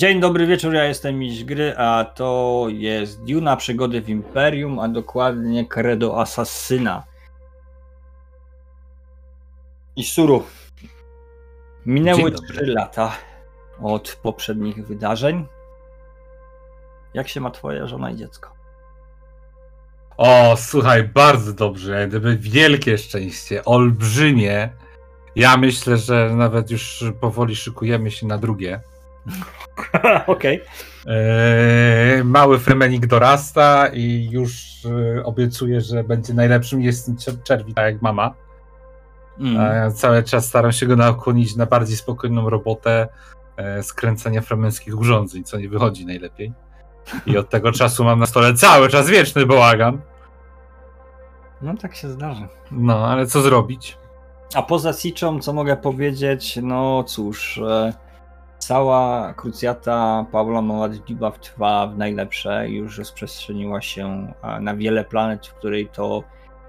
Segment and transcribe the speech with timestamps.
[0.00, 4.88] Dzień dobry wieczór, ja jestem Miś Gry, a to jest Duna Przygody w Imperium, a
[4.88, 7.04] dokładnie Credo Asasyna.
[9.96, 10.42] I Suru.
[11.86, 13.12] Minęły 3 lata
[13.82, 15.46] od poprzednich wydarzeń.
[17.14, 18.54] Jak się ma twoja żona i dziecko?
[20.16, 22.08] O, słuchaj, bardzo dobrze.
[22.08, 24.70] Gdyby wielkie szczęście, olbrzymie.
[25.36, 28.80] Ja myślę, że nawet już powoli szykujemy się na drugie.
[30.26, 30.62] Okej.
[30.62, 31.14] Okay.
[31.16, 34.52] E, mały fremenik dorasta i już
[34.84, 36.82] e, obiecuje, że będzie najlepszym.
[36.82, 37.10] Jest
[37.44, 38.34] czerwi, tak jak mama.
[39.38, 39.92] Mm.
[39.92, 43.08] Cały czas staram się go nakłonić na bardziej spokojną robotę
[43.56, 46.52] e, skręcania fremenskich urządzeń, co nie wychodzi najlepiej.
[47.26, 50.00] I od tego czasu mam na stole cały czas wieczny bałagan.
[51.62, 52.48] No tak się zdarza.
[52.70, 53.98] No, ale co zrobić?
[54.54, 56.58] A poza Siczą, co mogę powiedzieć?
[56.62, 57.92] No cóż, e,
[58.60, 62.68] cała krucjata Pawła Maładliba trwa w najlepsze.
[62.68, 66.22] Już rozprzestrzeniła się na wiele planet, w której to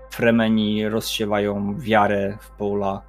[0.09, 3.01] Fremeni rozsiewają wiarę w pola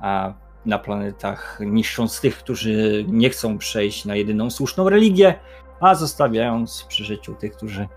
[0.00, 0.32] a
[0.66, 5.34] na planetach, niszcząc tych, którzy nie chcą przejść na jedyną słuszną religię,
[5.80, 7.88] a zostawiając przy życiu tych, którzy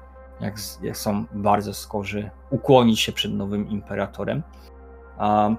[0.41, 4.44] jak, jak są bardzo skorzy ukłonić się przed nowym imperatorem.
[5.17, 5.50] A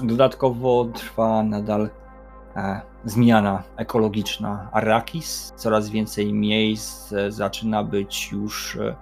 [0.00, 1.90] dodatkowo trwa nadal
[3.04, 5.52] zmiana ekologiczna Arrakis.
[5.56, 8.96] Coraz więcej miejsc e, zaczyna być już e,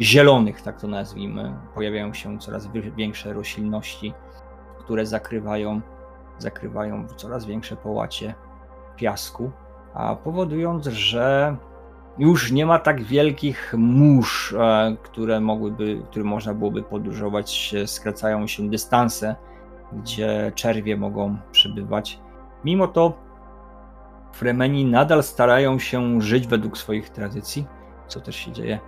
[0.00, 1.54] zielonych, tak to nazwijmy.
[1.74, 4.14] Pojawiają się coraz większe roślinności,
[4.78, 5.80] które zakrywają,
[6.38, 8.34] zakrywają coraz większe połacie
[8.96, 9.50] piasku,
[9.94, 11.56] a powodując, że
[12.18, 18.70] już nie ma tak wielkich mórz, e, które mogłyby, które można byłoby podróżować, skracają się
[18.70, 19.36] dystanse,
[19.92, 22.25] gdzie czerwie mogą przybywać.
[22.66, 23.12] Mimo to
[24.32, 27.66] Fremeni nadal starają się żyć według swoich tradycji,
[28.08, 28.78] co też się dzieje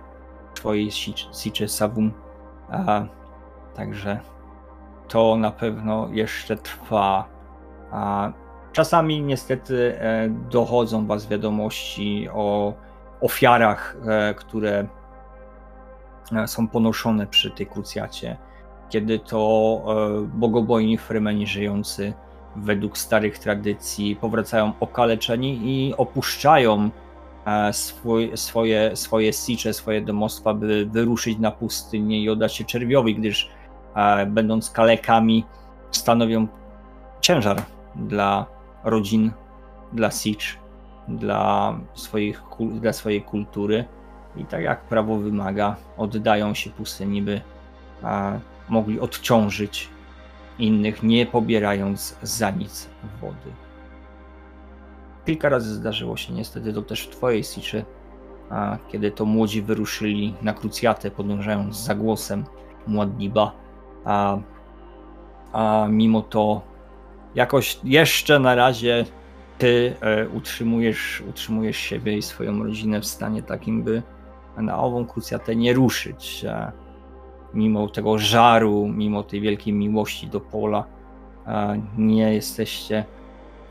[0.51, 0.91] w twojej
[1.33, 2.13] Sicze Savum.
[2.69, 3.05] A,
[3.75, 4.19] także
[5.07, 7.27] to na pewno jeszcze trwa.
[7.91, 8.31] A,
[8.71, 12.73] czasami niestety e, dochodzą was wiadomości o
[13.21, 14.87] ofiarach, e, które
[16.35, 18.37] e, są ponoszone przy tej krucjacie,
[18.89, 19.39] kiedy to
[20.33, 22.13] bogobojni Fremeni żyjący
[22.61, 26.89] według starych tradycji powracają okaleczeni i opuszczają
[27.71, 33.49] swój, swoje, swoje sicze, swoje domostwa, by wyruszyć na pustynię i oddać się czerwiowi, gdyż
[34.27, 35.45] będąc kalekami
[35.91, 36.47] stanowią
[37.21, 37.61] ciężar
[37.95, 38.45] dla
[38.83, 39.31] rodzin,
[39.93, 40.59] dla sicz
[41.09, 43.85] dla, swoich, dla swojej kultury.
[44.37, 47.41] I tak jak prawo wymaga, oddają się pustyni, by
[48.03, 48.31] a,
[48.69, 49.89] mogli odciążyć
[50.59, 52.89] innych, nie pobierając za nic
[53.21, 53.51] wody.
[55.25, 57.85] Kilka razy zdarzyło się niestety to też w twojej Siczy,
[58.87, 62.45] kiedy to młodzi wyruszyli na krucjatę, podążając za głosem
[62.87, 63.51] Mładniba,
[64.05, 64.37] a,
[65.53, 66.61] a mimo to
[67.35, 69.05] jakoś jeszcze na razie
[69.57, 74.03] ty e, utrzymujesz, utrzymujesz siebie i swoją rodzinę w stanie takim, by
[74.57, 76.45] na ową krucjatę nie ruszyć.
[77.53, 80.83] Mimo tego żaru, mimo tej wielkiej miłości do pola,
[81.97, 83.05] nie jesteście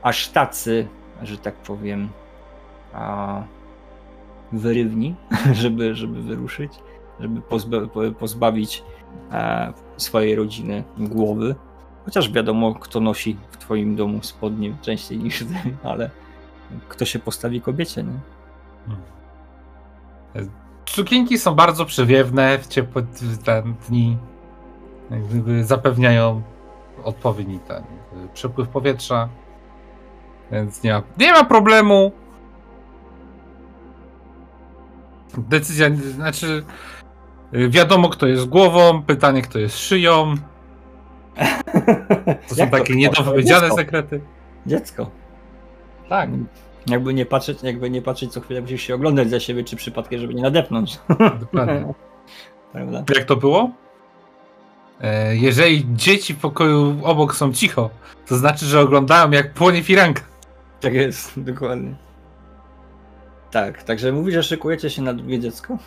[0.02, 0.88] aż tacy,
[1.22, 2.08] że tak powiem,
[4.52, 5.14] wyrywni,
[5.62, 6.72] żeby, żeby wyruszyć,
[7.20, 7.42] żeby
[8.18, 8.84] pozbawić
[9.32, 11.54] e, swojej rodziny głowy.
[12.04, 16.10] Chociaż wiadomo, kto nosi w twoim domu spodnie częściej niż ty, ale
[16.88, 18.18] kto się postawi kobiecie, nie?
[20.88, 23.02] Sukienki są bardzo przewiewne w ciepłe
[23.88, 24.18] dni.
[25.10, 26.42] Gdyby zapewniają
[27.04, 27.82] odpowiedni ten
[28.34, 29.28] przepływ powietrza.
[30.52, 32.12] Więc nie ma, nie ma problemu.
[35.38, 36.64] Decyzja, znaczy
[37.52, 40.34] wiadomo kto jest głową, pytanie kto jest szyją.
[42.48, 44.20] To są takie niedopowiedziane sekrety.
[44.66, 45.10] Dziecko.
[46.08, 46.30] Tak.
[46.88, 50.20] Jakby nie patrzeć, jakby nie patrzeć co chwilę musisz się oglądać za siebie, czy przypadkiem,
[50.20, 50.98] żeby nie nadepnąć.
[51.40, 51.94] Dokładnie.
[52.72, 53.04] Prawda?
[53.14, 53.70] Jak to było?
[55.00, 57.90] E, jeżeli dzieci w pokoju obok są cicho,
[58.26, 60.22] to znaczy, że oglądają jak płonie firanka.
[60.80, 61.94] Tak jest, dokładnie.
[63.50, 65.78] Tak, także mówisz, że szykujecie się na drugie dziecko?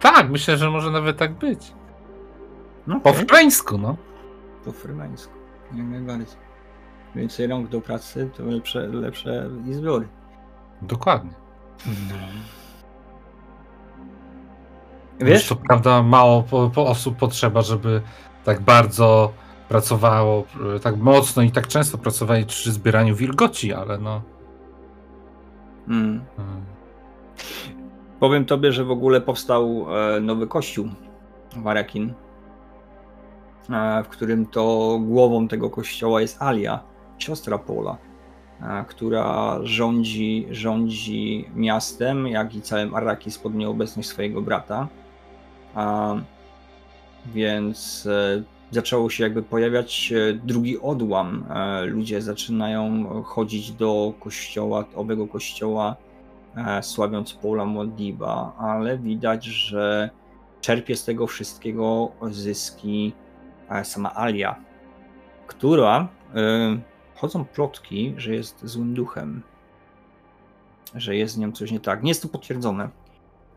[0.00, 1.72] Tak, myślę, że może nawet tak być.
[2.86, 3.20] No, po okay.
[3.78, 3.96] no
[4.64, 5.32] po frymańsku.
[5.74, 6.43] Jak najbardziej.
[7.14, 10.08] Więcej rąk do pracy, to lepsze, lepsze izbory.
[10.82, 11.30] Dokładnie.
[11.86, 12.16] No.
[15.20, 15.48] Wiesz?
[15.48, 18.02] To prawda mało po, po osób potrzeba, żeby
[18.44, 19.32] tak bardzo
[19.68, 20.44] pracowało,
[20.82, 24.22] tak mocno i tak często pracowali przy zbieraniu wilgoci, ale no.
[25.88, 26.24] Mm.
[26.38, 26.64] Mm.
[28.20, 30.88] Powiem tobie, że w ogóle powstał e, nowy kościół
[31.56, 32.14] w Arakin,
[33.70, 37.96] e, w którym to głową tego kościoła jest Alia, siostra Pola,
[38.62, 44.88] e, która rządzi, rządzi miastem, jak i całym Arrakis pod nieobecność swojego brata.
[47.26, 48.08] Więc
[48.70, 50.12] zaczęło się jakby pojawiać
[50.44, 51.44] drugi odłam.
[51.86, 55.96] Ludzie zaczynają chodzić do kościoła, owego kościoła
[56.56, 60.10] E, sławiąc Paula Modiba, ale widać, że
[60.60, 63.12] czerpie z tego wszystkiego zyski
[63.70, 64.56] e, sama Alia,
[65.46, 66.78] która e,
[67.24, 69.42] chodzą plotki, że jest złym duchem,
[70.94, 72.02] że jest z nią coś nie tak.
[72.02, 72.88] Nie jest to potwierdzone,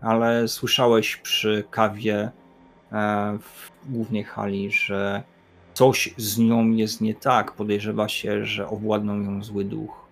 [0.01, 2.31] ale słyszałeś przy kawie
[3.39, 5.23] w głównej hali, że
[5.73, 7.51] coś z nią jest nie tak.
[7.51, 10.07] Podejrzewa się, że owładnął ją zły duch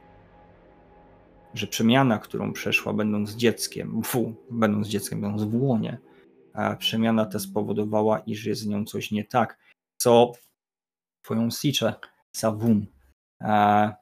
[1.54, 5.98] że przemiana, którą przeszła będąc dzieckiem, fu, będąc dzieckiem, będąc w łonie,
[6.80, 9.58] przemiana ta spowodowała, iż jest z nią coś nie tak,
[9.98, 10.32] co
[11.22, 11.94] twoją Sicze
[12.32, 12.86] Savum,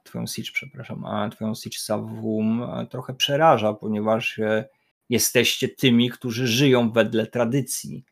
[0.04, 4.68] twoją Sicz, przepraszam, twoją Sicz Savum trochę przeraża, ponieważ e,
[5.08, 8.04] jesteście tymi, którzy żyją wedle tradycji,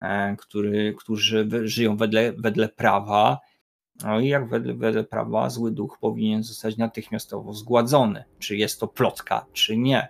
[0.00, 3.38] e, który, którzy żyją wedle, wedle prawa,
[4.04, 8.24] no i jak wedle, wedle prawa zły duch powinien zostać natychmiastowo zgładzony.
[8.38, 10.08] Czy jest to plotka, czy nie.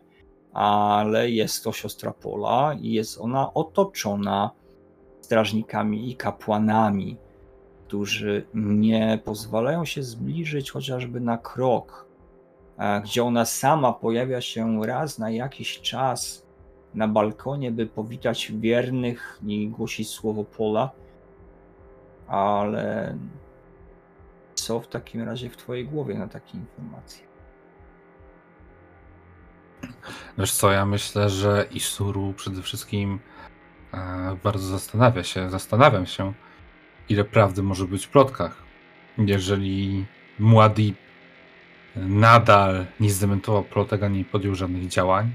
[0.52, 4.50] Ale jest to siostra Pola i jest ona otoczona
[5.20, 7.16] strażnikami i kapłanami,
[7.90, 12.06] którzy nie pozwalają się zbliżyć chociażby na krok,
[13.02, 16.46] gdzie ona sama pojawia się raz na jakiś czas
[16.94, 20.90] na balkonie, by powitać wiernych i głosić słowo Pola,
[22.26, 23.18] ale
[24.54, 27.26] co w takim razie w Twojej głowie na takie informacje?
[30.38, 33.20] Wiesz co, ja myślę, że Isuru przede wszystkim
[33.94, 36.32] e, bardzo zastanawia się, zastanawiam się,
[37.10, 38.62] ile prawdy może być w plotkach.
[39.18, 40.06] Jeżeli
[40.40, 40.94] Muad'Dib
[41.96, 45.30] nadal nie zdementował plotek, ani nie podjął żadnych działań,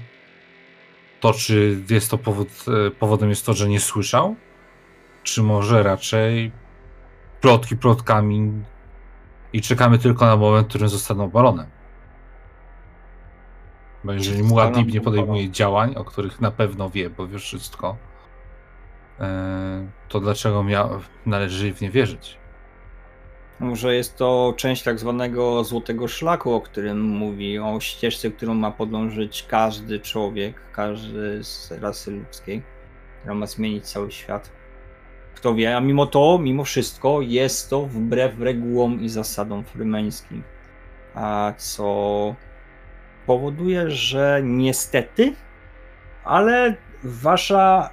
[1.20, 2.48] to czy jest to powód,
[2.86, 4.36] e, powodem jest to, że nie słyszał?
[5.22, 6.52] Czy może raczej
[7.40, 8.52] plotki plotkami
[9.52, 11.66] i czekamy tylko na moment, w którym zostaną obalone.
[14.04, 17.96] Bo jeżeli Muad'Dib nie podejmuje działań, o których na pewno wie, bo wie wszystko,
[20.08, 22.38] to dlaczego mia- należy w nie wierzyć?
[23.60, 28.70] Może jest to część tak zwanego złotego szlaku, o którym mówi, o ścieżce, którą ma
[28.70, 32.62] podążyć każdy człowiek, każdy z rasy ludzkiej,
[33.18, 34.50] która ma zmienić cały świat.
[35.34, 40.42] Kto wie, a mimo to, mimo wszystko, jest to wbrew regułom i zasadom fremeńskim.
[41.14, 42.34] A co
[43.26, 45.34] powoduje, że niestety,
[46.24, 46.74] ale
[47.04, 47.90] wasza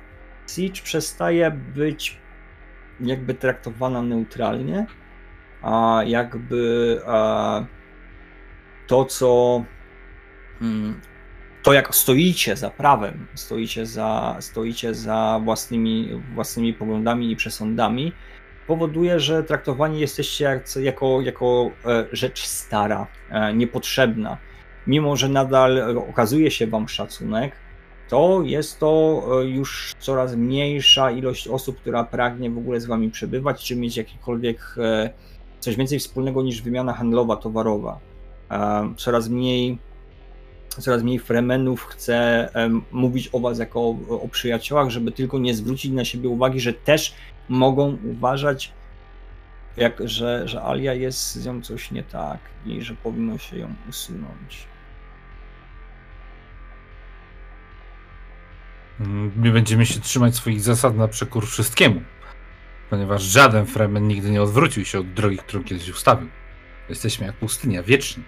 [0.47, 2.17] Siege przestaje być
[2.99, 4.85] jakby traktowana neutralnie,
[5.61, 7.65] a jakby a,
[8.87, 9.63] to, co
[10.59, 11.01] hmm,
[11.63, 18.11] to, jak stoicie za prawem, stoicie za, stoicie za własnymi, własnymi poglądami i przesądami,
[18.67, 24.37] powoduje, że traktowani jesteście jako, jako e, rzecz stara, e, niepotrzebna.
[24.87, 27.55] Mimo, że nadal okazuje się Wam szacunek,
[28.09, 33.11] to jest to e, już coraz mniejsza ilość osób, która pragnie w ogóle z Wami
[33.11, 34.75] przebywać, czy mieć jakikolwiek
[35.59, 37.99] coś więcej wspólnego niż wymiana handlowa, towarowa.
[38.97, 39.77] Coraz mniej
[40.79, 42.49] coraz mniej fremenów chce
[42.91, 46.73] mówić o was jako o, o, przyjaciołach, żeby tylko nie zwrócić na siebie uwagi, że
[46.73, 47.13] też
[47.49, 48.71] mogą uważać,
[49.77, 53.73] jak, że, że Alia jest z nią coś nie tak i że powinno się ją
[53.89, 54.67] usunąć.
[59.35, 62.01] My będziemy się trzymać swoich zasad na przekór wszystkiemu,
[62.89, 66.29] ponieważ żaden fremen nigdy nie odwrócił się od drogi, którą kiedyś ustawił.
[66.89, 68.23] Jesteśmy jak pustynia, wieczni.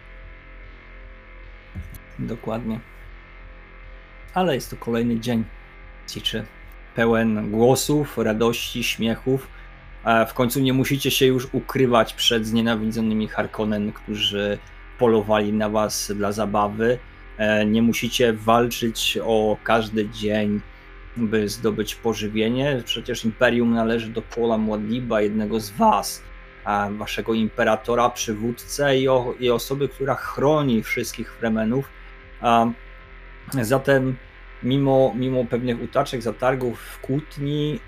[2.19, 2.79] Dokładnie.
[4.33, 5.43] Ale jest to kolejny dzień
[6.07, 6.45] ciszy,
[6.95, 9.47] pełen głosów, radości, śmiechów.
[10.27, 14.57] W końcu nie musicie się już ukrywać przed znienawidzonymi Harkonnen, którzy
[14.99, 16.99] polowali na was dla zabawy.
[17.37, 20.61] E, nie musicie walczyć o każdy dzień,
[21.17, 22.81] by zdobyć pożywienie.
[22.85, 26.23] Przecież Imperium należy do Pola Młodiba, jednego z was,
[26.91, 31.89] waszego imperatora, przywódcę i, o, i osoby, która chroni wszystkich Fremenów
[33.61, 34.15] zatem
[34.63, 37.79] mimo, mimo pewnych utaczek, zatargów, kłótni,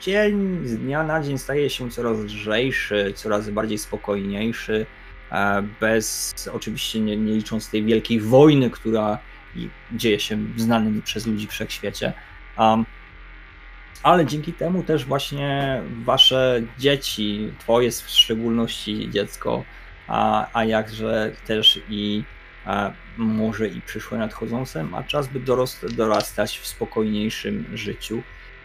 [0.00, 4.86] dzień z dnia na dzień staje się coraz lżejszy, coraz bardziej spokojniejszy,
[5.80, 9.18] bez oczywiście nie, nie licząc tej wielkiej wojny, która
[9.92, 12.12] dzieje się w znanym przez ludzi wszechświecie.
[12.58, 12.84] Um,
[14.02, 19.64] ale dzięki temu też właśnie wasze dzieci, twoje w szczególności dziecko,
[20.08, 22.24] a, a jakże też i
[22.64, 28.22] a może i przyszłe nadchodzące, ma czas, by dorost, dorastać w spokojniejszym życiu.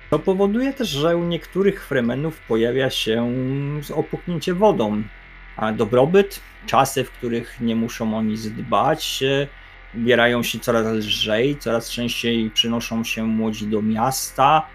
[0.09, 3.31] To powoduje też, że u niektórych fremenów pojawia się
[3.95, 5.03] opuchnięcie wodą.
[5.75, 9.23] Dobrobyt, czasy, w których nie muszą o nic dbać,
[9.95, 14.67] ubierają się coraz lżej, coraz częściej przynoszą się młodzi do miasta,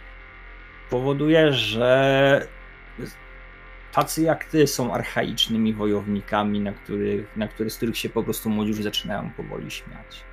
[0.90, 2.46] powoduje, że
[3.92, 8.50] tacy jak ty są archaicznymi wojownikami, na których, na których, z których się po prostu
[8.50, 10.24] młodzi już zaczynają powoli śmiać.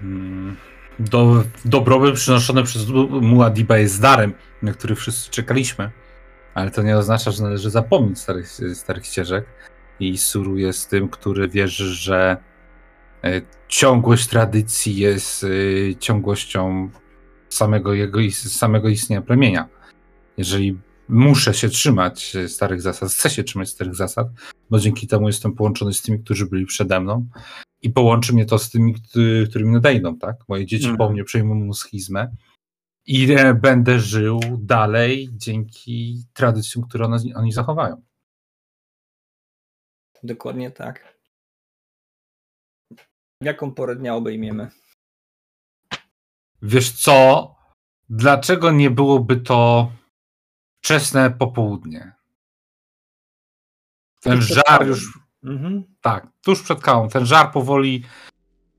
[0.00, 0.56] Hmm.
[0.98, 5.90] Do, dobrobyt przynoszony przez Muadiba jest darem, na który wszyscy czekaliśmy.
[6.54, 9.46] Ale to nie oznacza, że należy zapomnieć starych, starych ścieżek.
[10.00, 12.36] I Suru jest tym, który wierzy, że
[13.24, 16.90] e, ciągłość tradycji jest e, ciągłością
[17.48, 19.68] samego jego samego istnienia plemienia.
[20.36, 20.78] Jeżeli
[21.08, 24.28] muszę się trzymać starych zasad, chcę się trzymać starych zasad,
[24.70, 27.26] bo dzięki temu jestem połączony z tymi, którzy byli przede mną
[27.82, 28.94] i połączy mnie to z tymi,
[29.48, 30.36] którymi nadejdą, tak?
[30.48, 30.96] Moje dzieci mm.
[30.96, 32.30] po mnie przejmą schizmę
[33.06, 38.02] i będę żył dalej dzięki tradycjom, które one, oni zachowają.
[40.22, 41.20] Dokładnie tak.
[43.42, 44.70] Jaką porę dnia obejmiemy?
[46.62, 47.54] Wiesz co?
[48.08, 49.92] Dlaczego nie byłoby to
[50.84, 52.12] wczesne popołudnie?
[54.20, 55.18] Ten żar już.
[55.44, 55.94] Mhm.
[56.00, 57.08] Tak, tuż przed kawą.
[57.08, 58.04] Ten żar powoli,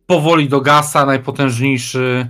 [0.05, 1.05] powoli dogasa.
[1.05, 2.27] Najpotężniejszy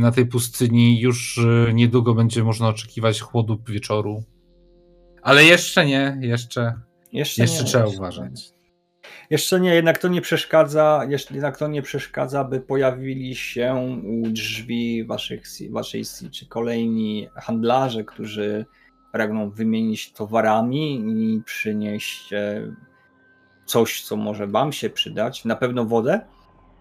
[0.00, 1.00] na tej pustyni.
[1.00, 4.24] Już y, niedługo będzie można oczekiwać chłodu wieczoru.
[5.22, 6.80] Ale jeszcze nie, jeszcze,
[7.12, 8.56] jeszcze, jeszcze nie, trzeba jeszcze uważać.
[9.30, 15.04] Jeszcze nie, jednak to nie przeszkadza, jednak to nie przeszkadza, by pojawili się u drzwi
[15.04, 18.66] waszych, waszej czy kolejni handlarze, którzy
[19.12, 22.72] pragną wymienić towarami i przynieść e,
[23.64, 25.44] coś, co może wam się przydać.
[25.44, 26.20] Na pewno wodę,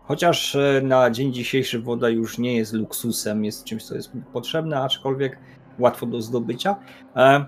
[0.08, 4.82] chociaż e, na dzień dzisiejszy woda już nie jest luksusem, jest czymś, co jest potrzebne,
[4.82, 5.40] aczkolwiek
[5.80, 6.76] łatwo do zdobycia.
[7.16, 7.46] E,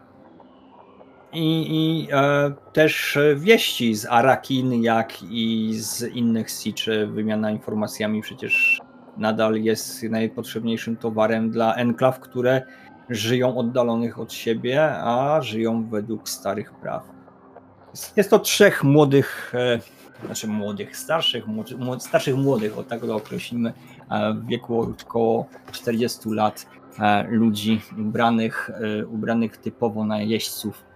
[1.34, 7.08] i, i e, też wieści z Arakin, jak i z innych Siczy.
[7.08, 8.82] Wymiana informacjami przecież
[9.18, 12.62] nadal jest najpotrzebniejszym towarem dla enklaw, które
[13.10, 17.04] żyją oddalonych od siebie, a żyją według starych praw.
[18.16, 19.80] Jest to trzech młodych, e,
[20.26, 23.74] znaczy młodych, starszych, młodych, starszych młodych, o tak to określimy,
[24.10, 26.68] e, w wieku około 40 lat
[27.00, 30.88] e, ludzi ubranych, e, ubranych typowo na jeźdźców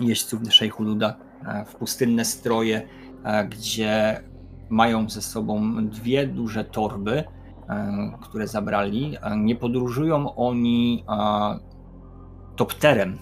[0.00, 1.16] jeźdźców Szejchu Luda
[1.66, 2.88] w pustynne stroje,
[3.48, 4.22] gdzie
[4.68, 7.24] mają ze sobą dwie duże torby,
[8.20, 9.16] które zabrali.
[9.36, 11.04] Nie podróżują oni
[12.56, 13.18] topterem,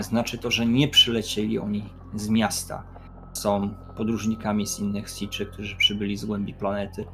[0.00, 1.84] znaczy to, że nie przylecieli oni
[2.14, 2.89] z miasta.
[3.32, 7.04] Są podróżnikami z innych siczy, którzy przybyli z głębi planety,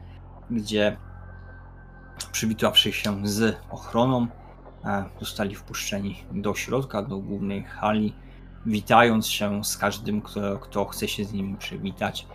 [0.51, 0.97] gdzie
[2.33, 4.27] przywitawszy się z ochroną,
[5.21, 8.15] zostali wpuszczeni do środka, do głównej hali,
[8.67, 12.27] witając się z każdym, kto, kto chce się z nimi przywitać.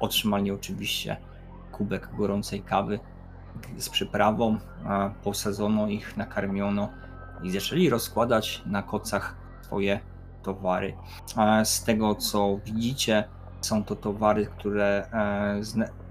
[0.00, 1.16] Otrzymali oczywiście
[1.72, 3.00] kubek gorącej kawy
[3.78, 4.58] z przyprawą,
[5.24, 6.88] posadzono ich, nakarmiono
[7.42, 10.00] i zaczęli rozkładać na kocach swoje
[10.44, 10.96] towary.
[11.64, 13.24] Z tego co widzicie,
[13.64, 15.60] są to towary, które e,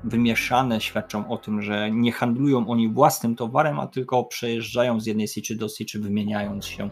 [0.04, 5.28] wymieszane świadczą o tym, że nie handlują oni własnym towarem, a tylko przejeżdżają z jednej
[5.28, 6.90] sieci do sieci, wymieniając się.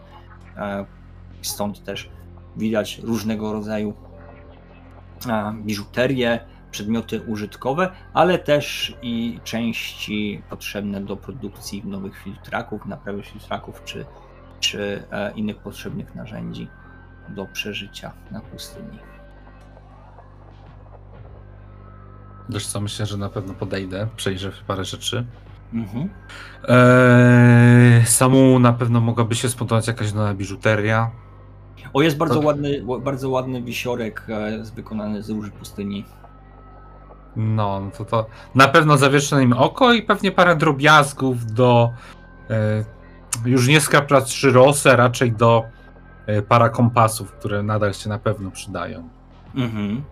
[0.56, 0.86] E,
[1.42, 2.10] stąd też
[2.56, 3.94] widać różnego rodzaju
[5.28, 13.84] e, biżuterię, przedmioty użytkowe, ale też i części potrzebne do produkcji nowych filtraków, naprawy filtraków
[13.84, 14.04] czy,
[14.60, 15.02] czy
[15.36, 16.68] innych potrzebnych narzędzi
[17.32, 18.98] do przeżycia na pustyni.
[22.48, 25.26] Wiesz co, myślę, że na pewno podejdę, przejrzę parę rzeczy.
[25.72, 26.08] Mhm.
[26.68, 31.10] Eee, samą na pewno mogłaby się spodobać jakaś nowa biżuteria.
[31.92, 32.46] O, jest bardzo, to...
[32.46, 36.04] ładny, bardzo ładny wisiorek e, wykonany z róży pustyni.
[37.36, 41.92] No, no, to, to na pewno zawieszę na nim oko i pewnie parę drobiazgów do
[42.50, 42.84] e,
[43.44, 45.64] już nie skapra trzy rosy, raczej do
[46.48, 49.08] para kompasów, które nadal się na pewno przydają.
[49.54, 50.04] Mhm.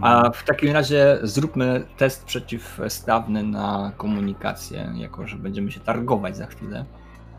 [0.00, 6.46] A w takim razie zróbmy test przeciwstawny na komunikację, jako że będziemy się targować za
[6.46, 6.84] chwilę.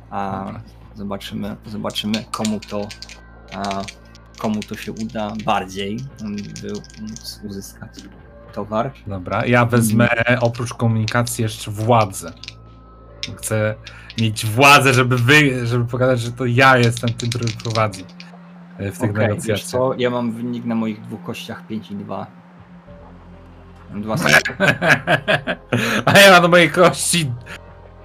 [0.10, 0.46] A
[0.96, 2.88] zobaczymy, zobaczymy komu to
[3.56, 3.82] a,
[4.38, 5.98] komu to się uda bardziej,
[6.62, 7.90] by móc uzyskać
[8.54, 8.92] towar.
[9.08, 10.10] Dobra, ja wezmę
[10.42, 12.34] oprócz komunikacji jeszcze władzę.
[13.38, 13.76] Chcę
[14.22, 18.06] mieć władzę, żeby wy, żeby pokazać, że to ja jestem tym, który prowadzi
[18.78, 19.70] e, w tych okay, negocjacjach.
[19.70, 19.94] Co?
[19.98, 22.28] Ja mam wynik na moich dwóch kościach 5 i 2.
[23.96, 24.16] Dwa
[26.06, 27.32] A ja mam na mojej kości.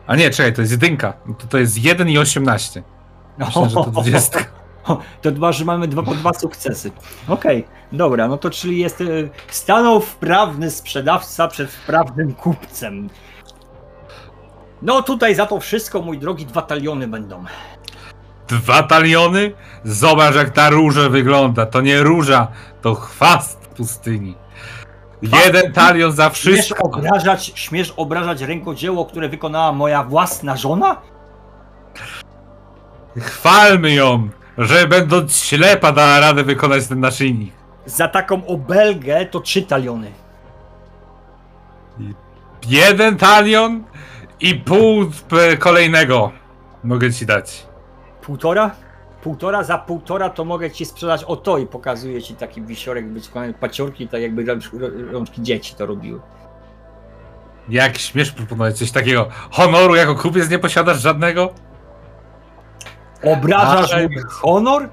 [0.07, 1.12] A nie, czekaj, to jest jedynka.
[1.12, 2.83] To, to jest 1 i 18.
[3.38, 4.38] Myślę, że to 20.
[5.23, 6.90] To dwa, że mamy dwa po dwa sukcesy.
[7.28, 13.09] Okej, okay, dobra, no to czyli jest y, stanął wprawny sprzedawca przed wprawnym kupcem.
[14.83, 17.45] No tutaj za to wszystko, mój drogi, dwa taliony będą.
[18.49, 19.53] Dwa taliony?
[19.85, 21.67] Zobacz jak ta róża wygląda.
[21.67, 22.49] To nie róża,
[22.83, 24.35] to chwast pustyni.
[25.23, 26.91] Jeden talion za wszystko.
[26.91, 30.97] Śmiesz obrażać, śmiesz obrażać rękodzieło, które wykonała moja własna żona?
[33.19, 37.53] Chwalmy ją, że będąc ślepa dała radę wykonać ten naszyjnik.
[37.87, 40.12] Za taką obelgę to trzy taliony.
[42.69, 43.85] Jeden talion
[44.42, 45.04] i pół
[45.58, 46.32] kolejnego
[46.84, 47.66] mogę ci dać.
[48.22, 48.70] Półtora?
[49.22, 53.54] Półtora za półtora to mogę ci sprzedać o to i pokazuję ci taki wisiorek wyciągany
[53.54, 54.44] paciorki, tak jakby
[55.12, 56.20] rączki dzieci to robiły.
[57.68, 59.28] Jak śmiesz proponować coś takiego?
[59.50, 61.52] Honoru jako kupiec nie posiadasz żadnego?
[63.25, 64.88] Obrażasz mój honor?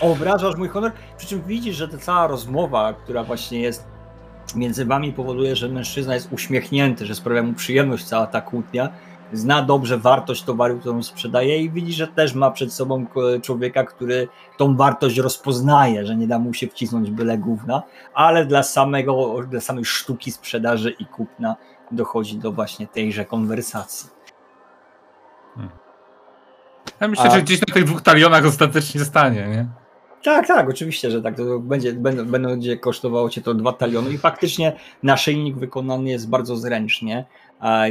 [0.00, 0.92] Obrażasz mój honor?
[1.16, 3.93] Przy czym widzisz, że ta cała rozmowa, która właśnie jest
[4.56, 8.88] między wami powoduje, że mężczyzna jest uśmiechnięty, że sprawia mu przyjemność cała ta kłótnia,
[9.32, 13.06] zna dobrze wartość towaru, którą sprzedaje i widzi, że też ma przed sobą
[13.42, 17.82] człowieka, który tą wartość rozpoznaje, że nie da mu się wcisnąć byle gówna,
[18.14, 21.56] ale dla, samego, dla samej sztuki sprzedaży i kupna
[21.90, 24.10] dochodzi do właśnie tejże konwersacji.
[25.54, 25.72] Hmm.
[27.00, 27.30] Ja myślę, A...
[27.30, 29.83] że gdzieś na tych dwóch talionach ostatecznie stanie, nie?
[30.24, 31.36] Tak, tak, oczywiście, że tak.
[31.36, 31.92] To będzie,
[32.26, 37.24] będzie kosztowało cię to dwa taliony i faktycznie naszyjnik wykonany jest bardzo zręcznie.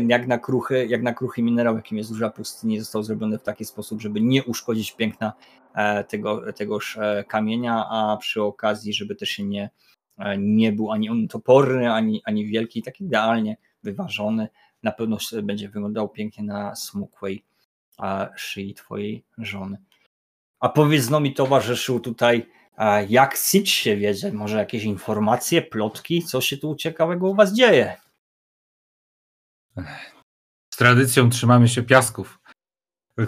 [0.07, 3.65] Jak na kruchy, jak na kruchy minerał, jakim jest duża pustyni, został zrobiony w taki
[3.65, 5.33] sposób, żeby nie uszkodzić piękna
[5.75, 9.69] e, tego, tegoż e, kamienia, a przy okazji, żeby też się nie,
[10.17, 14.47] e, nie był ani on toporny, ani, ani wielki, tak idealnie wyważony.
[14.83, 17.43] Na pewno będzie wyglądał pięknie na smukłej
[18.35, 19.77] szyi twojej żony.
[20.63, 22.49] A powiedz, no mi towarzyszył tutaj,
[23.09, 24.31] jak Sitch się wiedzie?
[24.31, 26.23] Może jakieś informacje, plotki?
[26.23, 27.97] Co się tu ciekawego u was dzieje?
[30.73, 32.39] Z tradycją trzymamy się piasków,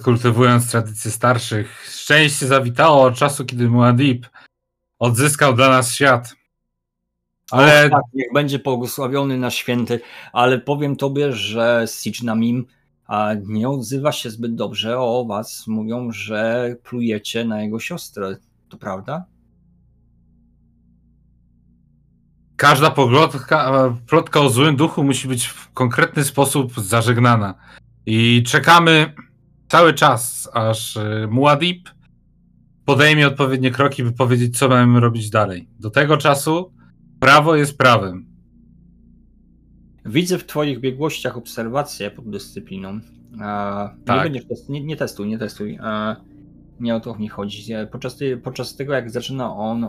[0.03, 1.87] kultywując tradycje starszych.
[1.89, 4.25] Szczęście zawitało od czasu, kiedy Muad'Dib
[4.99, 6.35] odzyskał dla nas świat.
[7.51, 7.85] Ale...
[7.85, 9.99] O, tak, niech będzie błogosławiony na święty,
[10.33, 12.67] ale powiem tobie, że Sitch Namim
[13.07, 15.67] a nie odzywa się zbyt dobrze o was.
[15.67, 18.37] Mówią, że plujecie na jego siostrę.
[18.69, 19.25] To prawda?
[22.55, 27.55] Każda plotka, plotka o złym duchu musi być w konkretny sposób zażegnana.
[28.05, 29.13] I czekamy
[29.67, 31.79] cały czas, aż e, Muad'Dib
[32.85, 35.67] podejmie odpowiednie kroki, by powiedzieć, co mamy robić dalej.
[35.79, 36.73] Do tego czasu
[37.19, 38.34] prawo jest prawem.
[40.05, 42.99] Widzę w Twoich biegłościach obserwację pod dyscypliną.
[44.05, 44.33] tak.
[44.33, 45.79] Nie, nie, nie testuj, nie testuj.
[46.79, 47.73] nie o to mi chodzi.
[47.91, 49.85] Podczas, podczas tego, jak zaczyna on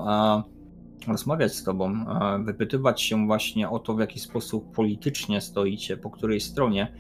[1.08, 2.04] rozmawiać z Tobą,
[2.44, 6.92] wypytywać się właśnie o to, w jaki sposób politycznie stoicie, po której stronie,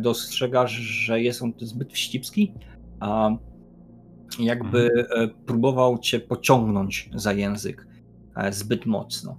[0.00, 2.54] dostrzegasz, że jest on zbyt wścibski,
[4.38, 5.30] jakby mhm.
[5.30, 7.86] e, próbował Cię pociągnąć za język
[8.36, 9.36] e, zbyt mocno.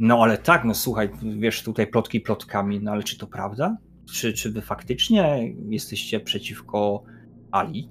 [0.00, 3.76] No ale tak, no słuchaj, wiesz, tutaj plotki plotkami, no ale czy to prawda?
[4.12, 7.02] Czy, czy wy faktycznie jesteście przeciwko
[7.50, 7.90] Ali?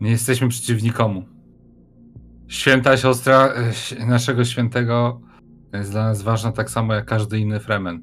[0.00, 1.24] Nie jesteśmy przeciw nikomu.
[2.48, 3.54] Święta siostra
[4.00, 5.20] e, naszego świętego
[5.72, 8.02] jest dla nas ważna tak samo jak każdy inny fremen.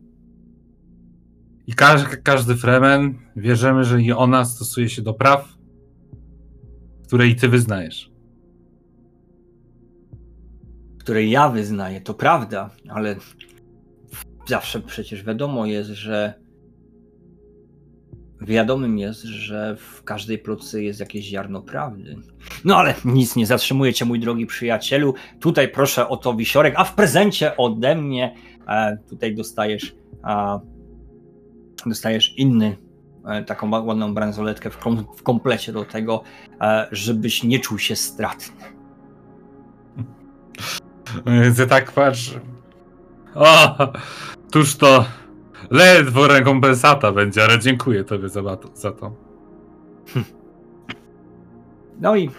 [1.68, 5.50] I każdy, każdy fremen wierzymy, że i ona stosuje się do praw,
[7.08, 8.09] które i ty wyznajesz
[11.00, 13.16] której ja wyznaję, to prawda, ale
[14.48, 16.34] zawsze przecież wiadomo jest, że
[18.42, 22.16] wiadomym jest, że w każdej plotce jest jakieś ziarno prawdy.
[22.66, 25.14] No ale nic nie zatrzymuje cię, mój drogi przyjacielu.
[25.40, 28.36] Tutaj proszę o to wisiorek, a w prezencie ode mnie
[28.68, 29.96] e, tutaj dostajesz
[31.86, 32.78] dostajesz inny
[33.26, 36.24] e, taką ładną bransoletkę w, kom, w komplecie do tego,
[36.62, 38.64] e, żebyś nie czuł się stratny.
[41.26, 42.38] Więc tak patrz.
[43.36, 43.78] O,
[44.52, 45.06] tuż to
[45.70, 48.42] ledwo rekompensata będzie, ale dziękuję tobie za,
[48.74, 49.12] za to.
[52.02, 52.30] No i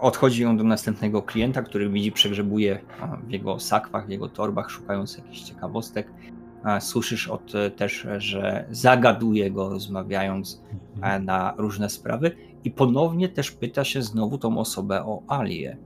[0.00, 2.78] Odchodzi on do następnego klienta, który widzi, przegrzebuje
[3.26, 6.12] w jego sakwach, w jego torbach, szukając jakichś ciekawostek.
[6.80, 10.62] Słyszysz od też, że zagaduje go, rozmawiając
[10.94, 11.24] mhm.
[11.24, 15.76] na różne sprawy i ponownie też pyta się znowu tą osobę o Alię.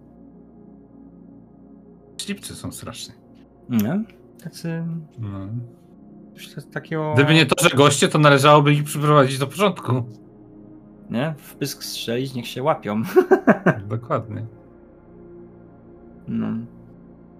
[2.20, 3.14] Ślipcy są straszne.
[3.68, 4.04] Nie?
[4.44, 4.84] Tacy...
[5.18, 5.48] No.
[6.72, 7.14] Takiego...
[7.14, 9.92] Gdyby nie to, że goście, to należałoby ich przyprowadzić do porządku.
[11.10, 11.34] Nie?
[11.38, 13.02] W pysk strzelić, niech się łapią.
[13.88, 14.46] Dokładnie.
[16.28, 16.46] No.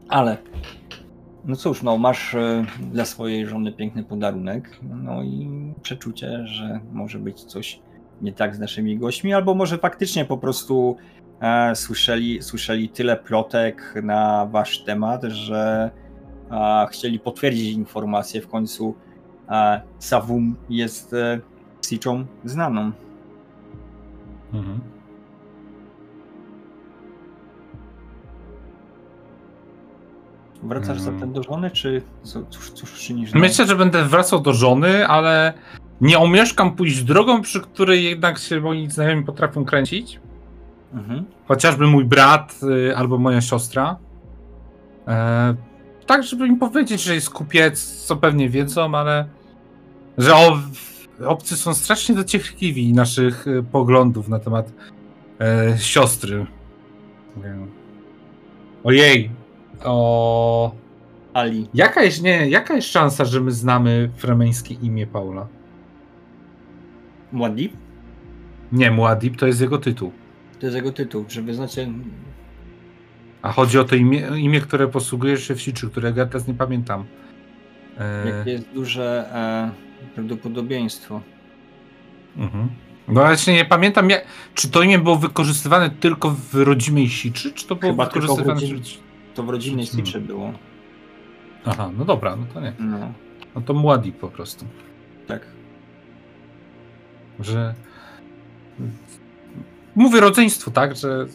[0.09, 0.37] Ale
[1.45, 5.49] no cóż, no masz e, dla swojej żony piękny podarunek, no i
[5.83, 7.81] przeczucie, że może być coś
[8.23, 10.97] nie tak z naszymi gośćmi, albo może faktycznie po prostu
[11.75, 15.91] słyszeli, słyszeli tyle plotek na wasz temat, że
[16.51, 18.41] e, chcieli potwierdzić informację.
[18.41, 18.95] W końcu
[19.49, 21.41] e, Savum jest e,
[21.87, 22.93] Siczą znaną.
[24.53, 24.81] Mhm.
[30.63, 31.15] Wracasz hmm.
[31.15, 32.03] zatem do żony, czy
[32.51, 33.33] cóż, cóż czynisz?
[33.35, 35.53] Myślę, że będę wracał do żony, ale
[36.01, 40.21] nie omieszkam pójść drogą, przy której jednak się moi znajomi potrafią kręcić.
[40.93, 41.25] Mhm.
[41.49, 43.97] Chociażby mój brat y, albo moja siostra.
[45.09, 45.55] E,
[46.07, 49.29] tak, żeby im powiedzieć, że jest kupiec, co pewnie wiedzą, ale
[50.19, 50.59] że o,
[51.27, 54.73] obcy są strasznie dociekliwi naszych y, poglądów na temat
[55.41, 56.47] e, siostry.
[58.85, 59.31] Ojej,
[59.85, 60.75] o...
[61.35, 61.69] Ali.
[61.75, 65.47] Jaka jest, nie, jaka jest szansa, że my znamy fremeńskie imię Paula?
[67.33, 67.71] Muad'Dib?
[68.73, 70.13] Nie, Muad'Dib to jest jego tytuł.
[70.61, 71.89] To jest jego tytuł, że wy znacie...
[73.43, 76.55] A chodzi o to imię, imię które posługujesz się w Siczy, którego ja teraz nie
[76.55, 77.05] pamiętam.
[77.99, 78.29] E...
[78.29, 79.71] Jakie jest duże e,
[80.15, 81.21] prawdopodobieństwo.
[82.37, 82.69] Mhm.
[83.09, 84.09] No właśnie nie pamiętam,
[84.55, 88.61] czy to imię było wykorzystywane tylko w rodzimej Siczy, czy to było Chyba wykorzystywane...
[88.61, 90.53] Tylko w to w rodzinnej Siczy było.
[91.65, 92.73] Aha, no dobra, no to nie.
[92.79, 93.13] No,
[93.55, 94.65] no to młodzi po prostu.
[95.27, 95.47] Tak.
[97.41, 97.75] Że.
[99.95, 101.27] Mówię rodzeństwo, tak, że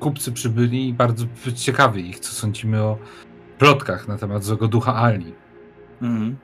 [0.00, 2.98] kupcy przybyli i bardzo ciekawy ich, co sądzimy o
[3.58, 5.34] plotkach na temat złego ducha Ali.
[6.02, 6.36] Mhm.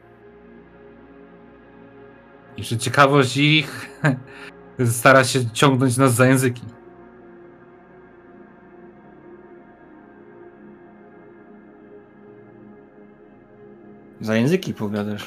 [2.56, 4.00] I że ciekawość ich
[4.84, 6.62] stara się ciągnąć nas za języki.
[14.20, 15.26] Za języki powiadasz.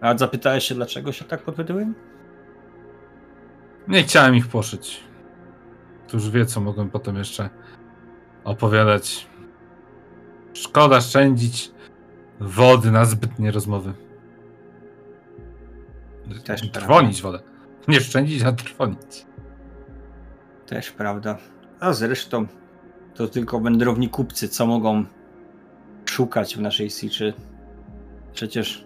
[0.00, 1.94] A zapytałeś się, dlaczego się tak podpytyłem?
[3.88, 5.00] Nie chciałem ich poszyć.
[6.08, 7.50] Któż wie, co mogłem potem jeszcze
[8.44, 9.26] opowiadać.
[10.52, 11.72] Szkoda szczędzić
[12.40, 13.92] wody na zbytnie rozmowy.
[16.44, 17.38] Też trwonić prawda.
[17.38, 17.50] wodę.
[17.88, 19.26] Nie szczędzić, a trwonić.
[20.66, 21.38] Też prawda.
[21.80, 22.46] A zresztą
[23.14, 25.04] to tylko wędrowni kupcy, co mogą
[26.04, 27.34] szukać w naszej siczy
[28.34, 28.84] Przecież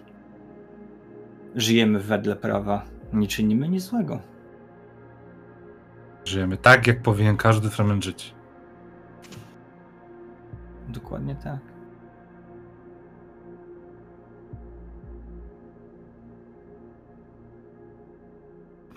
[1.55, 4.19] żyjemy wedle prawa, nie czynimy nic złego.
[6.29, 8.33] Żyjemy tak, jak powinien każdy Fremen żyć.
[10.87, 11.59] Dokładnie tak.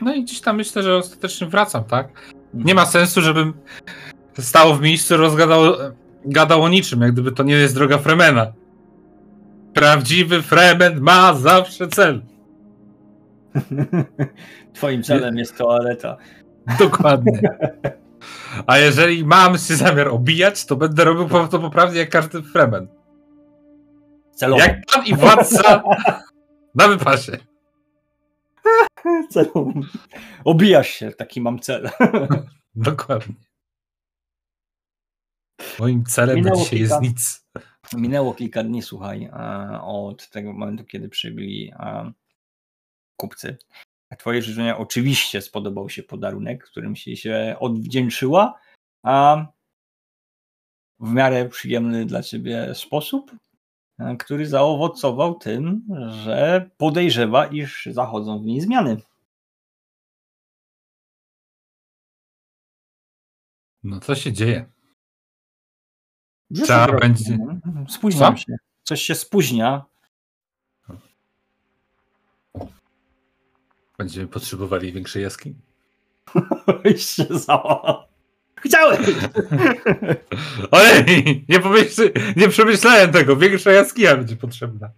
[0.01, 2.33] No i gdzieś tam myślę, że ostatecznie wracam, tak?
[2.55, 3.53] Nie ma sensu, żebym
[4.38, 5.62] stał w miejscu rozgadał
[6.25, 8.53] gadał o niczym, jak gdyby to nie jest droga Fremena.
[9.75, 12.23] Prawdziwy Fremen ma zawsze cel.
[14.75, 16.16] Twoim celem jest toaleta.
[16.79, 17.40] Dokładnie.
[18.66, 22.88] A jeżeli mam się zamiar obijać, to będę robił to poprawnie jak każdy Fremen.
[24.35, 24.62] Celowo.
[24.62, 25.83] Jak pan i władca
[26.75, 27.38] na wypasie.
[29.31, 29.72] Celowo.
[30.44, 31.90] Obijasz się, taki mam cel.
[32.75, 33.35] Dokładnie.
[35.79, 36.94] Moim celem Minęło na dzisiaj kilka...
[36.94, 37.46] jest nic.
[37.94, 39.31] Minęło kilka dni, słuchaj,
[39.83, 42.12] od tego momentu, kiedy przybyli e,
[44.18, 48.61] Twoje życzenia oczywiście spodobał się podarunek, którym się, się odwdzięczyła,
[49.03, 49.46] a
[51.01, 53.33] w miarę przyjemny dla ciebie sposób,
[53.98, 55.87] e, który zaowocował tym,
[56.25, 58.96] że podejrzewa, iż zachodzą w niej zmiany.
[63.83, 64.72] No co się dzieje?
[66.55, 67.38] Trzeba będzie.
[67.88, 68.42] Spóźniam Co?
[68.42, 68.57] się.
[68.83, 69.85] Coś się spóźnia.
[74.02, 75.54] Będziemy potrzebowali większej jaskini.
[76.96, 77.26] się.
[78.64, 79.04] Chciałem!
[80.70, 83.36] Ojej, nie, pomyśl, nie przemyślałem tego.
[83.36, 84.90] Większa jaskinia będzie potrzebna.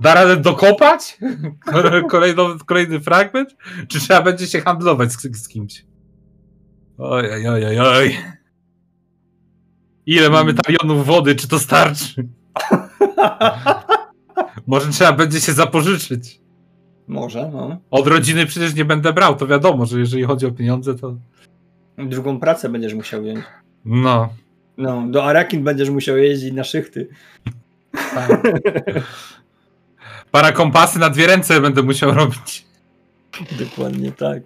[0.00, 1.18] Da radę dokopać?
[2.10, 3.56] Kolejny, kolejny fragment?
[3.88, 5.84] Czy trzeba będzie się handlować z, z kimś?
[6.98, 8.16] Oj, oj, oj, oj, oj.
[10.06, 12.28] Ile mamy talionów wody, czy to starczy?
[14.66, 16.45] Może trzeba będzie się zapożyczyć.
[17.08, 17.78] Może, no.
[17.90, 21.14] Od rodziny przecież nie będę brał, to wiadomo, że jeżeli chodzi o pieniądze, to...
[21.98, 23.40] Drugą pracę będziesz musiał wziąć.
[23.84, 24.28] No.
[24.76, 27.08] No, do Arakin będziesz musiał jeździć na szychty.
[28.14, 28.42] Tak.
[30.30, 32.66] Para kompasy na dwie ręce będę musiał robić.
[33.58, 34.42] Dokładnie tak.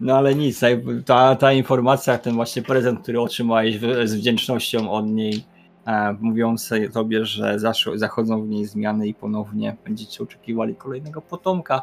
[0.00, 0.60] No ale nic,
[1.06, 5.44] ta, ta informacja, ten właśnie prezent, który otrzymałeś z wdzięcznością od niej,
[5.88, 7.58] e, mówiąc tobie, że
[7.94, 11.82] zachodzą w niej zmiany i ponownie będziecie oczekiwali kolejnego potomka,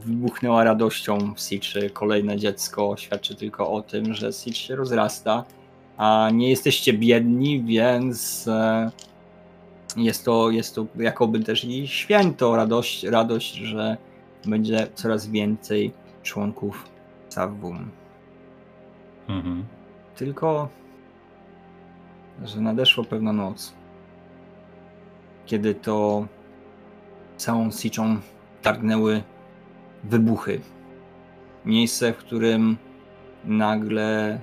[0.00, 1.90] wybuchnęła radością Siczy.
[1.90, 5.44] Kolejne dziecko świadczy tylko o tym, że Sicz się rozrasta,
[5.96, 8.90] a nie jesteście biedni, więc e,
[9.96, 13.96] jest to, jest to jakoby też i święto, radość, radość, że
[14.46, 15.92] będzie coraz więcej
[16.22, 16.84] członków
[17.28, 17.90] Savum.
[19.28, 19.64] Mhm.
[20.16, 20.68] Tylko,
[22.44, 23.74] że nadeszła pewna noc,
[25.46, 26.26] kiedy to
[27.36, 28.16] całą Siczą
[28.62, 29.22] targnęły
[30.04, 30.60] wybuchy.
[31.64, 32.76] Miejsce, w którym
[33.44, 34.38] nagle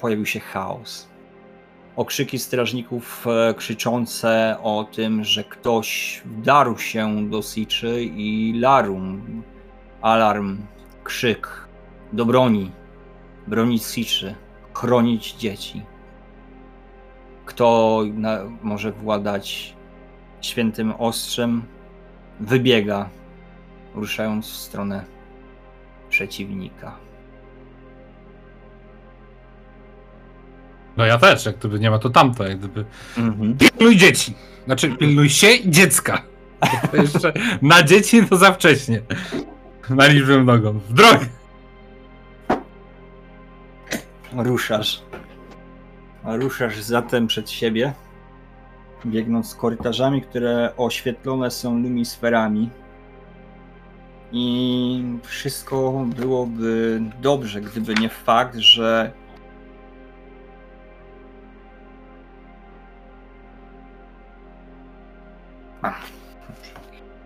[0.00, 1.08] pojawił się chaos.
[1.96, 9.42] Okrzyki strażników e, krzyczące o tym, że ktoś wdarł się do Siczy i larum,
[10.02, 10.58] alarm,
[11.04, 11.68] krzyk
[12.12, 12.70] do broni,
[13.46, 14.34] bronić Siczy,
[14.74, 15.82] chronić dzieci.
[17.44, 19.76] Kto na, może władać
[20.40, 21.62] świętym ostrzem,
[22.40, 23.08] wybiega
[23.94, 25.04] ruszając w stronę
[26.08, 26.96] przeciwnika.
[30.96, 32.84] No ja też, jak gdyby nie ma to tamto, jak gdyby
[33.18, 33.56] mhm.
[33.56, 34.34] pilnuj dzieci.
[34.66, 36.22] Znaczy pilnuj się i dziecka.
[37.62, 39.02] Na dzieci to za wcześnie.
[39.90, 40.72] Na liczbę nogą.
[40.72, 41.39] W drogę!
[44.36, 45.02] Ruszasz.
[46.24, 47.92] Ruszasz zatem przed siebie,
[49.06, 52.70] biegnąc korytarzami, które oświetlone są lumisferami
[54.32, 59.12] i wszystko byłoby dobrze, gdyby nie fakt, że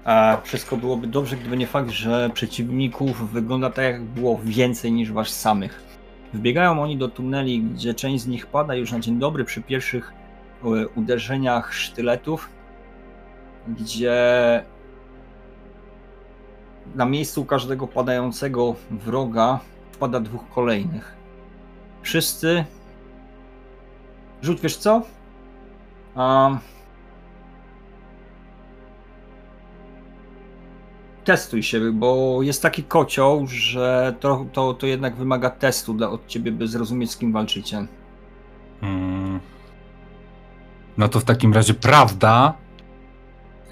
[0.05, 5.13] A wszystko byłoby dobrze, gdyby nie fakt, że przeciwników wygląda tak, jak było więcej niż
[5.13, 5.84] was samych.
[6.35, 10.13] Wbiegają oni do tuneli, gdzie część z nich pada już na dzień dobry przy pierwszych
[10.65, 12.49] e, uderzeniach sztyletów,
[13.69, 14.15] gdzie
[16.95, 19.61] na miejscu każdego padającego wroga
[19.93, 21.17] wpada dwóch kolejnych.
[22.03, 22.65] Wszyscy.
[24.43, 25.03] Rzuć, wiesz co?
[26.17, 26.74] Um...
[31.25, 36.27] Testuj się, bo jest taki kocioł, że to, to, to jednak wymaga testu dla, od
[36.27, 37.87] ciebie, by zrozumieć, z kim walczycie.
[38.81, 39.41] Hmm.
[40.99, 42.55] No to w takim razie prawda.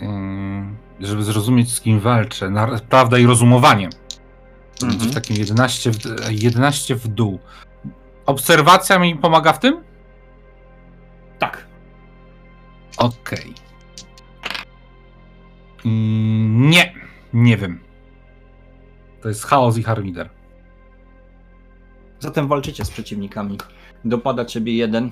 [0.01, 2.53] Yy żeby zrozumieć, z kim walczę.
[2.89, 3.89] Prawda i rozumowanie.
[4.83, 5.11] Mhm.
[5.11, 5.99] W takim 11 w,
[6.31, 7.39] 11 w dół.
[8.27, 9.85] Obserwacja mi pomaga w tym?
[11.39, 11.67] Tak.
[12.97, 13.55] Okej.
[15.81, 15.93] Okay.
[16.55, 16.95] Nie,
[17.33, 17.81] nie wiem.
[19.21, 20.31] To jest chaos i harmider.
[22.19, 23.59] Zatem walczycie z przeciwnikami.
[24.05, 25.11] Dopada ciebie jeden,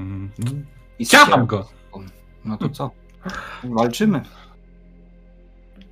[0.00, 0.30] Mm.
[0.98, 1.68] I Ciacham go.
[2.44, 2.90] No to co?
[3.64, 4.22] Walczymy.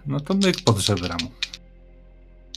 [0.06, 1.30] No to myk pod żebra mu.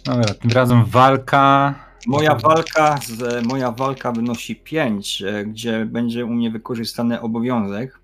[0.05, 1.75] Dobra, tym razem walka.
[2.07, 7.99] Moja walka, z, moja walka wynosi 5, e, gdzie będzie u mnie wykorzystany obowiązek.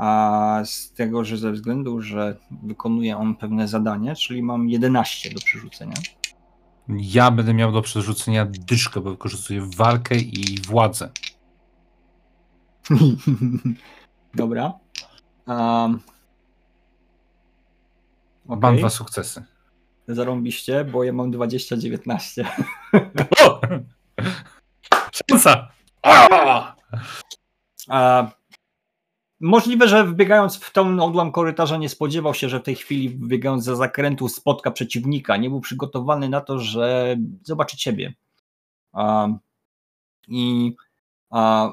[0.00, 5.40] A z tego, że ze względu, że wykonuje on pewne zadanie, czyli mam 11 do
[5.40, 5.94] przerzucenia.
[6.88, 11.10] Ja będę miał do przerzucenia dyszkę, bo wykorzystuję walkę i władzę.
[14.34, 14.72] Dobra.
[15.46, 16.00] Um,
[18.48, 18.60] okay.
[18.60, 19.42] Mam dwa sukcesy.
[20.08, 22.44] Zarąbiście, bo ja mam 20-19.
[25.30, 25.68] Szansa!
[27.88, 28.39] A,
[29.40, 33.64] możliwe, że wbiegając w tą odłam korytarza nie spodziewał się, że w tej chwili wbiegając
[33.64, 35.36] za zakrętu spotka przeciwnika.
[35.36, 38.14] Nie był przygotowany na to, że zobaczy ciebie.
[38.92, 39.38] Um,
[40.28, 40.76] I
[41.30, 41.72] a,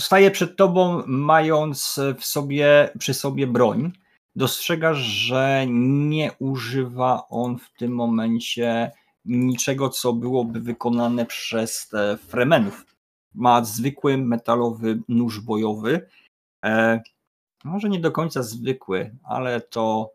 [0.00, 3.92] staje przed tobą, mając w sobie, przy sobie broń.
[4.36, 8.92] Dostrzegasz, że nie używa on w tym momencie
[9.24, 12.86] niczego, co byłoby wykonane przez Fremenów.
[13.34, 16.08] Ma zwykły metalowy nóż bojowy.
[16.64, 17.00] E,
[17.64, 20.10] Może nie do końca zwykły, ale to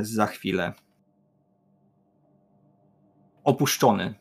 [0.00, 0.72] za chwilę.
[3.44, 4.14] Opuszczony.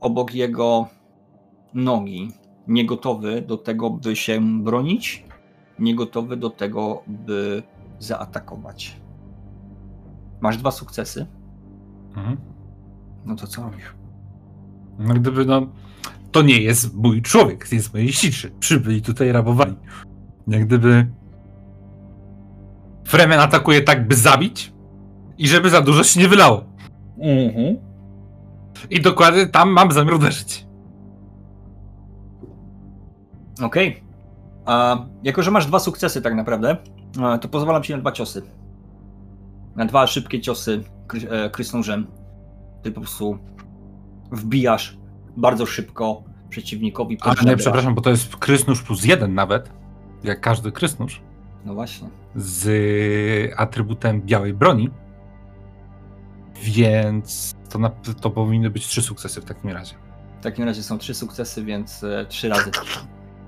[0.00, 0.88] Obok jego
[1.74, 2.28] nogi,
[2.66, 5.24] niegotowy do tego, by się bronić,
[5.78, 7.62] niegotowy do tego, by
[7.98, 9.00] zaatakować.
[10.40, 11.26] Masz dwa sukcesy.
[12.08, 12.36] Mhm.
[13.24, 13.94] No to co robisz?
[14.98, 15.66] No gdyby no,
[16.32, 18.50] to nie jest mój człowiek, jest moi siczy.
[18.60, 19.76] Przybyli tutaj rabowani.
[20.48, 21.06] Jak gdyby
[23.04, 24.72] Fremen atakuje tak, by zabić
[25.38, 26.64] i żeby za dużo się nie wylało.
[27.18, 27.76] Mhm.
[28.90, 30.66] I dokładnie tam mam zamiar uderzyć.
[33.62, 33.88] Okej.
[33.88, 34.02] Okay.
[34.66, 36.76] A jako, że masz dwa sukcesy tak naprawdę,
[37.40, 38.42] to pozwalam ci na dwa ciosy.
[39.76, 42.06] Na dwa szybkie ciosy kry, krysnążem.
[42.82, 43.38] Ty po prostu
[44.32, 44.98] wbijasz
[45.36, 47.18] bardzo szybko przeciwnikowi.
[47.20, 49.70] A nie, przepraszam, bo to jest krysnóż plus jeden nawet.
[50.24, 51.20] Jak każdy krysnóż.
[51.64, 52.08] No właśnie.
[52.36, 54.90] Z atrybutem białej broni.
[56.62, 57.90] Więc to, na,
[58.20, 59.94] to powinny być trzy sukcesy w takim razie.
[60.40, 62.70] W takim razie są trzy sukcesy, więc e, trzy razy.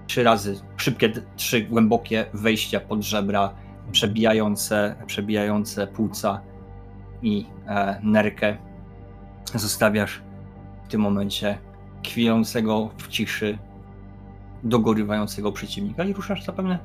[0.07, 3.55] Trzy razy szybkie, trzy głębokie wejścia pod żebra,
[3.93, 6.41] przebijające, przebijające płuca
[7.23, 8.57] i e, nerkę.
[9.55, 10.23] Zostawiasz
[10.85, 11.59] w tym momencie
[12.05, 13.59] kwiejącego w ciszy,
[14.63, 16.79] dogorywającego przeciwnika i ruszasz zapewne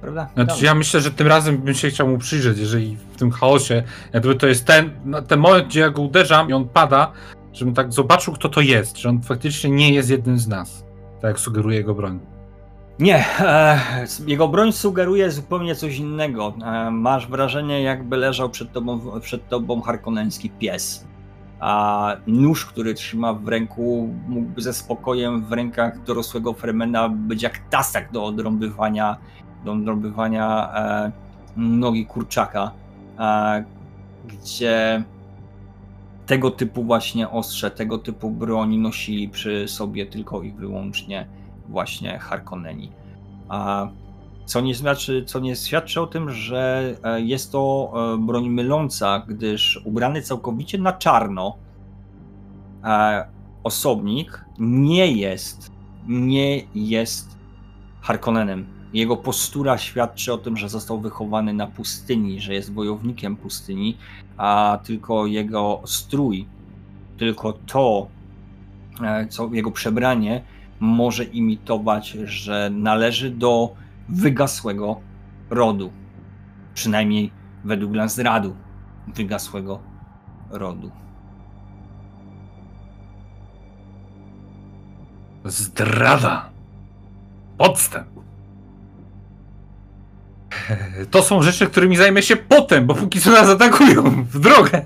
[0.00, 0.28] Prawda?
[0.34, 3.82] Znaczy, ja myślę, że tym razem bym się chciał mu przyjrzeć, jeżeli w tym chaosie,
[4.12, 7.12] jakby to jest ten, no, ten moment, gdzie ja go uderzam i on pada,
[7.52, 10.84] żebym tak zobaczył, kto to jest, że on faktycznie nie jest jednym z nas,
[11.20, 12.20] tak jak sugeruje jego broń.
[12.98, 13.80] Nie, e,
[14.26, 16.54] jego broń sugeruje zupełnie coś innego.
[16.64, 21.04] E, masz wrażenie, jakby leżał przed tobą, przed tobą harkoneński pies.
[21.60, 27.58] A nóż, który trzyma w ręku, mógłby ze spokojem w rękach dorosłego Fremena być jak
[27.58, 29.16] tasak do odrąbywania
[29.64, 31.12] do odrobywania e,
[31.56, 32.70] nogi kurczaka,
[33.18, 33.64] e,
[34.26, 35.04] gdzie
[36.26, 41.26] tego typu właśnie ostrze, tego typu broni nosili przy sobie tylko i wyłącznie
[41.68, 42.92] właśnie Harkonneni.
[43.48, 43.88] A
[44.48, 49.22] co nie, znaczy, co nie świadczy o tym, że e, jest to e, broń myląca,
[49.28, 51.56] gdyż ubrany całkowicie na czarno
[52.84, 53.28] e,
[53.64, 55.72] osobnik nie jest,
[56.06, 57.38] nie jest
[58.00, 58.66] Harkonnenem.
[58.92, 63.96] Jego postura świadczy o tym, że został wychowany na pustyni, że jest wojownikiem pustyni,
[64.36, 66.46] a tylko jego strój,
[67.18, 68.08] tylko to,
[69.28, 70.44] co jego przebranie
[70.80, 73.74] może imitować, że należy do
[74.08, 75.00] wygasłego
[75.50, 75.92] rodu.
[76.74, 77.30] Przynajmniej
[77.64, 78.56] według Lansradu
[79.14, 79.80] wygasłego
[80.50, 80.90] rodu.
[85.44, 86.50] Zdrada!
[87.58, 88.08] Podstęp!
[91.10, 94.84] To są rzeczy, którymi zajmę się potem, bo póki co nas atakują w drogę.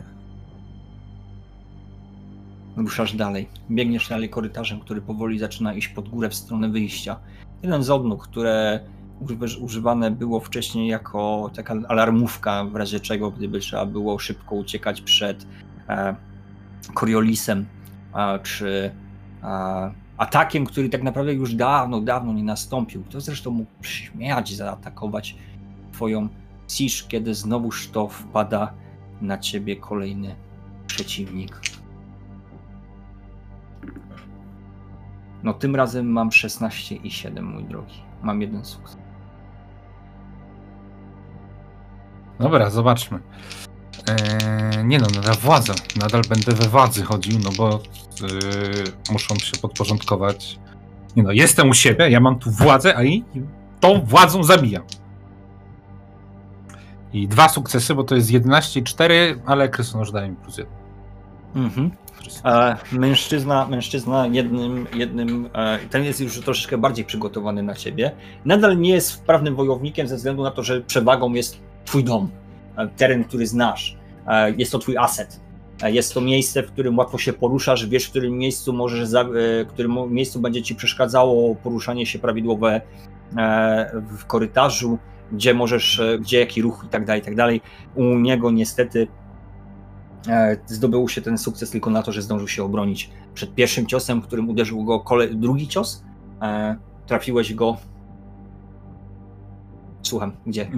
[2.76, 3.48] Ruszasz dalej.
[3.70, 7.16] Biegniesz dalej korytarzem, który powoli zaczyna iść pod górę w stronę wyjścia.
[7.62, 8.80] Jeden z odnóg, które
[9.60, 15.46] używane było wcześniej jako taka alarmówka, w razie czego, gdyby trzeba było szybko uciekać przed
[15.88, 16.16] e,
[16.94, 17.66] Coriolisem,
[18.42, 18.90] czy
[20.16, 23.04] atakiem, który tak naprawdę już dawno, dawno nie nastąpił.
[23.10, 25.36] To zresztą mógł śmiać, zaatakować
[25.92, 26.28] twoją
[26.66, 28.72] cisz, kiedy znowuż to wpada
[29.20, 30.34] na ciebie kolejny
[30.86, 31.60] przeciwnik.
[35.42, 38.02] No tym razem mam 16 i 7, mój drogi.
[38.22, 39.01] Mam jeden sukces.
[42.42, 43.18] Dobra, zobaczmy.
[44.08, 45.74] Eee, nie no, nadal władzę.
[46.00, 47.80] Nadal będę we władzy chodził, no bo
[48.20, 50.58] yy, muszą się podporządkować.
[51.16, 53.24] Nie no, jestem u siebie, ja mam tu władzę, a i
[53.80, 54.82] tą władzą zabijam.
[57.12, 60.72] I dwa sukcesy, bo to jest 11 i 4, ale Krysonosz daje mi plus 1.
[61.54, 61.90] Mhm.
[62.44, 68.12] E, mężczyzna, mężczyzna jednym, jednym e, ten jest już troszeczkę bardziej przygotowany na ciebie.
[68.44, 72.30] Nadal nie jest wprawnym wojownikiem ze względu na to, że przewagą jest twój dom,
[72.76, 73.96] e, teren, który znasz.
[74.26, 75.40] E, jest to twój aset.
[75.82, 79.24] E, jest to miejsce, w którym łatwo się poruszasz, wiesz, w którym miejscu możesz, za,
[79.68, 82.80] którym miejscu będzie ci przeszkadzało poruszanie się prawidłowe
[84.18, 84.98] w korytarzu
[85.32, 87.60] gdzie możesz, gdzie jaki ruch i tak dalej, i tak dalej.
[87.94, 89.06] U niego niestety
[90.66, 94.48] zdobył się ten sukces tylko na to, że zdążył się obronić przed pierwszym ciosem, którym
[94.48, 95.28] uderzył go kole...
[95.28, 96.04] drugi cios.
[97.06, 97.76] Trafiłeś go.
[100.02, 100.70] Słucham, gdzie?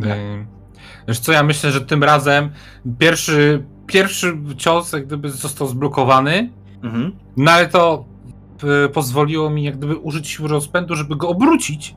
[1.09, 2.51] Wiesz co, ja myślę, że tym razem
[2.99, 6.51] pierwszy, pierwszy cios jak gdyby został zblokowany,
[6.83, 7.13] mhm.
[7.37, 8.05] no ale to
[8.93, 11.95] pozwoliło mi jak gdyby użyć siły rozpędu, żeby go obrócić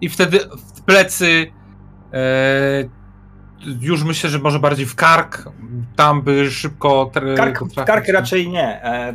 [0.00, 0.38] i wtedy
[0.74, 1.46] w plecy
[2.12, 2.88] e,
[3.80, 5.48] już myślę, że może bardziej w kark,
[5.96, 7.10] tam by szybko...
[7.36, 8.84] Kark, w kark raczej nie.
[8.84, 9.14] E,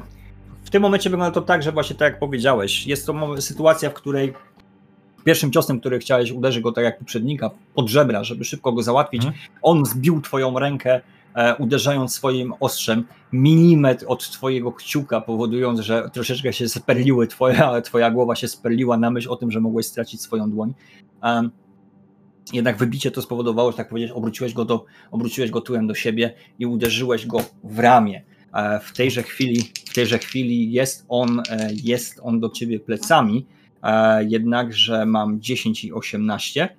[0.63, 3.93] w tym momencie wygląda to tak, że właśnie tak jak powiedziałeś, jest to sytuacja, w
[3.93, 4.33] której
[5.23, 9.21] pierwszym ciosem, który chciałeś uderzyć go tak jak poprzednika, pod żebra, żeby szybko go załatwić,
[9.21, 9.39] hmm.
[9.61, 11.01] on zbił twoją rękę,
[11.35, 18.11] e, uderzając swoim ostrzem milimetr od twojego kciuka, powodując, że troszeczkę się sperliły, twoja, twoja
[18.11, 20.73] głowa się sperliła na myśl o tym, że mogłeś stracić swoją dłoń.
[21.23, 21.51] Um,
[22.53, 26.33] jednak wybicie to spowodowało, że tak powiedzieć, obróciłeś go, do, obróciłeś go tyłem do siebie
[26.59, 28.23] i uderzyłeś go w ramię.
[28.53, 33.45] E, w tejże chwili, w tejże chwili jest on, e, jest on do ciebie plecami,
[34.19, 36.75] jednakże mam 10 i 18,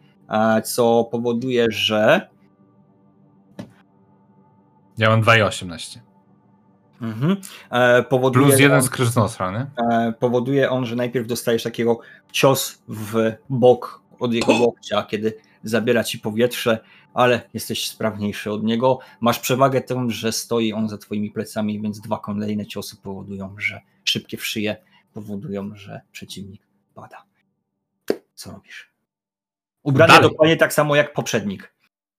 [0.64, 2.28] co powoduje, że.
[4.98, 6.00] Ja mam 2 i 18.
[7.00, 7.36] Mhm.
[8.08, 9.66] Powoduje Plus jeden z Krzyżnostra, nie?
[10.12, 12.00] Powoduje on, że najpierw dostajesz takiego
[12.32, 15.34] cios w bok od jego łokcia, kiedy
[15.64, 16.78] zabiera ci powietrze,
[17.14, 18.98] ale jesteś sprawniejszy od niego.
[19.20, 23.80] Masz przewagę tę, że stoi on za twoimi plecami, więc dwa kolejne ciosy powodują, że
[24.04, 24.76] szybkie w szyję
[25.14, 26.62] powodują, że przeciwnik
[27.00, 27.24] pada.
[28.34, 28.90] Co robisz?
[29.82, 30.30] Ubrany Dalej.
[30.30, 31.74] dokładnie tak samo jak poprzednik.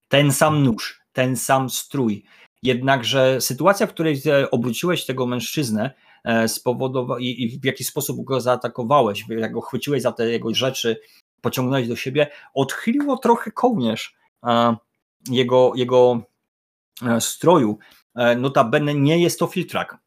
[0.08, 2.24] Ten sam nóż, ten sam strój.
[2.64, 4.22] Jednakże sytuacja, w której
[4.52, 5.92] obróciłeś tego mężczyznę,
[6.24, 10.54] e, spowodowa- i, i w jaki sposób go zaatakowałeś, jak go chwyciłeś za te jego
[10.54, 11.02] rzeczy,
[11.42, 14.76] pociągnąłeś do siebie, odchyliło trochę kołnierz e,
[15.30, 16.22] jego, jego
[17.08, 17.80] e, stroju.
[18.16, 19.98] E, notabene nie jest to filtrak.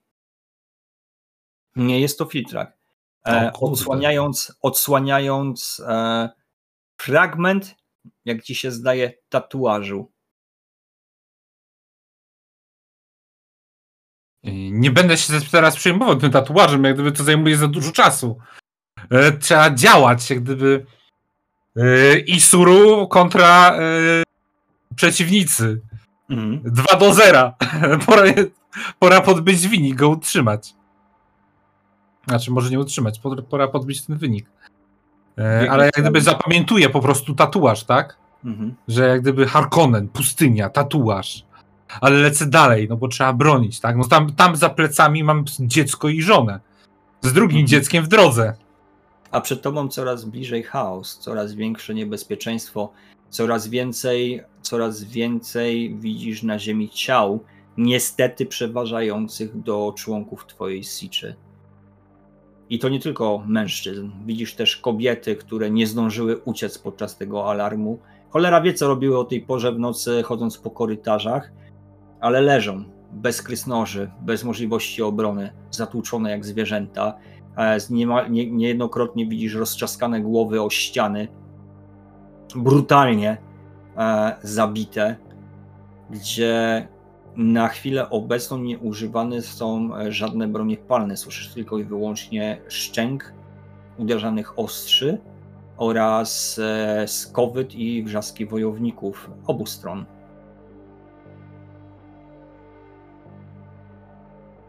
[1.77, 2.77] Nie jest to filtrak.
[3.61, 5.83] Odsłaniając, odsłaniając
[7.01, 7.75] fragment,
[8.25, 10.11] jak ci się zdaje, tatuażu.
[14.70, 18.39] Nie będę się teraz przejmował tym tatuażem, jak gdyby to zajmuje za dużo czasu.
[19.41, 20.87] Trzeba działać, jak gdyby
[21.77, 23.79] Yy, Isuru kontra
[24.97, 25.81] przeciwnicy.
[26.31, 26.62] Mhm.
[26.64, 27.53] 2 do 0.
[28.07, 28.22] pora,
[28.99, 30.75] pora podbyć wynik, go utrzymać.
[32.29, 33.20] Znaczy, może nie utrzymać,
[33.51, 34.51] pora podbić ten wynik.
[35.37, 38.16] Yy, ale jak gdyby zapamiętuje po prostu tatuaż, tak?
[38.45, 38.75] Mhm.
[38.89, 41.45] Że jak gdyby Harkonnen, pustynia, tatuaż.
[42.01, 43.97] Ale lecę dalej, no bo trzeba bronić, tak?
[43.97, 46.61] No tam, tam za plecami mam dziecko i żonę.
[47.20, 47.66] Z drugim mhm.
[47.66, 48.55] dzieckiem w drodze
[49.35, 52.93] a przed tobą coraz bliżej chaos, coraz większe niebezpieczeństwo,
[53.31, 57.45] coraz więcej, coraz więcej widzisz na ziemi ciał,
[57.77, 61.35] niestety przeważających do członków twojej siczy.
[62.71, 64.11] I to nie tylko mężczyzn.
[64.27, 67.99] Widzisz też kobiety, które nie zdążyły uciec podczas tego alarmu.
[68.31, 71.53] Cholera wie, co robiły o tej porze w nocy, chodząc po korytarzach,
[72.21, 77.15] ale leżą bez krysnoży, bez możliwości obrony, zatłuczone jak zwierzęta.
[77.57, 78.07] E, nie,
[78.51, 81.29] niejednokrotnie widzisz rozczaskane głowy o ściany,
[82.57, 83.37] brutalnie
[83.97, 85.17] e, zabite,
[86.11, 86.89] gdzie
[87.37, 91.16] na chwilę obecną nie używane są e, żadne bronie palne.
[91.16, 93.32] Słyszysz tylko i wyłącznie szczęk
[93.99, 95.18] uderzanych ostrzy
[95.76, 96.61] oraz
[97.07, 100.05] skowyt i wrzaski wojowników obu stron.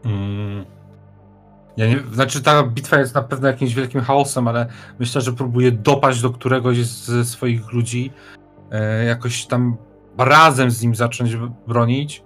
[0.04, 0.64] Mm.
[1.76, 4.66] Ja nie, znaczy ta bitwa jest na pewno jakimś wielkim chaosem, ale
[4.98, 8.12] myślę, że próbuje dopaść do któregoś ze swoich ludzi,
[8.70, 9.76] e, jakoś tam
[10.18, 11.36] razem z nim zacząć
[11.66, 12.25] bronić, e,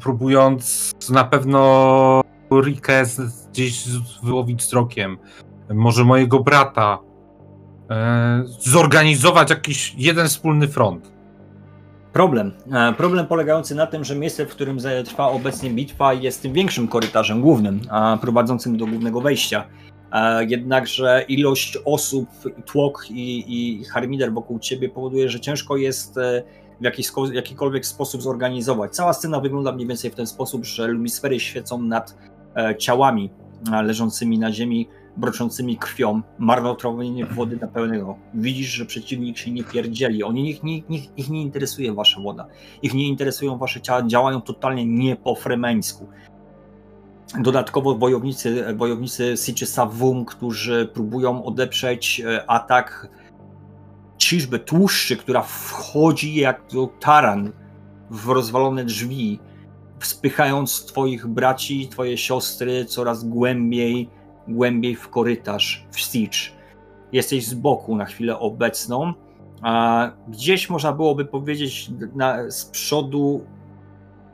[0.00, 2.22] próbując na pewno
[2.62, 3.04] Rikę
[3.50, 3.84] gdzieś
[4.22, 5.18] wyłowić wzrokiem,
[5.74, 6.98] może mojego brata,
[7.90, 11.12] e, zorganizować jakiś jeden wspólny front.
[12.12, 12.52] Problem.
[12.72, 16.88] E, problem polegający na tym, że miejsce, w którym trwa obecnie bitwa, jest tym większym
[16.88, 17.80] korytarzem głównym,
[18.20, 19.64] prowadzącym do głównego wejścia.
[20.12, 22.28] E, jednakże ilość osób,
[22.66, 26.42] tłok i, i harmider wokół ciebie powoduje, że ciężko jest e,
[26.80, 28.94] w jakikolwiek sposób zorganizować.
[28.94, 32.18] Cała scena wygląda mniej więcej w ten sposób, że lumisfery świecą nad
[32.78, 33.30] ciałami
[33.82, 38.16] leżącymi na ziemi, broczącymi krwią, marnotrawienie wody na pełnego.
[38.34, 40.24] Widzisz, że przeciwnik się nie pierdzieli.
[40.24, 40.78] Oni, ich, nie,
[41.16, 42.46] ich nie interesuje wasza woda.
[42.82, 46.06] Ich nie interesują wasze ciała, działają totalnie nie po fremeńsku.
[47.40, 53.08] Dodatkowo wojownicy, wojownicy Siczy Savum, którzy próbują odeprzeć e, atak
[54.28, 56.62] ciżby tłuszczy, która wchodzi jak
[57.00, 57.52] taran
[58.10, 59.40] w rozwalone drzwi,
[60.00, 64.10] spychając twoich braci, twoje siostry coraz głębiej
[64.48, 66.38] głębiej w korytarz, w siege.
[67.12, 69.12] Jesteś z boku na chwilę obecną,
[69.62, 73.44] a gdzieś można byłoby powiedzieć na, z przodu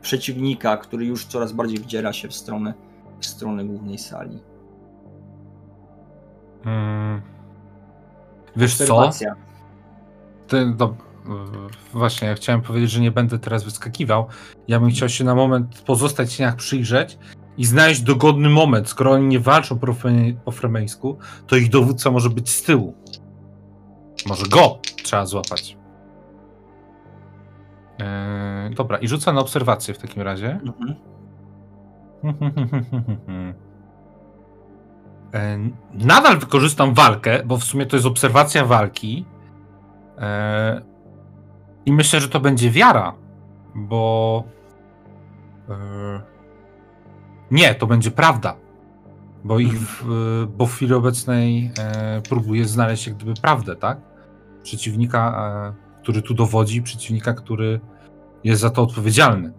[0.01, 2.75] przeciwnika, który już coraz bardziej wdziera się w stronę,
[3.21, 4.39] w stronę głównej sali.
[6.65, 7.23] Hmm.
[8.57, 9.11] Wiesz co?
[10.49, 10.97] Ty, do,
[11.93, 14.27] właśnie, ja chciałem powiedzieć, że nie będę teraz wyskakiwał.
[14.69, 17.19] Ja bym chciał się na moment pozostać w cieniach przyjrzeć
[17.59, 18.89] i znaleźć dogodny moment.
[18.89, 19.87] Skoro oni nie walczą po,
[20.45, 22.95] po fremeńsku, to ich dowódca może być z tyłu.
[24.27, 25.77] Może go trzeba złapać.
[27.99, 30.61] Eee, dobra, i rzucę na obserwację w takim razie.
[30.65, 30.95] Mhm.
[35.33, 39.25] eee, nadal wykorzystam walkę, bo w sumie to jest obserwacja walki.
[40.19, 40.81] Eee,
[41.87, 43.15] I myślę, że to będzie wiara,
[43.75, 44.45] bo.
[45.69, 46.21] Eee,
[47.51, 48.57] nie, to będzie prawda.
[49.45, 54.01] Bo, ich, w, bo w chwili obecnej e, próbuję znaleźć jak gdyby prawdę, tak?
[54.63, 57.81] Przeciwnika, e, który tu dowodzi, przeciwnika, który
[58.45, 59.53] jest za to odpowiedzialny.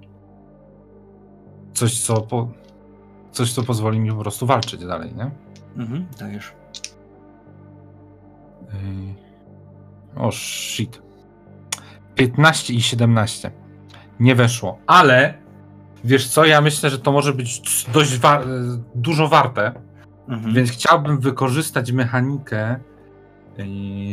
[1.73, 2.47] Coś, co, po,
[3.31, 5.31] coś, co pozwoli mi po prostu walczyć dalej, nie?
[5.77, 6.53] Mhm, dajesz.
[10.17, 11.01] O, shit.
[12.15, 13.51] 15 i 17.
[14.19, 15.33] Nie weszło, ale
[16.03, 17.61] wiesz co, ja myślę, że to może być
[17.93, 18.41] dość wa
[18.95, 19.71] dużo warte,
[20.29, 20.53] mhm.
[20.53, 22.79] więc chciałbym wykorzystać mechanikę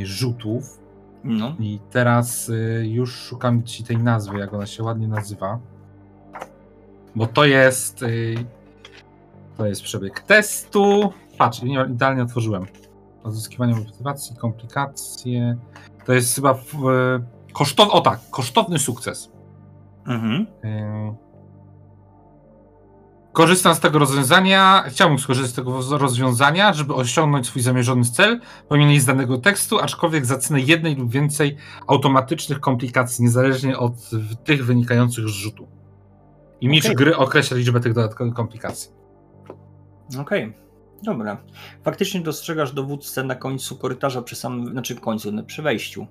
[0.04, 0.82] rzutów
[1.24, 1.56] no.
[1.58, 5.58] I teraz y, już szukam ci tej nazwy, jak ona się ładnie nazywa.
[7.14, 8.02] Bo to jest.
[8.02, 8.34] Y,
[9.56, 11.12] to jest przebieg testu.
[11.38, 12.66] Patrz, nie, idealnie otworzyłem.
[13.22, 15.56] Odzyskiwanie motywacji, komplikacje.
[16.04, 17.92] To jest chyba w, y, kosztowny.
[17.92, 19.32] O tak, kosztowny sukces.
[20.06, 20.46] Mhm.
[20.64, 21.22] Y,
[23.32, 29.00] Korzystam z tego rozwiązania, chciałbym skorzystać z tego rozwiązania, żeby osiągnąć swój zamierzony cel, pomimo
[29.00, 33.92] z danego tekstu, aczkolwiek zacznę jednej lub więcej automatycznych komplikacji, niezależnie od
[34.44, 35.68] tych wynikających z rzutu.
[36.60, 36.96] I mistrz okay.
[36.96, 38.90] gry określa liczbę tych dodatkowych komplikacji.
[40.20, 40.61] Okej, okay.
[41.02, 41.44] Dobra.
[41.82, 46.06] Faktycznie dostrzegasz dowódcę na końcu korytarza, przy samym, znaczy końcu, no, przy wejściu.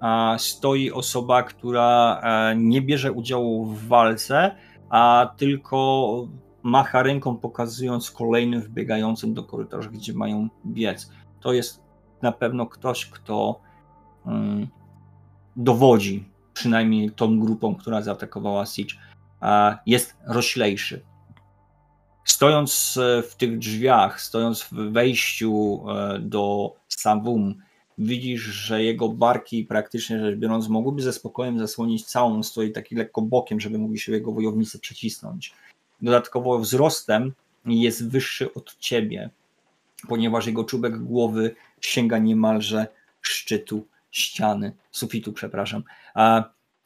[0.00, 4.56] A stoi osoba, która e, nie bierze udziału w walce,
[4.90, 6.28] a tylko
[6.62, 11.10] macha ręką, pokazując kolejnym wbiegającym do korytarza, gdzie mają biec.
[11.40, 11.82] To jest
[12.22, 13.60] na pewno ktoś, kto
[14.26, 14.68] um,
[15.56, 18.94] dowodzi przynajmniej tą grupą, która zaatakowała Siege.
[19.86, 21.04] Jest roślejszy.
[22.24, 27.54] Stojąc e, w tych drzwiach, stojąc w wejściu e, do Savum,
[27.98, 33.22] widzisz, że jego barki praktycznie rzecz biorąc mogłyby ze spokojem zasłonić całą, stoi taki lekko
[33.22, 35.54] bokiem, żeby mogli się jego wojownicy przecisnąć
[36.04, 37.32] dodatkowo wzrostem
[37.66, 39.30] jest wyższy od ciebie,
[40.08, 42.86] ponieważ jego czubek głowy sięga niemalże
[43.20, 45.82] szczytu ściany, sufitu, przepraszam,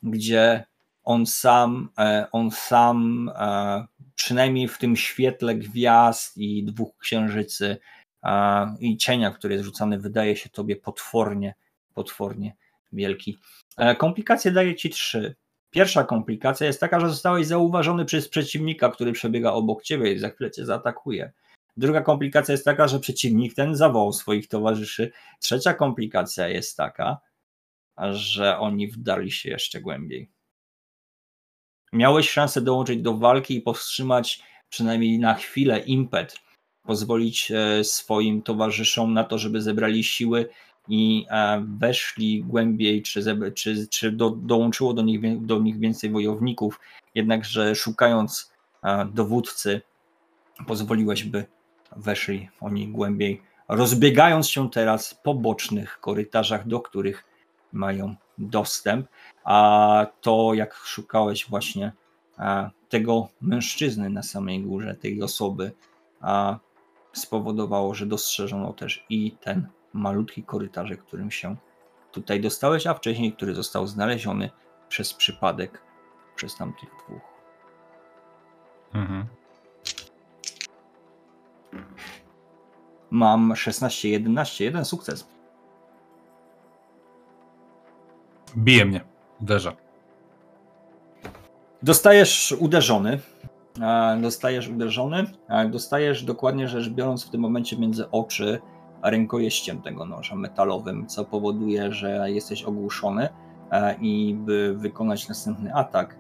[0.03, 0.65] gdzie
[1.05, 3.31] on sam, e, on sam
[4.19, 7.77] przynajmniej w tym świetle gwiazd i dwóch księżycy
[8.81, 11.55] i cienia, który jest rzucany, wydaje się tobie potwornie,
[11.95, 12.57] potwornie
[12.93, 13.39] wielki.
[13.77, 15.35] E, komplikacje daje ci trzy.
[15.71, 20.31] Pierwsza komplikacja jest taka, że zostałeś zauważony przez przeciwnika, który przebiega obok ciebie i za
[20.31, 21.33] chwilę cię zaatakuje.
[21.77, 25.13] Druga komplikacja jest taka, że przeciwnik ten zawołał swoich towarzyszy.
[25.41, 27.19] Trzecia komplikacja jest taka,
[28.11, 30.31] że oni wdali się jeszcze głębiej.
[31.93, 36.37] Miałeś szansę dołączyć do walki i powstrzymać przynajmniej na chwilę impet,
[36.83, 40.49] pozwolić e, swoim towarzyszom na to, żeby zebrali siły
[40.89, 43.23] i e, weszli głębiej, czy,
[43.55, 46.81] czy, czy do, dołączyło do nich, do nich więcej wojowników,
[47.15, 48.53] jednakże szukając
[48.85, 49.81] e, dowódcy,
[50.67, 51.45] pozwoliłeś, by
[51.97, 57.25] weszli oni głębiej, rozbiegając się teraz po bocznych korytarzach, do których
[57.73, 59.09] mają dostęp.
[59.49, 61.93] A to, jak szukałeś właśnie
[62.39, 65.73] e, tego mężczyzny na samej górze, tej osoby,
[67.13, 71.57] spowodowało, że dostrzeżono też i ten malutki korytarzek, którym się
[72.13, 74.51] tutaj dostałeś, a wcześniej, który został znaleziony
[74.89, 75.83] przez przypadek
[76.37, 77.23] przez tamtych dwóch.
[78.95, 79.27] Mhm.
[83.11, 85.29] Mam 16-11, jeden sukces.
[88.57, 89.01] Bije mnie,
[89.43, 89.73] uderza.
[91.83, 93.19] Dostajesz uderzony.
[94.21, 95.25] Dostajesz uderzony.
[95.71, 98.61] Dostajesz dokładnie rzecz biorąc w tym momencie między oczy
[99.03, 103.29] rękojeściem tego noża metalowym, co powoduje, że jesteś ogłuszony
[104.01, 106.17] i by wykonać następny atak,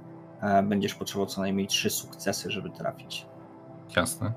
[0.62, 3.27] będziesz potrzebował co najmniej trzy sukcesy, żeby trafić.
[3.97, 4.33] Jasne.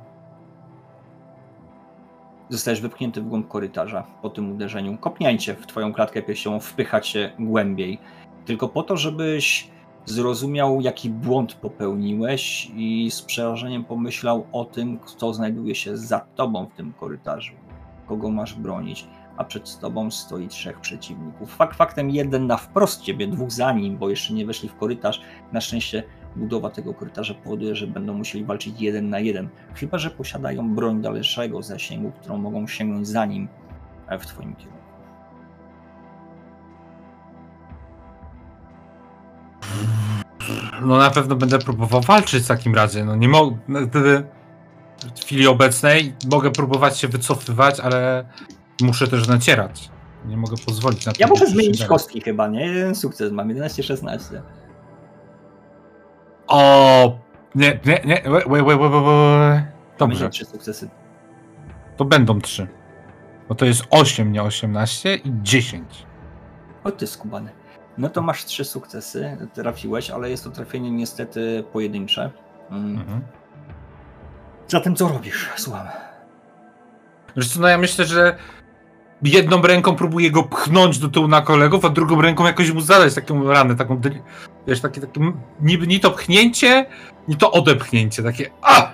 [2.49, 4.97] Zostajesz wypchnięty w głąb korytarza po tym uderzeniu.
[4.97, 7.99] Kopnięcie w twoją klatkę piersiową wpycha cię głębiej.
[8.45, 9.69] Tylko po to, żebyś
[10.05, 16.65] zrozumiał, jaki błąd popełniłeś i z przerażeniem pomyślał o tym, kto znajduje się za tobą
[16.65, 17.53] w tym korytarzu
[18.11, 19.07] kogo masz bronić.
[19.37, 21.55] a przed tobą stoi trzech przeciwników.
[21.55, 25.21] Fakt faktem jeden na wprost ciebie, dwóch za nim, bo jeszcze nie weszli w korytarz.
[25.51, 26.03] Na szczęście
[26.35, 29.49] budowa tego korytarza powoduje, że będą musieli walczyć jeden na jeden.
[29.75, 33.47] Chyba, że posiadają broń dalszego zasięgu, którą mogą sięgnąć za nim
[34.07, 34.80] e, w twoim kierunku.
[40.81, 43.05] No na pewno będę próbował walczyć w takim razie.
[43.05, 43.57] No nie mogę.
[43.67, 44.23] No, gdyby
[45.15, 48.25] w chwili obecnej mogę próbować się wycofywać, ale
[48.81, 49.89] muszę też nacierać.
[50.25, 51.17] Nie mogę pozwolić na to.
[51.19, 52.65] Ja muszę zmienić kostki chyba, nie?
[52.65, 54.41] Jeden sukces mam, 11-16.
[56.47, 57.19] O,
[57.55, 59.63] nie, nie, nie, wait, wait, wait, wait, wait.
[59.97, 60.29] Dobrze.
[60.29, 60.89] trzy sukcesy.
[61.97, 62.67] To będą trzy.
[63.49, 66.05] Bo to jest 8, nie 18 i 10.
[66.83, 67.51] O ty skubany.
[67.97, 72.31] No to masz trzy sukcesy, trafiłeś, ale jest to trafienie niestety pojedyncze.
[72.71, 72.99] Mm.
[72.99, 73.21] Mhm.
[74.67, 75.49] Zatem co robisz?
[75.55, 75.87] Słucham.
[77.49, 78.35] Co, no ja myślę, że
[79.23, 83.13] jedną ręką próbuję go pchnąć do tyłu na kolegów, a drugą ręką jakoś mu zadać
[83.15, 84.01] taką ranę, taką,
[84.67, 85.21] wiesz, takie, takie
[85.61, 86.85] ni, ni to pchnięcie,
[87.27, 88.91] ni to odepchnięcie, takie a!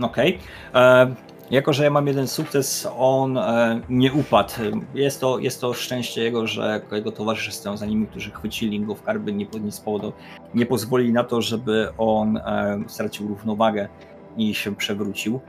[0.00, 0.38] Okej.
[0.70, 1.14] Okay.
[1.50, 4.52] Jako, że ja mam jeden sukces, on e, nie upadł.
[4.94, 8.94] Jest to, jest to szczęście jego, że jego towarzysze stoją za nimi, którzy chwycili go
[8.94, 10.12] w karby, nie, nie,
[10.54, 13.88] nie pozwolili na to, żeby on e, stracił równowagę
[14.36, 15.40] i się przewrócił.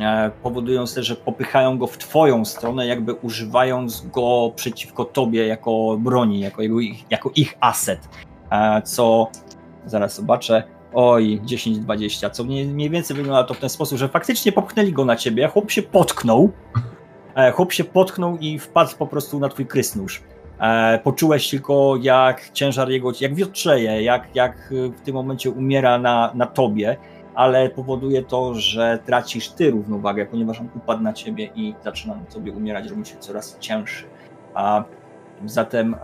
[0.00, 5.96] E, powodując też, że popychają go w twoją stronę, jakby używając go przeciwko tobie jako
[6.00, 6.76] broni, jako, jego,
[7.10, 8.08] jako ich aset.
[8.84, 9.30] Co
[9.86, 10.62] zaraz zobaczę.
[10.94, 15.04] Oj, 10-20, co mniej, mniej więcej wygląda to w ten sposób, że faktycznie popchnęli go
[15.04, 16.50] na ciebie, chłop się potknął,
[17.34, 20.22] e, chłop się potknął i wpadł po prostu na twój krysnusz.
[21.04, 26.46] Poczułeś tylko, jak ciężar jego, jak wiotrzeje, jak, jak w tym momencie umiera na, na
[26.46, 26.96] tobie
[27.34, 32.52] ale powoduje to, że tracisz ty równowagę, ponieważ on upadł na ciebie i zaczyna sobie
[32.52, 34.04] umierać, robi się coraz cięższy.
[34.54, 34.84] A
[35.44, 35.96] zatem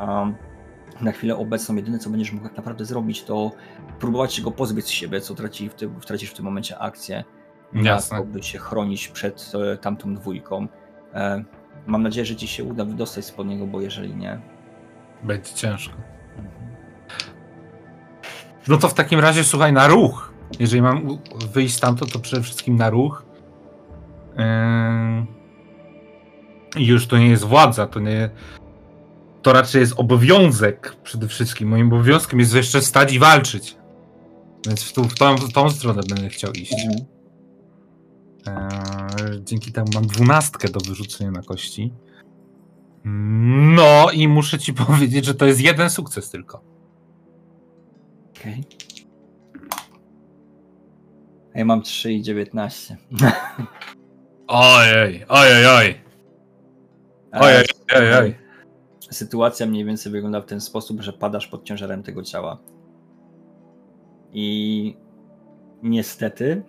[1.03, 3.53] na chwilę obecną jedyne, co będziesz mógł tak naprawdę zrobić, to
[3.99, 7.25] próbować się go pozbyć z siebie, co traci w tym, tracisz w tym momencie akcję.
[7.73, 8.25] Jasne.
[8.25, 10.69] by się chronić przed e, tamtą dwójką.
[11.15, 11.45] E,
[11.87, 14.41] mam nadzieję, że ci się uda wydostać spod niego, bo jeżeli nie...
[15.23, 15.97] Będzie ciężko.
[16.37, 16.71] Mhm.
[18.69, 20.33] No to w takim razie słuchaj na ruch.
[20.59, 21.19] Jeżeli mam
[21.53, 23.25] wyjść stamtąd, to przede wszystkim na ruch.
[26.77, 28.31] I już to nie jest władza, to nie.
[29.43, 31.69] To raczej jest obowiązek przede wszystkim.
[31.69, 33.77] Moim obowiązkiem jest jeszcze stać i walczyć.
[34.67, 36.75] Więc w, tu, w, tą, w tą stronę będę chciał iść.
[36.87, 37.07] Mhm.
[38.47, 41.93] Eee, dzięki temu mam dwunastkę do wyrzucenia na kości.
[43.75, 46.63] No i muszę ci powiedzieć, że to jest jeden sukces tylko.
[48.31, 48.65] Okej.
[48.67, 48.91] Okay.
[51.55, 52.97] Ja mam 3 i 19.
[54.47, 56.01] Ojej, ojej, oj.
[57.33, 57.65] Ojej,
[57.97, 58.50] ojej, oj.
[59.11, 62.59] Sytuacja mniej więcej wygląda w ten sposób, że padasz pod ciężarem tego ciała.
[64.33, 64.97] I
[65.83, 66.63] niestety,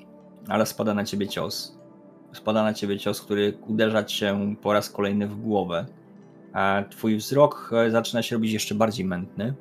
[0.47, 1.79] ale spada na ciebie cios.
[2.33, 5.85] Spada na ciebie cios, który uderza cię po raz kolejny w głowę.
[6.53, 9.53] A twój wzrok e, zaczyna się robić jeszcze bardziej mętny.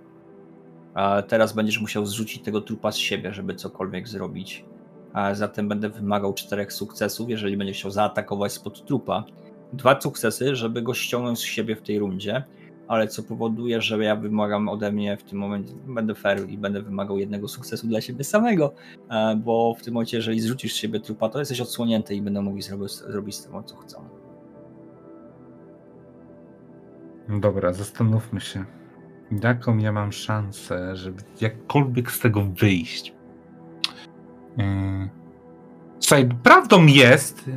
[0.95, 4.65] A teraz będziesz musiał zrzucić tego trupa z siebie, żeby cokolwiek zrobić
[5.13, 9.25] a zatem będę wymagał czterech sukcesów, jeżeli będzie chciał zaatakować spod trupa.
[9.73, 12.45] Dwa sukcesy, żeby go ściągnąć z siebie w tej rundzie,
[12.91, 16.83] ale co powoduje, że ja wymagam ode mnie w tym momencie, będę fair i będę
[16.83, 18.73] wymagał jednego sukcesu dla siebie samego,
[19.11, 22.43] e, bo w tym momencie, jeżeli zrzucisz z siebie trupa, to jesteś odsłonięty i będą
[22.43, 24.05] mogli zrobić, zrobić z tym, co chcą.
[27.29, 28.65] Dobra, zastanówmy się.
[29.43, 33.15] Jaką ja mam szansę, żeby jakkolwiek z tego wyjść?
[34.57, 34.65] Yy.
[36.01, 37.51] Słuchaj, prawdą jest,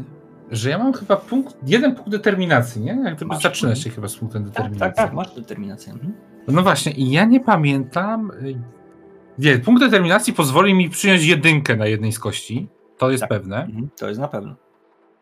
[0.54, 3.02] że ja mam chyba punkt, jeden punkt determinacji, nie?
[3.06, 4.80] Jak gdyby zaczyna się chyba z punktem determinacji.
[4.80, 5.94] Tak, tak, tak masz determinację.
[5.94, 6.14] Mhm.
[6.48, 8.32] No właśnie, i ja nie pamiętam.
[9.38, 12.68] Nie, punkt determinacji pozwoli mi przyjąć jedynkę na jednej z kości.
[12.98, 13.30] To jest tak.
[13.30, 13.64] pewne.
[13.64, 14.56] Mhm, to jest na pewno.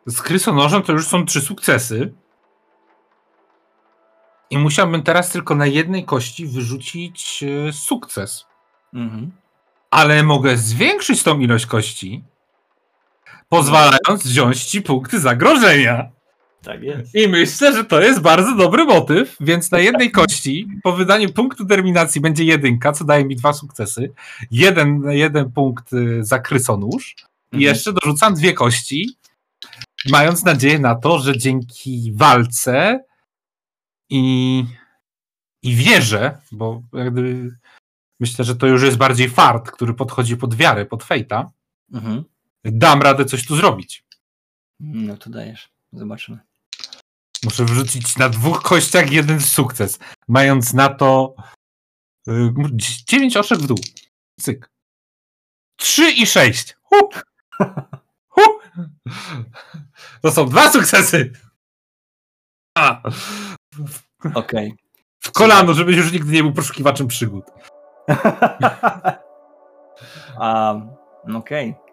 [0.06, 2.14] Z krysonożem to już są trzy sukcesy.
[4.50, 8.46] I musiałbym teraz tylko na jednej kości wyrzucić e, sukces.
[8.94, 9.32] Mhm
[9.92, 12.24] ale mogę zwiększyć tą ilość kości,
[13.52, 16.12] pozwalając wziąć ci punkty zagrożenia.
[16.64, 17.16] Tak jest.
[17.16, 21.66] I myślę, że to jest bardzo dobry motyw, więc na jednej kości po wydaniu punktu
[21.66, 24.12] terminacji będzie jedynka, co daje mi dwa sukcesy.
[24.52, 27.16] Jeden, jeden punkt y, za krysonóż
[27.52, 27.62] i mhm.
[27.62, 29.16] jeszcze dorzucam dwie kości,
[30.10, 33.04] mając nadzieję na to, że dzięki walce
[34.10, 34.66] i,
[35.64, 37.52] i wierzę, bo jakby
[38.22, 41.52] Myślę, że to już jest bardziej fart, który podchodzi pod wiarę, pod fejta.
[41.93, 42.24] Mhm.
[42.66, 44.05] Dam radę coś tu zrobić.
[44.80, 45.70] No to dajesz.
[45.93, 46.39] Zobaczymy.
[47.43, 51.36] Muszę wrzucić na dwóch kościach jeden sukces, mając na to
[52.28, 52.53] yy,
[53.07, 53.78] 9 oczek w dół.
[54.39, 54.70] Cyk.
[55.76, 56.76] 3 i 6.
[56.84, 57.24] Huh.
[58.30, 58.62] Huh.
[60.22, 61.32] To są dwa sukcesy.
[62.78, 63.01] A.
[64.24, 64.34] Okej.
[64.34, 64.72] Okay.
[65.20, 67.45] W kolano, żebyś już nigdy nie był poszukiwaczem przygód.
[70.39, 70.89] um,
[71.36, 71.70] Okej.
[71.70, 71.91] Okay.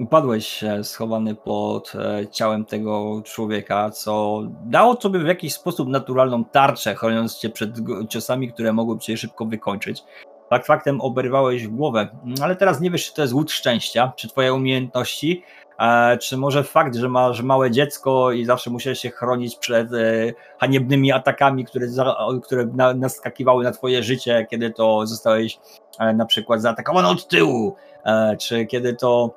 [0.00, 6.94] Upadłeś schowany pod e, ciałem tego człowieka, co dało sobie w jakiś sposób naturalną tarczę,
[6.94, 7.70] chroniąc cię przed
[8.08, 10.04] ciosami, które mogłyby cię szybko wykończyć.
[10.50, 12.08] Fakt faktem oberwałeś głowę,
[12.42, 15.42] ale teraz nie wiesz, czy to jest łód szczęścia, czy twoje umiejętności,
[15.80, 20.32] e, czy może fakt, że masz małe dziecko i zawsze musiałeś się chronić przed e,
[20.60, 21.86] haniebnymi atakami, które,
[22.42, 25.58] które naskakiwały na twoje życie, kiedy to zostałeś
[26.14, 27.76] na przykład zaatakowany od tyłu,
[28.08, 29.30] E, czy kiedy to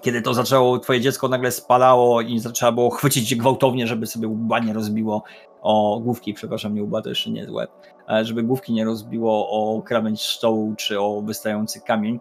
[0.00, 4.58] kiedy to zaczęło, twoje dziecko nagle spalało i trzeba było chwycić gwałtownie, żeby sobie łba
[4.58, 5.22] nie rozbiło
[5.62, 7.91] o główki, przepraszam, nie łba, to jeszcze nie jest łeb, e,
[8.22, 12.20] żeby główki nie rozbiło o krawędź stołu czy o wystający kamień.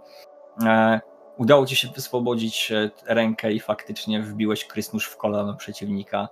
[0.66, 1.02] E,
[1.38, 2.72] udało ci się wyswobodzić
[3.06, 6.30] rękę i faktycznie wbiłeś krysnusz w kolano przeciwnika,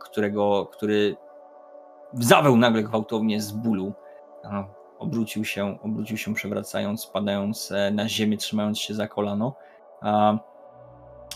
[0.00, 1.16] którego, który
[2.12, 3.92] zaweł nagle gwałtownie z bólu
[4.98, 9.54] obrócił się, obrócił się przewracając, padając e, na ziemię, trzymając się za kolano,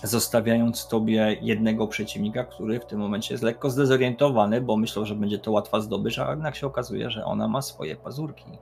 [0.03, 5.39] zostawiając tobie jednego przeciwnika, który w tym momencie jest lekko zdezorientowany, bo myślał, że będzie
[5.39, 8.59] to łatwa zdobycz, a jednak się okazuje, że ona ma swoje pazurki.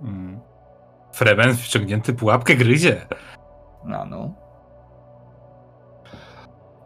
[0.00, 0.40] Mm.
[1.12, 3.06] Fremen wciągnięty pułapkę gryzie.
[3.84, 4.30] No, no.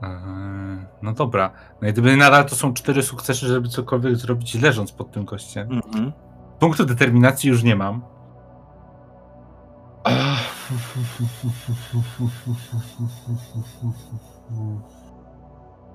[0.02, 1.50] Eee, no dobra.
[1.82, 5.68] No i gdyby nadal to są cztery sukcesy, żeby cokolwiek zrobić leżąc pod tym kościem.
[5.70, 6.12] Mm -hmm.
[6.58, 8.02] Punktu determinacji już nie mam.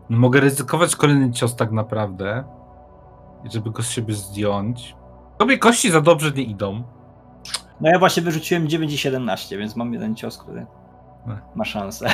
[0.09, 2.43] Mogę ryzykować kolejny cios tak naprawdę,
[3.53, 4.95] żeby go z siebie zdjąć.
[5.38, 6.84] Tobie kości za dobrze nie idą.
[7.82, 10.65] No ja właśnie wyrzuciłem 9 i 17, więc mam jeden cios, który
[11.55, 12.09] ma szansę.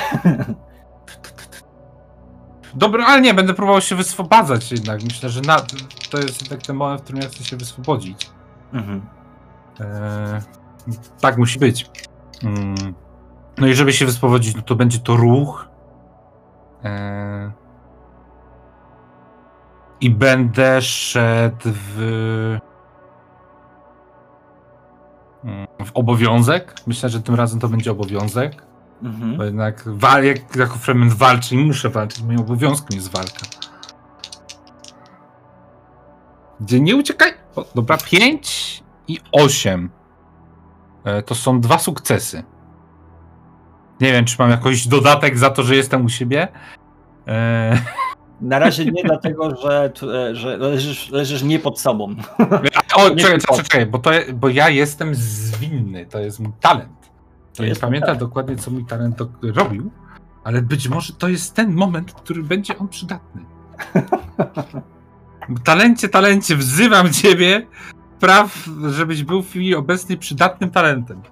[2.74, 5.02] Dobra, ale nie, będę próbował się wyswobadzać jednak.
[5.02, 5.56] Myślę, że na,
[6.10, 8.30] to jest jednak ten moment, w którym ja chcę się wyswobodzić.
[8.72, 9.06] Mhm.
[9.80, 10.42] E,
[11.20, 11.90] tak musi być.
[12.44, 12.94] Mm.
[13.58, 15.68] No i żeby się wyspowodzić, no to będzie to ruch.
[16.84, 17.52] E,
[20.00, 22.58] I będę szedł w.
[25.44, 26.74] Mm, w obowiązek.
[26.86, 28.62] Myślę, że tym razem to będzie obowiązek.
[29.02, 29.36] Mhm.
[29.36, 33.68] Bo jednak wal, jak jako Fremen walczy i muszę walczyć, moim obowiązkiem jest walka.
[36.60, 37.32] Gdzie nie uciekaj.
[37.56, 39.90] O, dobra, 5 i 8.
[41.04, 42.42] E, to są dwa sukcesy.
[44.00, 46.48] Nie wiem, czy mam jakiś dodatek za to, że jestem u siebie.
[47.28, 47.78] E...
[48.40, 52.14] Na razie nie, dlatego że, e, że leżysz, leżysz nie pod sobą.
[52.96, 57.10] O, czekaj, czekaj, czekaj, bo, to, bo ja jestem zwinny, to jest mój talent.
[57.56, 58.18] To nie pamiętam tak.
[58.18, 59.90] dokładnie, co mój talent robił,
[60.44, 63.44] ale być może to jest ten moment, w którym będzie on przydatny.
[65.64, 67.66] Talencie, talencie, wzywam ciebie,
[68.20, 71.22] praw, żebyś był w chwili obecnej przydatnym talentem.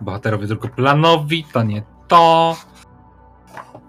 [0.00, 2.56] Bohaterowie tylko planowi, to nie to.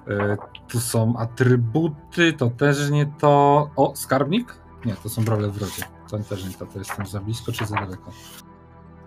[0.07, 0.37] Yy,
[0.67, 3.69] tu są atrybuty, to też nie to.
[3.75, 4.55] O, skarbnik?
[4.85, 5.83] Nie, to są brole w rodzie.
[6.09, 8.11] To też nie to, to jestem za blisko czy za daleko.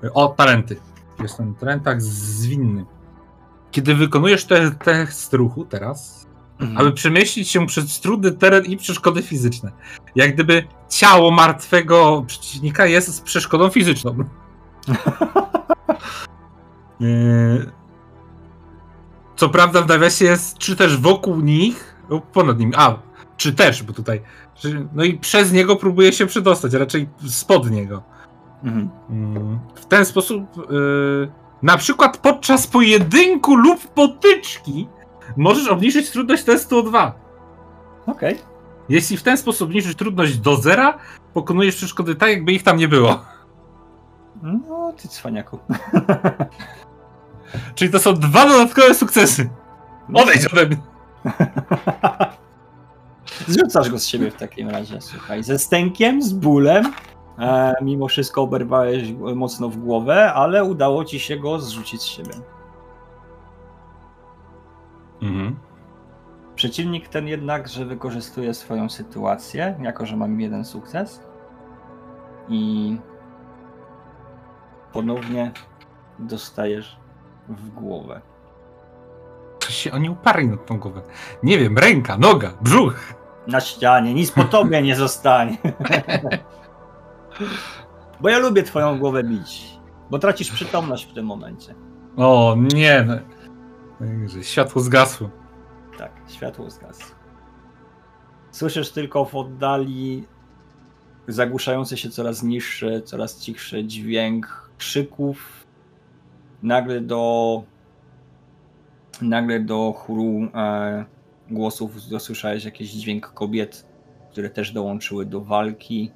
[0.03, 0.77] Yy, o, talenty.
[1.23, 2.85] Jestem na talentach zwinny.
[3.71, 6.24] Kiedy wykonujesz te test ruchu teraz,
[6.61, 6.79] mhm.
[6.79, 9.73] aby przemieścić się przez trudny teren i przeszkody fizyczne.
[10.15, 14.17] Jak gdyby ciało martwego przeciwnika jest z przeszkodą fizyczną.
[17.01, 17.07] E,
[19.37, 22.99] co prawda w nawiasie jest, czy też wokół nich, lub ponad nimi, a,
[23.37, 24.23] czy też, bo tutaj,
[24.95, 28.03] no i przez niego próbuje się przedostać, raczej spod niego.
[28.65, 28.91] Mhm.
[29.11, 31.33] Mm, w ten sposób, yy,
[31.63, 34.89] na przykład podczas pojedynku lub potyczki,
[35.37, 37.15] możesz obniżyć trudność testu o 2.
[38.07, 38.35] Okej.
[38.35, 38.47] Okay.
[38.89, 40.99] Jeśli w ten sposób obniżysz trudność do zera,
[41.35, 43.25] pokonujesz przeszkody tak, jakby ich tam nie było.
[44.43, 45.59] No, ty cwaniaku.
[47.75, 49.51] Czyli to są dwa dodatkowe sukcesy.
[50.15, 50.77] Odejdź ode mnie.
[53.49, 55.43] Zrzucasz go z siebie w takim razie, słuchaj.
[55.43, 56.93] Ze stękiem, z bólem.
[57.39, 62.33] E, mimo wszystko oberwałeś mocno w głowę, ale udało ci się go zrzucić z siebie.
[65.23, 65.57] Mhm.
[66.55, 71.21] Przeciwnik ten jednak, że wykorzystuje swoją sytuację, jako że mam jeden sukces.
[72.49, 72.97] I
[74.93, 75.53] ponownie
[76.19, 76.97] dostajesz
[77.49, 78.21] w głowę.
[79.69, 81.03] się oni uparli na tą głowę.
[81.43, 83.15] Nie wiem, ręka, noga, brzuch.
[83.47, 85.57] Na ścianie, nic po tobie nie zostanie.
[88.21, 89.79] Bo ja lubię twoją głowę bić.
[90.11, 91.75] Bo tracisz przytomność w tym momencie.
[92.17, 93.07] O nie,
[94.43, 95.31] światło zgasło.
[95.99, 97.17] Tak, światło zgasło.
[98.51, 100.27] Słyszysz tylko w oddali
[101.29, 105.67] zagłuszający się coraz niższy, coraz cichszy dźwięk krzyków.
[106.63, 107.63] Nagle do
[109.23, 111.05] nagle do chóru e,
[111.51, 113.87] głosów dosłyszałeś jakiś dźwięk kobiet,
[114.31, 116.11] które też dołączyły do walki.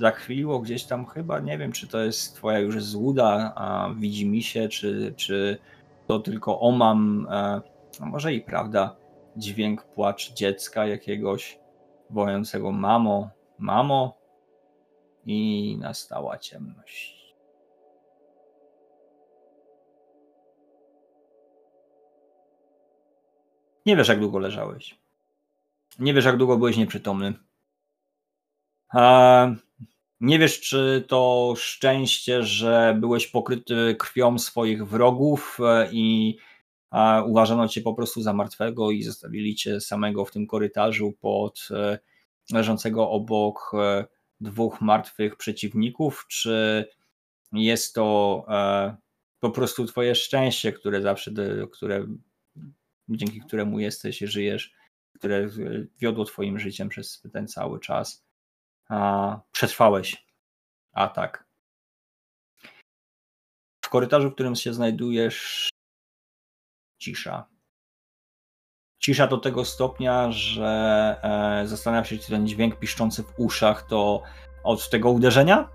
[0.00, 4.42] Zachwiliło gdzieś tam chyba, nie wiem, czy to jest twoja już złuda, a widzi mi
[4.42, 5.58] się, czy, czy
[6.06, 7.60] to tylko omam, a
[8.00, 8.96] może i prawda,
[9.36, 11.58] dźwięk płacz dziecka jakiegoś
[12.10, 14.18] wołającego mamo, mamo
[15.26, 17.34] i nastała ciemność.
[23.86, 24.98] Nie wiesz, jak długo leżałeś.
[25.98, 27.34] Nie wiesz, jak długo byłeś nieprzytomny.
[30.20, 36.36] Nie wiesz, czy to szczęście, że byłeś pokryty krwią swoich wrogów e, i
[37.26, 41.98] uważano cię po prostu za martwego i zostawili cię samego w tym korytarzu pod e,
[42.52, 44.04] leżącego obok e,
[44.40, 46.84] dwóch martwych przeciwników, czy
[47.52, 48.44] jest to
[49.40, 51.30] po prostu twoje szczęście, które zawsze,
[51.72, 52.06] które,
[53.08, 54.74] dzięki któremu jesteś żyjesz,
[55.14, 55.48] które
[55.98, 58.25] wiodło twoim życiem przez ten cały czas
[58.88, 60.26] a, przetrwałeś
[60.92, 61.46] atak.
[63.84, 65.68] W korytarzu, w którym się znajdujesz,
[66.98, 67.46] cisza.
[68.98, 70.66] Cisza do tego stopnia, że
[71.22, 74.22] e, zastanawia się, czy ten dźwięk piszczący w uszach to
[74.64, 75.68] od tego uderzenia?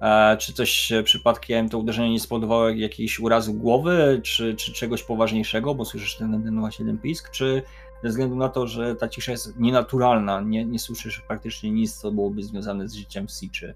[0.00, 5.74] E, czy coś przypadkiem to uderzenie nie spowodowało jakiejś urazu głowy, czy, czy czegoś poważniejszego,
[5.74, 7.62] bo słyszysz ten, ten właśnie ten pisk, czy
[8.04, 12.12] ze względu na to, że ta cisza jest nienaturalna, nie, nie słyszysz praktycznie nic, co
[12.12, 13.74] byłoby związane z życiem w Siczy.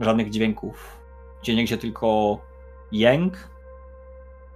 [0.00, 0.96] Żadnych dźwięków.
[1.42, 2.38] Gdzie niegdzie tylko
[2.92, 3.50] jęk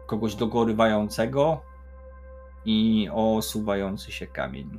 [0.07, 1.61] kogoś dogorywającego
[2.64, 4.78] i osuwający się kamień.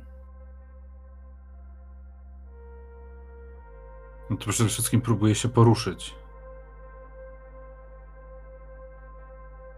[4.30, 6.14] No to przede wszystkim próbuje się poruszyć.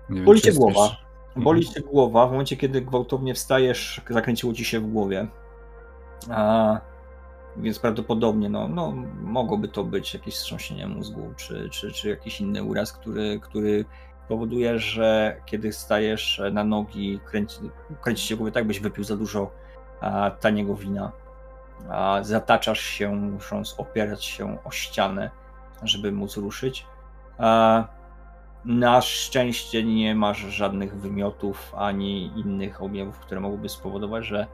[0.08, 1.03] Nie Boli cię głowa.
[1.36, 1.74] Boli mhm.
[1.74, 5.26] cię głowa w momencie, kiedy gwałtownie wstajesz, zakręciło ci się w głowie.
[6.30, 6.80] A,
[7.56, 12.62] więc prawdopodobnie no, no, mogłoby to być jakieś wstrząsienie mózgu, czy, czy, czy jakiś inny
[12.62, 13.84] uraz, który, który
[14.28, 17.60] powoduje, że kiedy stajesz na nogi, kręci,
[18.00, 19.50] kręci się głowy tak, byś wypił za dużo
[20.00, 21.12] a, taniego wina.
[21.90, 25.30] A, zataczasz się, musząc opierać się o ścianę,
[25.82, 26.86] żeby móc ruszyć.
[27.38, 27.84] A,
[28.64, 34.46] na szczęście nie masz żadnych wymiotów ani innych objawów, które mogłyby spowodować, że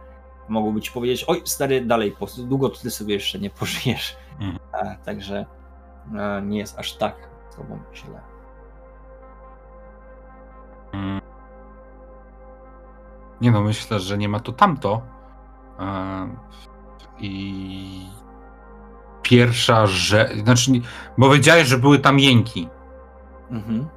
[0.49, 4.17] mogłoby ci powiedzieć: Oj, stary, dalej, długo ty sobie jeszcze nie pożyjesz.
[4.41, 4.59] Mhm.
[4.73, 5.47] A, także
[6.19, 8.21] a, nie jest aż tak z tobą źle.
[10.93, 11.21] Mm.
[13.41, 15.03] Nie no, myślę, że nie ma to tamto.
[17.19, 18.07] I
[19.23, 20.71] pierwsza rzecz, znaczy,
[21.19, 22.69] bo wiedziałeś, że były tam jęki.
[23.51, 23.89] Mhm.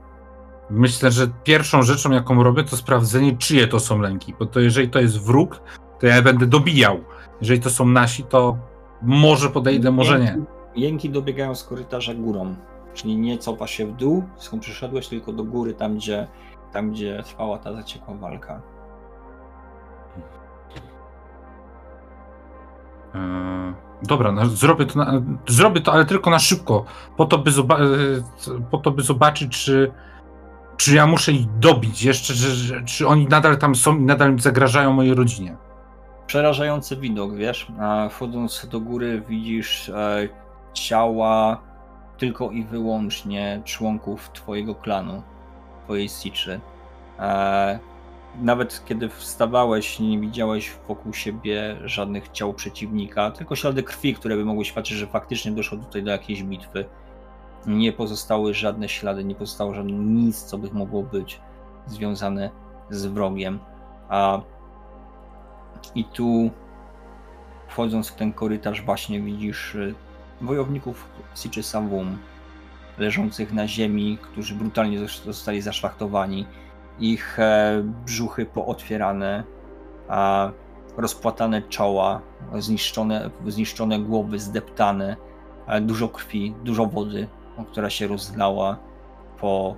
[0.69, 4.33] Myślę, że pierwszą rzeczą, jaką robię, to sprawdzenie, czyje to są lęki.
[4.39, 5.61] Bo to jeżeli to jest wróg,
[5.99, 6.99] to ja będę dobijał.
[7.41, 8.57] Jeżeli to są nasi, to
[9.01, 10.37] może podejdę, może nie.
[10.75, 12.55] Jęki dobiegają z korytarza górą.
[12.93, 16.27] Czyli nie cofa się w dół, skąd przyszedłeś, tylko do góry, tam gdzie,
[16.71, 18.61] tam gdzie trwała ta zaciekła walka.
[23.15, 26.85] Eee, dobra, no, zrobię, to na, zrobię to, ale tylko na szybko,
[27.17, 29.91] po to, by, zoba- e, po to, by zobaczyć, czy
[30.83, 34.93] czy ja muszę ich dobić jeszcze, że, czy oni nadal tam są i nadal zagrażają
[34.93, 35.57] mojej rodzinie?
[36.27, 37.67] Przerażający widok, wiesz?
[38.09, 40.27] Wchodząc do góry widzisz e,
[40.73, 41.61] ciała
[42.17, 45.23] tylko i wyłącznie członków twojego klanu,
[45.83, 46.59] twojej siczy.
[47.19, 47.79] E,
[48.41, 54.45] nawet kiedy wstawałeś, nie widziałeś wokół siebie żadnych ciał przeciwnika, tylko ślady krwi, które by
[54.45, 56.85] mogły świadczyć, że faktycznie doszło tutaj do jakiejś bitwy
[57.67, 61.41] nie pozostały żadne ślady, nie pozostało żadne nic, co by mogło być
[61.87, 62.49] związane
[62.89, 63.59] z wrogiem.
[64.09, 64.41] A
[65.95, 66.51] i tu
[67.67, 69.95] wchodząc w ten korytarz właśnie widzisz y,
[70.41, 71.61] wojowników Siczy
[72.97, 76.45] leżących na ziemi, którzy brutalnie zostali zaszlachtowani.
[76.99, 79.43] Ich e, brzuchy pootwierane,
[80.07, 80.51] a
[80.97, 82.21] rozpłatane czoła,
[82.59, 85.15] zniszczone, zniszczone głowy, zdeptane,
[85.81, 87.27] dużo krwi, dużo wody
[87.71, 88.77] która się rozlała
[89.39, 89.75] po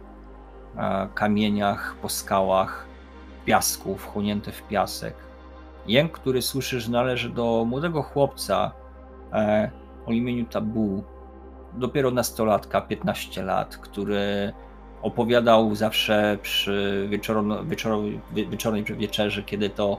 [1.14, 2.86] kamieniach, po skałach,
[3.46, 5.16] piasku, wchłonięte w piasek.
[5.88, 8.72] Jęk, który słyszysz, należy do młodego chłopca
[9.34, 9.72] e,
[10.06, 11.04] o imieniu Tabu,
[11.74, 14.54] dopiero nastolatka, 15 lat, który
[15.02, 19.98] opowiadał zawsze przy wieczorowej, wieczornej wieczerzy, kiedy to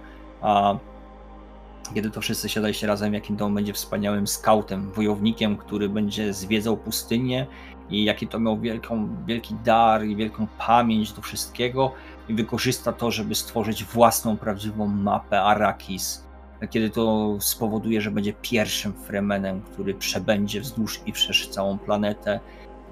[1.94, 7.46] kiedy to wszyscy siadaliście razem, jakim to będzie wspaniałym skautem, wojownikiem, który będzie zwiedzał pustynię
[7.90, 11.92] i jaki to miał wielką, wielki dar i wielką pamięć do wszystkiego
[12.28, 16.26] i wykorzysta to, żeby stworzyć własną, prawdziwą mapę Arrakis,
[16.70, 22.40] kiedy to spowoduje, że będzie pierwszym Fremenem, który przebędzie wzdłuż i wszerz całą planetę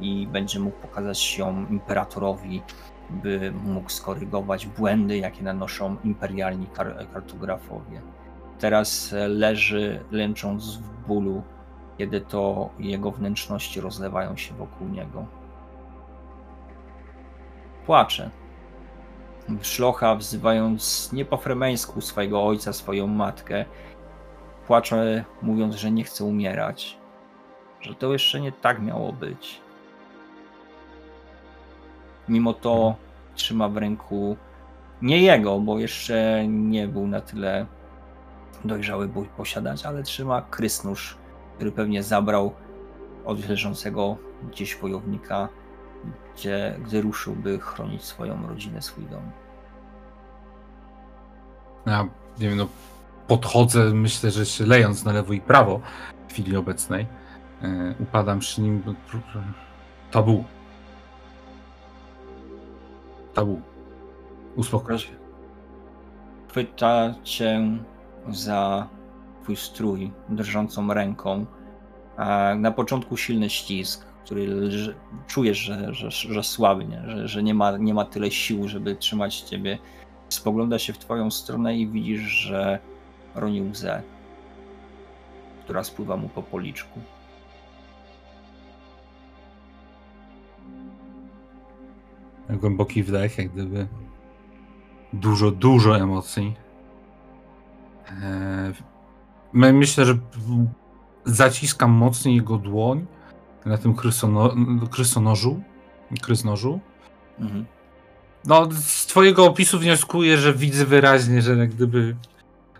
[0.01, 2.63] i będzie mógł pokazać ją imperatorowi,
[3.11, 6.67] by mógł skorygować błędy, jakie nanoszą imperialni
[7.13, 8.01] kartografowie.
[8.65, 11.43] Teraz leży, lęcząc w bólu,
[11.99, 15.27] kiedy to jego wnętrzności rozlewają się wokół niego.
[17.87, 18.31] Płacze.
[19.63, 23.65] Szlocha, wzywając nie po fremeńsku swojego ojca, swoją matkę,
[24.67, 26.99] płacze, mówiąc, że nie chce umierać,
[27.81, 29.61] że to jeszcze nie tak miało być.
[32.29, 32.95] Mimo to
[33.35, 34.37] trzyma w ręku
[35.03, 37.67] nie jego, bo jeszcze nie był na tyle
[38.65, 41.17] dojrzały, by posiadać, ale trzyma krysnusz,
[41.57, 42.55] który pewnie zabrał
[43.25, 44.17] od leżącego
[44.51, 45.49] gdzieś wojownika,
[46.35, 49.31] gdzie, gdy ruszył, by chronić swoją rodzinę, swój dom.
[51.87, 52.09] Ja
[52.41, 52.69] nie wiem, no
[53.29, 55.81] podchodzę, myślę, że się lejąc na lewo i prawo
[56.29, 57.07] w chwili obecnej,
[57.63, 58.83] yy, upadam przy nim.
[60.11, 60.45] Tabu.
[63.35, 63.61] Tabu.
[64.57, 65.09] Uspokój się.
[66.49, 67.61] Chwyta cię
[68.31, 68.89] za
[69.43, 71.47] twój strój drżącą ręką.
[72.57, 74.71] Na początku silny ścisk, który
[75.27, 79.41] czujesz, że, że, że słabnie, że, że nie, ma, nie ma tyle sił, żeby trzymać
[79.41, 79.79] ciebie.
[80.29, 82.79] Spogląda się w twoją stronę i widzisz, że
[83.35, 84.03] roni łzę,
[85.65, 87.01] która spływa mu po policzku.
[92.51, 93.89] Głęboki wdech, jak gdyby
[95.13, 96.64] dużo, dużo emocji.
[98.11, 98.75] Eee,
[99.53, 100.19] myślę, że
[101.25, 103.07] zaciskam mocniej jego dłoń
[103.67, 104.55] na tym krysono,
[104.91, 105.63] krysonożu.
[106.23, 106.81] Krysnożu.
[107.39, 107.65] Mhm.
[108.47, 112.17] No, z twojego opisu wnioskuję, że widzę wyraźnie, że jak gdyby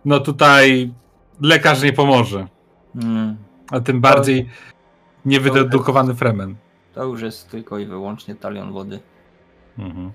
[0.05, 0.93] no tutaj
[1.41, 2.47] lekarz nie pomoże.
[2.95, 3.37] Mm.
[3.71, 4.49] A tym bardziej
[5.25, 6.57] niewydedukowany fremen.
[6.95, 9.01] To już jest tylko i wyłącznie talion wody.
[9.79, 10.13] Mhm.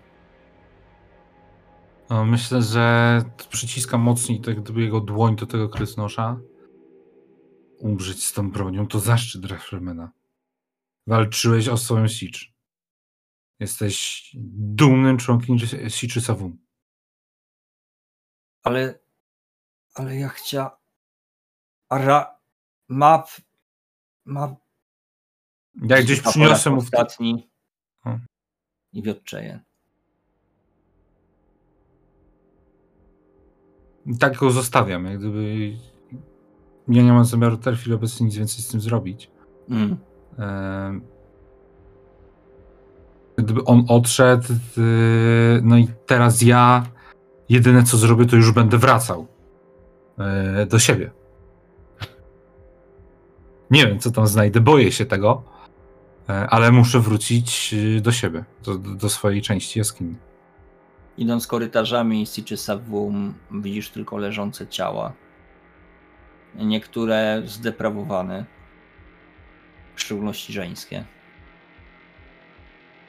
[2.10, 6.40] Myślę, że przyciskam mocniej tak gdyby jego dłoń do tego krysnosza.
[7.80, 10.12] Umrzeć z tą bronią to zaszczyt Refremena.
[11.08, 12.54] Walczyłeś o swoją Sicz.
[13.60, 15.58] Jesteś dumnym członkiem
[15.90, 16.58] Siczy Savum.
[18.64, 19.00] Ale,
[19.94, 20.70] ale ja chciałem...
[21.90, 22.40] Ara...
[22.90, 23.30] Map...
[24.26, 24.60] Map...
[25.82, 26.82] Ja gdzieś przyniosłem mu...
[26.82, 27.50] Ostatni.
[28.94, 29.69] I wiotczeje.
[34.20, 35.74] Tak go zostawiam, jak gdyby
[36.88, 39.32] ja nie mam zamiaru w tej chwili obecnie nic więcej z tym zrobić.
[39.70, 39.98] Mm.
[43.36, 44.48] Gdyby on odszedł,
[45.62, 46.84] no i teraz ja
[47.50, 49.28] jedyne co zrobię, to już będę wracał
[50.18, 51.12] e, do siebie.
[53.72, 55.44] Nie wiem, co tam znajdę, boję się tego,
[56.30, 60.16] e, ale muszę wrócić e, do siebie, do, do swojej części jaskini.
[61.20, 65.14] Idąc korytarzami Sichisavum widzisz tylko leżące ciała.
[66.56, 68.46] Niektóre zdeprawowane,
[69.96, 71.06] w szczególności żeńskie,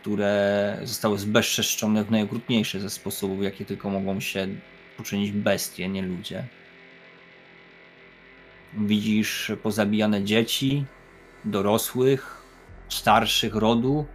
[0.00, 4.48] które zostały zbezczeszczone w najokrutniejszy ze sposobów, jakie tylko mogą się
[5.00, 6.44] uczynić bestie, nie ludzie.
[8.74, 10.84] Widzisz pozabijane dzieci,
[11.44, 12.42] dorosłych,
[12.88, 14.06] starszych rodu,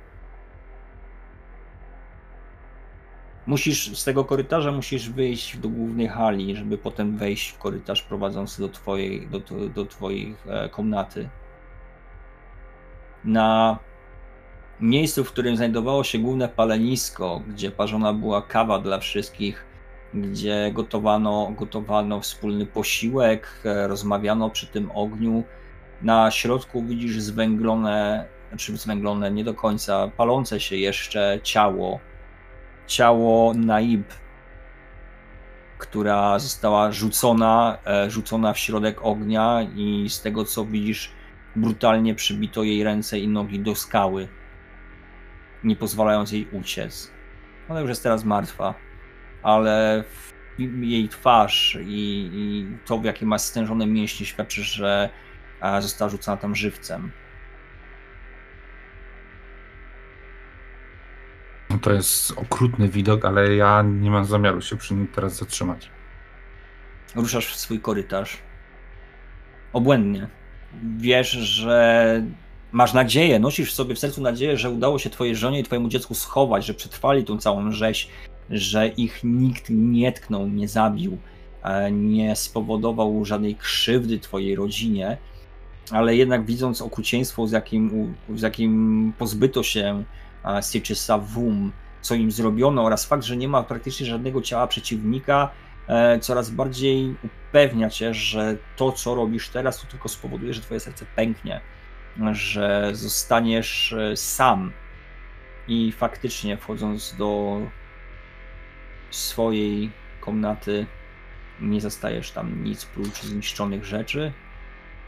[3.48, 8.62] Musisz z tego korytarza musisz wyjść do głównej hali, żeby potem wejść w korytarz prowadzący
[8.62, 9.40] do twojej, do,
[9.70, 10.36] do twojej
[10.72, 11.30] komnaty.
[13.24, 13.80] Na
[14.80, 19.66] miejscu, w którym znajdowało się główne palenisko, gdzie parzona była kawa dla wszystkich,
[20.14, 25.44] gdzie gotowano, gotowano wspólny posiłek, e, rozmawiano przy tym ogniu.
[26.02, 32.00] Na środku widzisz zwęglone, znaczy zwęglone nie do końca, palące się jeszcze ciało
[32.88, 34.14] ciało Naib,
[35.78, 41.12] która została rzucona, e, rzucona w środek ognia i z tego co widzisz,
[41.56, 44.28] brutalnie przybito jej ręce i nogi do skały,
[45.64, 47.12] nie pozwalając jej uciec.
[47.70, 48.74] Ona już jest teraz martwa,
[49.44, 50.04] ale
[50.82, 55.10] jej twarz i, i to, w jakie ma stężone mięśnie, świadczy, że
[55.80, 57.12] została rzucona tam żywcem.
[61.70, 65.90] No to jest okrutny widok, ale ja nie mam zamiaru się przy nim teraz zatrzymać.
[67.16, 68.38] Ruszasz w swój korytarz.
[69.74, 70.28] Obłędnie.
[70.98, 72.24] Wiesz, że
[72.72, 76.14] masz nadzieję, nosisz sobie w sercu nadzieję, że udało się twojej żonie i twojemu dziecku
[76.14, 78.10] schować, że przetrwali tą całą rzeź,
[78.50, 81.18] że ich nikt nie tknął, nie zabił,
[81.64, 85.18] e, nie spowodował żadnej krzywdy twojej rodzinie,
[85.92, 90.04] ale jednak widząc okrucieństwo, z jakim, z jakim pozbyto się
[90.62, 91.72] Stitchesa Wum,
[92.02, 95.50] co im zrobiono oraz fakt, że nie ma praktycznie żadnego ciała przeciwnika,
[95.88, 100.80] e, coraz bardziej upewnia cię, że to, co robisz teraz, to tylko spowoduje, że twoje
[100.80, 101.62] serce pęknie,
[102.32, 104.72] że zostaniesz e, sam.
[105.68, 107.62] I faktycznie wchodząc do
[109.10, 110.86] swojej komnaty,
[111.60, 114.34] nie zastajesz tam nic prócz zniszczonych rzeczy,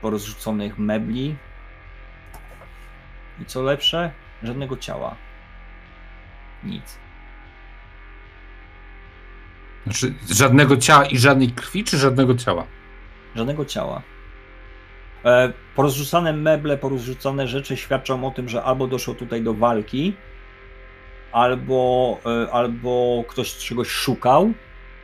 [0.01, 1.35] porozrzuconych mebli.
[3.41, 4.11] I co lepsze,
[4.43, 5.26] żadnego ciała.
[6.63, 6.97] Nic.
[9.83, 12.65] Znaczy, żadnego ciała i żadnej krwi, czy żadnego ciała?
[13.35, 14.01] Żadnego ciała.
[15.25, 20.13] E, porozrzucane meble, porozrzucane rzeczy świadczą o tym, że albo doszło tutaj do walki,
[21.31, 24.53] albo, e, albo ktoś czegoś szukał,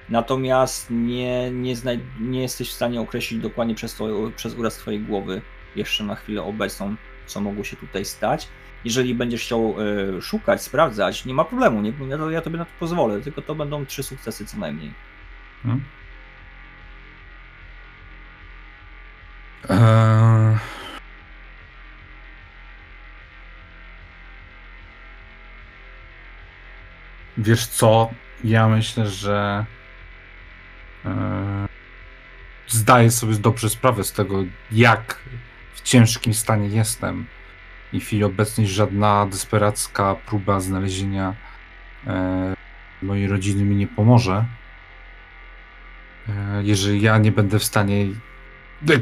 [0.10, 1.76] natomiast nie, nie,
[2.20, 5.42] nie jesteś w stanie określić dokładnie przez, to, przez uraz twojej głowy
[5.76, 6.96] jeszcze na chwilę obecną,
[7.26, 8.48] co mogło się tutaj stać.
[8.86, 9.76] Jeżeli będziesz chciał
[10.18, 13.56] y, szukać, sprawdzać, nie ma problemu, nie, ja, ja tobie na to pozwolę, tylko to
[13.56, 14.94] będą trzy sukcesy co najmniej.
[15.64, 15.84] Hmm.
[19.70, 20.58] Eee...
[27.38, 28.10] Wiesz co?
[28.44, 29.66] Ja myślę, że
[31.06, 31.14] eee...
[32.68, 35.20] zdaję sobie dobrze sprawę z tego, jak
[35.74, 37.26] w ciężkim stanie jestem
[37.94, 41.36] i w chwili obecnej żadna desperacka próba znalezienia
[42.08, 42.56] e,
[43.02, 44.46] mojej rodziny mi nie pomoże.
[46.30, 48.06] E, jeżeli ja nie będę w stanie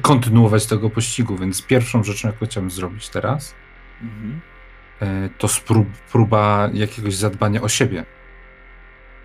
[0.01, 3.55] kontynuować tego pościgu, więc pierwszą rzeczą, jaką chciałbym zrobić teraz,
[4.01, 4.41] mhm.
[5.01, 8.05] e, to sprób, próba jakiegoś zadbania o siebie.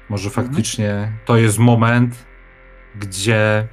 [0.08, 0.46] Może mhm.
[0.46, 2.26] faktycznie to jest moment,
[2.94, 3.68] gdzie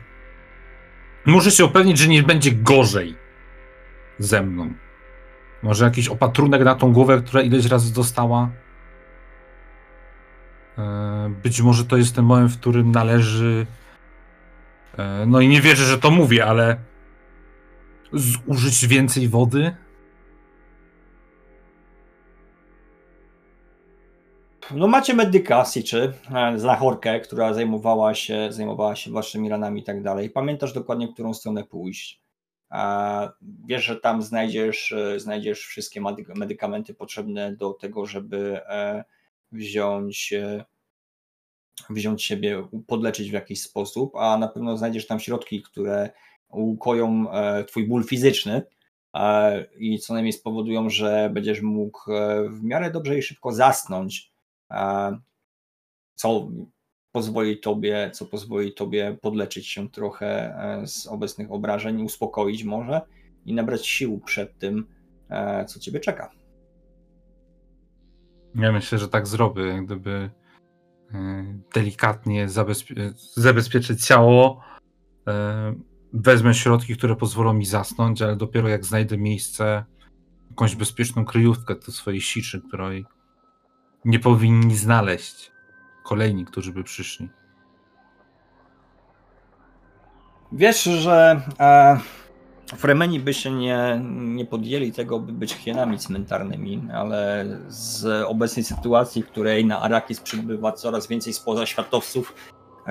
[1.25, 3.15] muszę się upewnić, że nie będzie gorzej
[4.19, 4.73] ze mną.
[5.63, 8.49] Może jakiś opatrunek na tą głowę, która ileś razy dostała?
[10.77, 13.65] E, być może to jest ten moment, w którym należy.
[14.97, 16.77] E, no i nie wierzę, że to mówię, ale
[18.13, 19.75] zużyć więcej wody?
[24.71, 30.03] No macie medykację, czy e, znachorkę, która zajmowała się, zajmowała się waszymi ranami i tak
[30.03, 30.29] dalej.
[30.29, 32.22] Pamiętasz dokładnie, którą stronę pójść.
[33.65, 36.01] Wiesz, że tam znajdziesz, e, znajdziesz wszystkie
[36.35, 39.03] medykamenty potrzebne do tego, żeby e,
[39.51, 40.65] wziąć, e,
[41.89, 46.09] wziąć siebie, podleczyć w jakiś sposób, a na pewno znajdziesz tam środki, które
[46.49, 47.25] ukoją
[47.67, 48.61] twój ból fizyczny
[49.77, 51.99] i co najmniej spowodują, że będziesz mógł
[52.49, 54.31] w miarę dobrze i szybko zasnąć,
[56.15, 56.49] co
[57.13, 63.01] pozwoli tobie, co pozwoli tobie podleczyć się trochę e, z obecnych obrażeń, uspokoić może
[63.45, 64.87] i nabrać sił przed tym,
[65.29, 66.31] e, co ciebie czeka.
[68.55, 70.29] Ja myślę, że tak zrobię, gdyby
[71.13, 74.61] e, delikatnie zabezpie zabezpieczyć ciało.
[76.13, 79.85] Wezmę środki, które pozwolą mi zasnąć, ale dopiero jak znajdę miejsce,
[80.49, 83.05] jakąś bezpieczną kryjówkę do swojej siczy, której
[84.05, 85.52] nie powinni znaleźć
[86.03, 87.29] kolejni, którzy by przyszli.
[90.51, 91.99] Wiesz, że e,
[92.77, 99.23] Fremeni by się nie, nie podjęli tego, by być hienami cmentarnymi, ale z obecnej sytuacji,
[99.23, 102.33] w której na Arakis przybywa coraz więcej spoza światowców,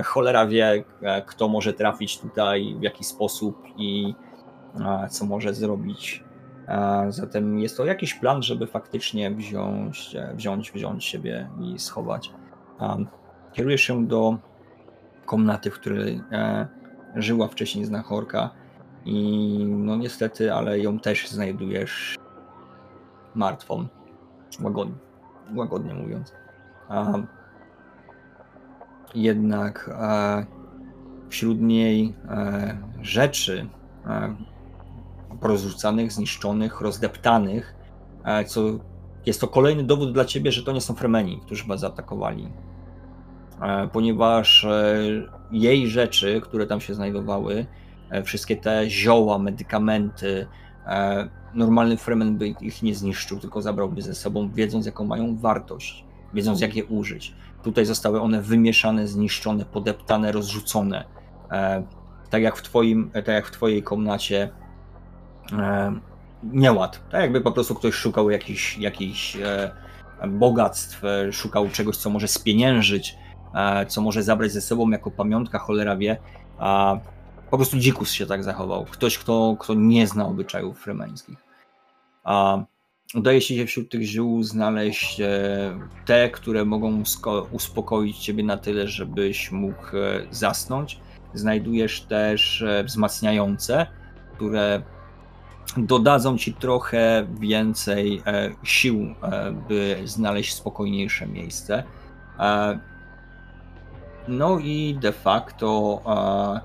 [0.04, 4.14] cholera wie, e, kto może trafić tutaj, w jaki sposób i
[4.80, 6.24] e, co może zrobić.
[6.68, 12.30] E, zatem jest to jakiś plan, żeby faktycznie wziąć, wziąć, wziąć siebie i schować
[13.52, 14.38] kierujesz się do
[15.26, 16.68] komnaty, w której e,
[17.16, 18.50] żyła wcześniej znachorka
[19.04, 22.16] i no niestety, ale ją też znajdujesz
[23.34, 23.86] martwą,
[24.62, 24.94] łagodnie,
[25.54, 26.32] łagodnie mówiąc.
[29.14, 30.46] Jednak e,
[31.28, 33.68] wśród niej e, rzeczy
[35.40, 37.74] porozrzucanych, zniszczonych, rozdeptanych,
[38.46, 38.60] co
[39.26, 42.48] jest to kolejny dowód dla ciebie, że to nie są Fremeni, którzy was zaatakowali.
[43.62, 44.98] E, ponieważ e,
[45.52, 47.66] jej rzeczy, które tam się znajdowały,
[48.10, 50.46] e, wszystkie te zioła, medykamenty,
[51.54, 56.04] normalny Fremen by ich nie zniszczył, tylko zabrałby ze sobą, wiedząc jaką mają wartość,
[56.34, 57.34] wiedząc jak je użyć.
[57.62, 61.04] Tutaj zostały one wymieszane, zniszczone, podeptane, rozrzucone.
[62.30, 64.50] Tak jak w, twoim, tak jak w twojej komnacie
[66.42, 67.00] nieład.
[67.10, 69.36] Tak jakby po prostu ktoś szukał jakichś, jakichś
[70.28, 71.02] bogactw,
[71.32, 73.16] szukał czegoś, co może spieniężyć,
[73.54, 76.16] E, co może zabrać ze sobą jako pamiątka, cholera wie.
[76.58, 76.96] A
[77.50, 78.84] po prostu dzikus się tak zachował.
[78.84, 81.38] Ktoś, kto, kto nie zna obyczajów fremeńskich.
[82.24, 82.64] A
[83.14, 85.28] udaje się wśród tych ziół znaleźć e,
[86.04, 87.02] te, które mogą
[87.50, 91.00] uspokoić ciebie na tyle, żebyś mógł e, zasnąć.
[91.34, 93.86] Znajdujesz też wzmacniające,
[94.34, 94.82] które
[95.76, 98.22] dodadzą ci trochę więcej
[98.62, 99.14] sił,
[99.68, 101.84] by znaleźć spokojniejsze miejsce.
[104.28, 106.60] No i de facto e,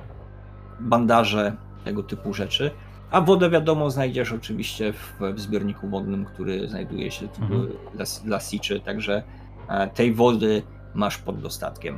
[0.79, 2.71] bandaże, tego typu rzeczy.
[3.11, 7.67] A wodę wiadomo znajdziesz oczywiście w, w zbiorniku wodnym, który znajduje się mhm.
[7.93, 9.23] dla, dla Siczy, także
[9.69, 10.63] e, tej wody
[10.93, 11.97] masz pod dostatkiem.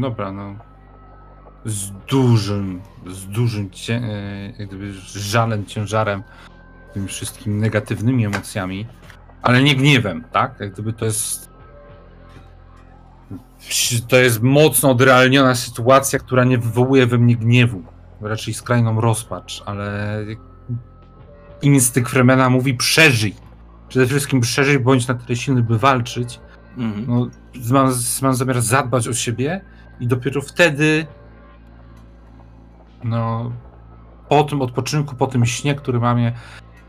[0.00, 0.54] Dobra, no.
[1.64, 6.22] Z dużym, z dużym cie, e, jak gdyby żalem, ciężarem,
[6.94, 8.86] tymi wszystkimi negatywnymi emocjami,
[9.42, 10.60] ale nie gniewem, tak?
[10.60, 11.48] Jak gdyby to jest
[14.08, 17.82] to jest mocno odrealniona sytuacja, która nie wywołuje we mnie gniewu,
[18.20, 20.18] raczej skrajną rozpacz, ale
[21.62, 23.34] instynkt Fremena mówi przeżyj.
[23.88, 26.40] Przede wszystkim przeżyj, bądź na tyle silny, by walczyć.
[26.78, 27.04] Mhm.
[27.08, 27.28] No,
[27.70, 29.60] mam, mam zamiar zadbać o siebie
[30.00, 31.06] i dopiero wtedy
[33.04, 33.52] no
[34.28, 36.32] po tym odpoczynku, po tym śnie, który mamy,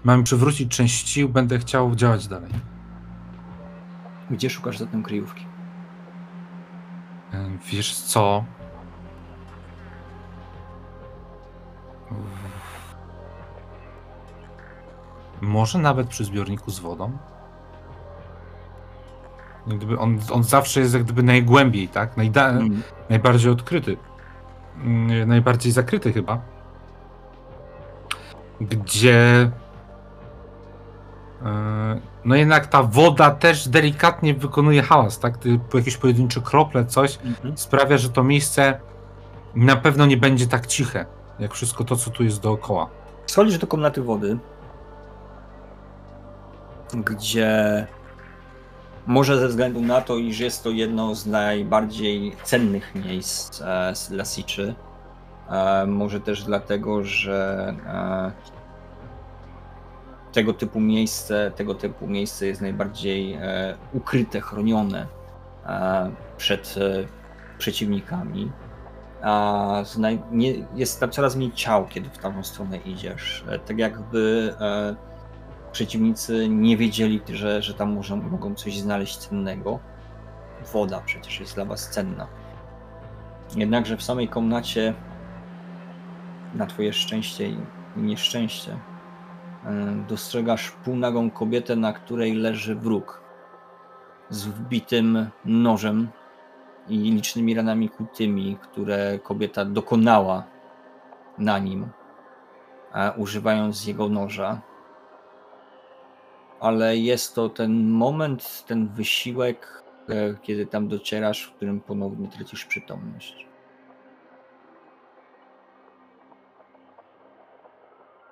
[0.04, 2.52] mamy przywrócić część sił, będę chciał działać dalej.
[4.32, 5.46] Gdzie szukasz zatem kryjówki?
[7.72, 8.44] Wiesz co?
[15.42, 17.18] Może nawet przy zbiorniku z wodą?
[19.68, 22.18] Gdyby on, on zawsze jest jak gdyby najgłębiej, tak?
[22.18, 22.82] Najda mm.
[23.10, 23.98] Najbardziej odkryty.
[24.84, 26.42] Mm, najbardziej zakryty chyba.
[28.62, 29.52] Gdzie
[31.46, 35.34] e, no jednak ta woda też delikatnie wykonuje hałas, tak?
[35.74, 37.58] Jakieś pojedyncze krople, coś mhm.
[37.58, 38.80] sprawia, że to miejsce
[39.56, 41.06] na pewno nie będzie tak ciche,
[41.40, 42.90] jak wszystko to, co tu jest dookoła.
[43.26, 44.38] Schodzisz do komnaty wody,
[46.94, 47.88] gdzie
[49.08, 54.26] może ze względu na to, iż jest to jedno z najbardziej cennych miejsc e, dla
[54.26, 54.76] Siczy,
[55.50, 58.32] e, może też dlatego, że e,
[60.32, 65.08] tego typu miejsce, tego typu miejsce jest najbardziej e, ukryte, chronione
[65.66, 67.06] e, przed e,
[67.58, 68.52] przeciwnikami.
[69.22, 69.84] A
[70.32, 73.44] nie, jest tam coraz mniej ciał, kiedy w tamtą stronę idziesz.
[73.50, 74.54] E, tak jakby
[75.72, 79.80] przeciwnicy nie wiedzieli, że, że tam może, mogą coś znaleźć cennego.
[80.74, 82.28] Woda przecież jest dla was cenna.
[83.56, 84.94] Jednakże w samej komnacie,
[86.56, 87.58] na twoje szczęście i
[87.98, 88.78] nieszczęście,
[89.66, 93.22] E, dostrzegasz półnagą kobietę, na której leży wróg
[94.30, 96.08] z wbitym nożem
[96.88, 100.44] i licznymi ranami kutymi, które kobieta dokonała
[101.38, 101.88] na nim,
[102.94, 104.62] e, używając jego noża.
[106.60, 112.66] Ale jest to ten moment, ten wysiłek, e, kiedy tam docierasz, w którym ponownie tracisz
[112.66, 113.48] przytomność.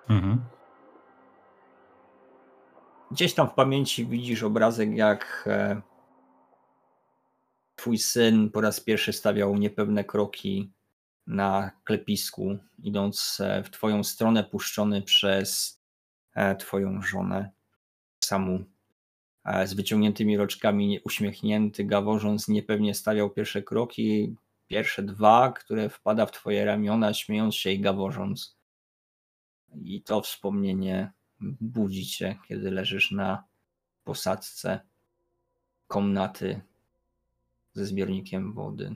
[0.09, 0.45] Mhm.
[3.11, 5.81] Gdzieś tam w pamięci widzisz obrazek, jak e,
[7.75, 10.71] twój syn po raz pierwszy stawiał niepewne kroki
[11.27, 15.77] na klepisku, idąc e, w twoją stronę, puszczony przez
[16.59, 17.56] twoją żonę.
[18.27, 18.65] Samu
[19.65, 24.35] z wyciągniętymi roczkami, uśmiechnięty, gaworząc, niepewnie stawiał pierwsze kroki,
[24.67, 28.57] pierwsze dwa, które wpada w twoje ramiona, śmiejąc się i gaworząc.
[29.83, 31.11] I to wspomnienie
[31.61, 33.43] budzi cię, kiedy leżysz na
[34.03, 34.79] posadzce
[35.87, 36.61] komnaty
[37.73, 38.95] ze zbiornikiem wody.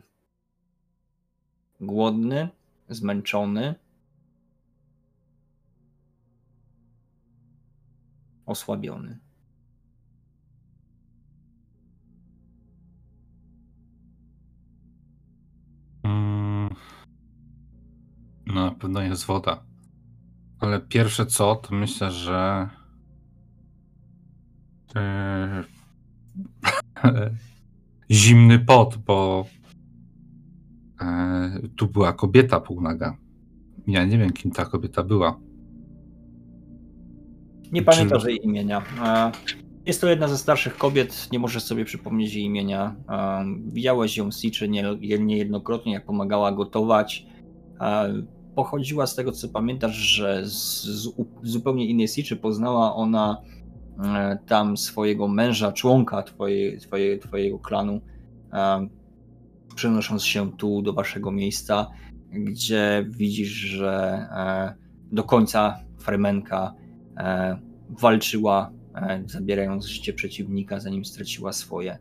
[1.81, 2.49] Głodny,
[2.89, 3.75] zmęczony,
[8.51, 9.19] osłabiony.
[16.03, 16.75] Mm.
[18.45, 19.63] No, na pewno jest woda.
[20.59, 22.69] Ale pierwsze co, to myślę, że
[24.95, 25.63] e,
[28.11, 29.45] zimny pot, bo
[31.01, 33.17] e, tu była kobieta półnaga.
[33.87, 35.39] Ja nie wiem, kim ta kobieta była.
[37.71, 38.81] Nie pamiętasz jej imienia.
[39.85, 42.95] Jest to jedna ze starszych kobiet, nie możesz sobie przypomnieć jej imienia.
[43.65, 44.69] Widziałeś ją w Siczy
[45.19, 47.25] niejednokrotnie, jak pomagała gotować.
[48.55, 50.87] Pochodziła z tego, co pamiętasz, że z,
[51.43, 53.41] zupełnie innej Siczy poznała ona
[54.03, 58.01] e, tam swojego męża, członka twoje, twoje, twojego klanu,
[59.75, 61.87] przenosząc się tu do waszego miejsca,
[62.31, 63.91] gdzie widzisz, że
[64.31, 64.73] e,
[65.11, 66.90] do końca Fremenka e,
[67.89, 71.97] walczyła E, zabierając życie przeciwnika, zanim straciła swoje.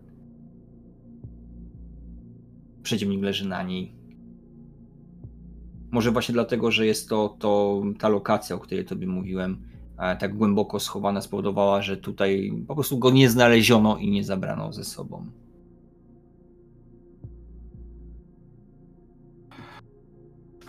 [2.82, 3.94] Przeciwnik leży na niej.
[5.90, 9.62] Może właśnie dlatego, że jest to, to ta lokacja, o której tobie mówiłem,
[9.98, 14.72] e, tak głęboko schowana, spowodowała, że tutaj po prostu go nie znaleziono i nie zabrano
[14.72, 15.26] ze sobą.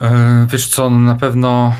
[0.01, 1.73] E, wiesz co, na pewno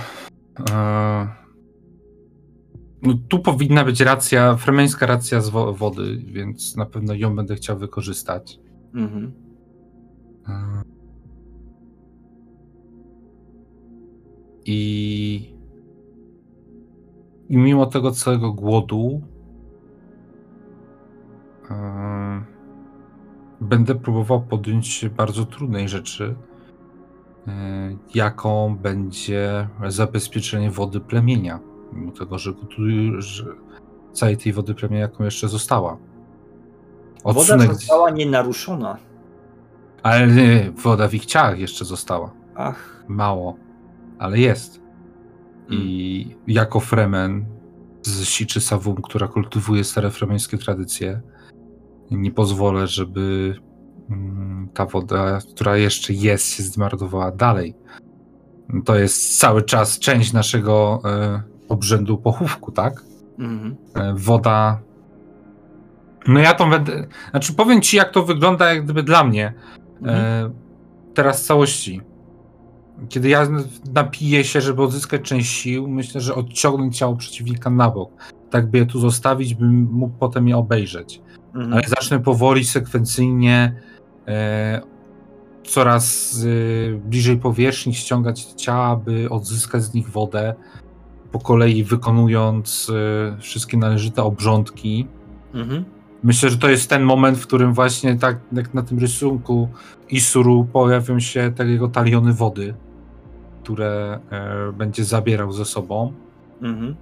[3.03, 7.55] no, tu powinna być racja, fremeńska racja z wo wody, więc na pewno ją będę
[7.55, 8.59] chciał wykorzystać.
[8.93, 9.31] Mhm.
[14.65, 15.55] I,
[17.49, 19.21] I mimo tego całego głodu
[23.61, 26.35] będę próbował podjąć bardzo trudnej rzeczy,
[27.47, 27.51] e,
[28.15, 32.53] jaką będzie zabezpieczenie wody plemienia mimo tego, że,
[33.17, 33.45] że
[34.13, 35.97] całej tej wody premia jaką jeszcze została.
[37.23, 37.67] Odsunek...
[37.67, 38.97] Woda została nienaruszona.
[40.03, 42.33] Ale nie, woda w ich ciałach jeszcze została.
[42.55, 43.03] Ach.
[43.07, 43.57] Mało,
[44.19, 44.81] ale jest.
[45.69, 46.43] I hmm.
[46.47, 47.45] jako Fremen
[48.01, 51.21] z Siczy Savum, która kultywuje stare fremeńskie tradycje,
[52.11, 53.55] nie pozwolę, żeby
[54.09, 57.75] mm, ta woda, która jeszcze jest, się zmarnowała dalej.
[58.85, 63.03] To jest cały czas część naszego e, obrzędu pochówku, tak?
[63.39, 63.75] Mhm.
[63.95, 64.79] E, woda.
[66.27, 67.07] No ja to będę.
[67.31, 69.45] Znaczy, powiem ci, jak to wygląda, jak gdyby dla mnie.
[69.45, 70.53] E, mhm.
[71.13, 72.01] teraz w całości.
[73.09, 73.47] Kiedy ja
[73.93, 78.11] napiję się, żeby odzyskać część sił, myślę, że odciągnąć ciało przeciwnika na bok.
[78.49, 81.21] Tak by je tu zostawić, bym mógł potem je obejrzeć.
[81.55, 81.73] Mhm.
[81.73, 83.75] Ale zacznę powoli, sekwencyjnie,
[84.27, 84.81] e,
[85.63, 90.53] coraz e, bliżej powierzchni ściągać ciała, by odzyskać z nich wodę
[91.31, 95.07] po kolei wykonując y, wszystkie należyte obrządki.
[95.53, 95.85] Mhm.
[96.23, 99.69] Myślę, że to jest ten moment, w którym właśnie tak jak na tym rysunku
[100.09, 102.73] Isuru pojawią się te jego taliony wody,
[103.63, 106.13] które e, będzie zabierał ze sobą.
[106.61, 106.95] Mhm.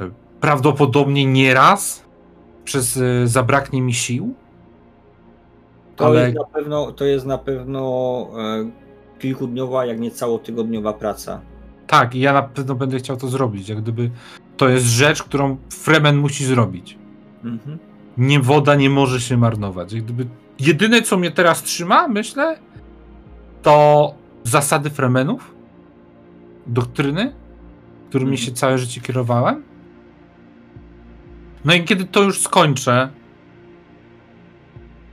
[0.00, 0.10] E,
[0.40, 2.04] prawdopodobnie nieraz
[2.64, 4.34] przez e, zabraknie mi sił.
[5.96, 6.20] To, ale...
[6.20, 8.26] jest, na pewno, to jest na pewno
[9.18, 11.40] kilkudniowa, jak nie całotygodniowa praca.
[11.86, 13.68] Tak, i ja na pewno będę chciał to zrobić.
[13.68, 14.10] Jak gdyby
[14.56, 16.98] to jest rzecz, którą Fremen musi zrobić.
[17.44, 17.78] Mhm.
[18.16, 19.92] Nie woda nie może się marnować.
[19.92, 20.26] Jak gdyby
[20.58, 22.58] jedyne, co mnie teraz trzyma, myślę,
[23.62, 24.14] to
[24.44, 25.54] zasady Fremenów,
[26.66, 27.32] doktryny,
[28.08, 28.46] którymi mhm.
[28.46, 29.62] się całe życie kierowałem.
[31.64, 33.08] No i kiedy to już skończę,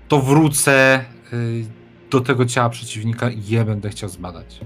[0.07, 1.65] to wrócę y,
[2.09, 4.59] do tego ciała przeciwnika i je będę chciał zbadać.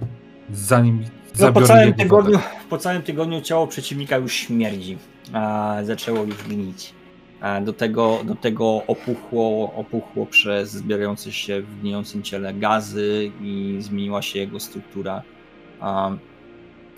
[0.52, 1.04] Zanim
[1.40, 2.40] no, po, całym tygodniu,
[2.70, 4.98] po całym tygodniu ciało przeciwnika już śmierdzi.
[5.34, 6.94] A, zaczęło już gnić.
[7.42, 13.78] A, do, tego, do tego opuchło, opuchło przez zbierające się w gnijącym ciele gazy i
[13.80, 15.24] zmieniła się jego struktura.
[15.80, 16.12] A,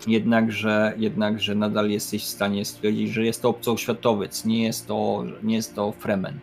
[0.07, 5.55] jednakże, jednakże nadal jesteś w stanie stwierdzić, że jest to obcoświatowiec, nie jest to, nie
[5.55, 6.39] jest to Fremen.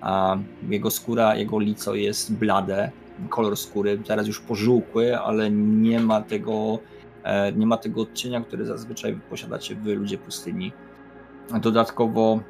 [0.00, 0.36] A
[0.68, 2.90] jego skóra, jego lico jest blade,
[3.28, 6.78] kolor skóry, teraz już pożółkły, ale nie ma tego
[7.56, 10.72] nie ma tego odcienia, który zazwyczaj posiadacie wy, ludzie pustyni.
[11.60, 12.40] Dodatkowo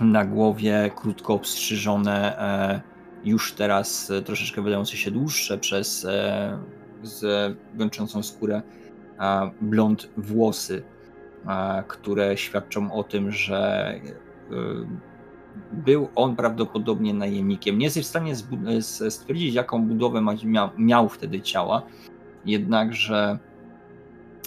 [0.00, 2.80] na głowie krótko obstrzyżone, e,
[3.24, 6.58] już teraz troszeczkę wydające się dłuższe przez e,
[7.02, 8.62] z gączącą skórę
[9.60, 10.82] blond włosy,
[11.88, 13.94] które świadczą o tym, że
[15.72, 17.78] był on prawdopodobnie najemnikiem.
[17.78, 18.34] Nie jesteś w stanie
[19.10, 20.22] stwierdzić, jaką budowę
[20.78, 21.82] miał wtedy ciała,
[22.44, 23.38] jednakże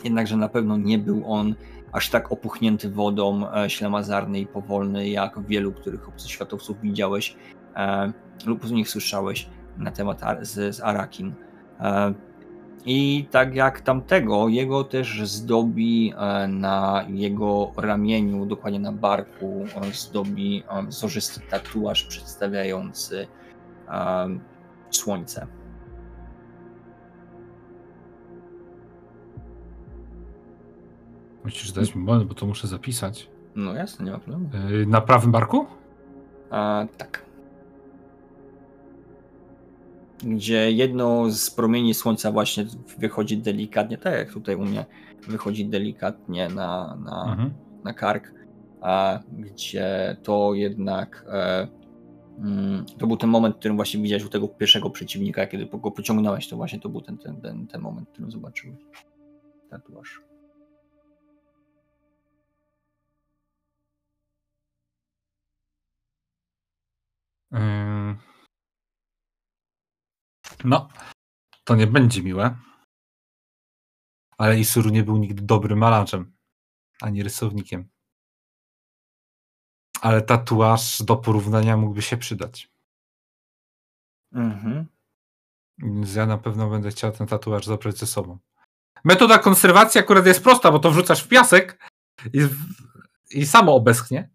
[0.03, 1.55] jednakże na pewno nie był on
[1.91, 7.35] aż tak opuchnięty wodą, e, ślamazarny i powolny, jak wielu, których obcoświatowców widziałeś
[7.75, 8.11] e,
[8.45, 11.33] lub z nich słyszałeś na temat z, z Arakin.
[11.79, 12.13] E,
[12.85, 20.63] I tak jak tamtego, jego też zdobi e, na jego ramieniu, dokładnie na barku, zdobi
[20.87, 23.27] wzorzysty tatuaż przedstawiający
[24.91, 25.47] słońce.
[31.43, 33.29] Musisz dać mi moment, bo to muszę zapisać.
[33.55, 34.49] No jasne, nie ma problemu.
[34.69, 35.65] Yy, na prawym barku?
[36.49, 37.25] A, tak.
[40.23, 42.65] Gdzie jedno z promieni słońca właśnie
[42.97, 44.85] wychodzi delikatnie, tak jak tutaj u mnie,
[45.27, 47.53] wychodzi delikatnie na, na, mhm.
[47.83, 48.31] na kark,
[48.81, 51.67] a gdzie to jednak e,
[52.39, 55.91] mm, to był ten moment, w którym właśnie widziałeś u tego pierwszego przeciwnika, kiedy go
[55.91, 58.79] pociągnąłeś, to właśnie to był ten, ten, ten, ten moment, w którym zobaczyłeś
[59.69, 60.21] tatuaż.
[70.63, 70.89] No,
[71.63, 72.57] to nie będzie miłe.
[74.37, 76.35] Ale Isuru nie był nigdy dobrym malarzem,
[77.01, 77.89] ani rysownikiem.
[80.01, 82.71] Ale tatuaż do porównania mógłby się przydać.
[84.31, 84.85] Mhm.
[85.77, 88.39] Więc ja na pewno będę chciał ten tatuaż zabrać ze sobą.
[89.03, 91.91] Metoda konserwacji akurat jest prosta, bo to wrzucasz w piasek
[92.33, 92.47] i,
[93.29, 94.29] i samo obeschnie.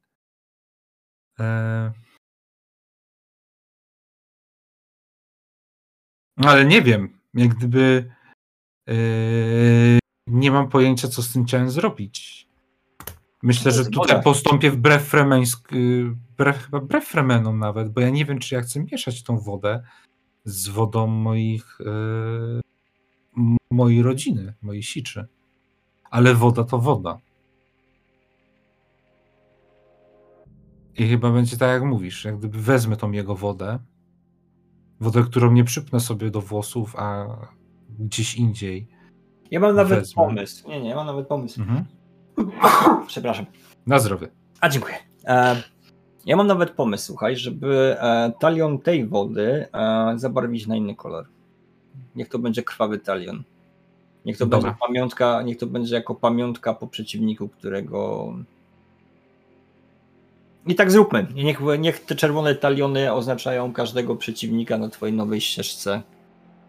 [1.39, 2.08] Eee...
[6.39, 8.11] No, ale nie wiem, jak gdyby
[8.87, 12.49] yy, nie mam pojęcia, co z tym chciałem zrobić.
[13.43, 15.69] Myślę, że tutaj postąpię wbrew fremeńsk,
[16.33, 19.83] wbrew, chyba wbrew fremenom nawet, bo ja nie wiem, czy ja chcę mieszać tą wodę
[20.45, 22.61] z wodą moich yy,
[23.71, 25.27] mojej rodziny, mojej siczy.
[26.11, 27.19] Ale woda to woda.
[30.99, 32.25] I chyba będzie tak, jak mówisz.
[32.25, 33.79] Jak gdyby wezmę tą jego wodę,
[35.01, 37.27] wodę, którą nie przypnę sobie do włosów, a
[37.99, 38.87] gdzieś indziej.
[39.51, 40.25] Ja mam nawet wezmę.
[40.25, 40.69] pomysł.
[40.69, 41.61] Nie, nie, ja mam nawet pomysł.
[41.61, 41.85] Mhm.
[43.07, 43.47] Przepraszam.
[43.87, 44.29] Na zdrowie.
[44.61, 44.95] A dziękuję.
[45.25, 45.63] E,
[46.27, 51.27] ja mam nawet pomysł, słuchaj, żeby e, talion tej wody e, zabarwić na inny kolor.
[52.15, 53.43] Niech to będzie krwawy talion.
[54.25, 54.71] Niech to Dobra.
[54.71, 58.33] będzie pamiątka, niech to będzie jako pamiątka po przeciwniku, którego
[60.69, 61.27] i tak zróbmy.
[61.35, 66.03] Niech, niech te czerwone taliony oznaczają każdego przeciwnika na twojej nowej ścieżce,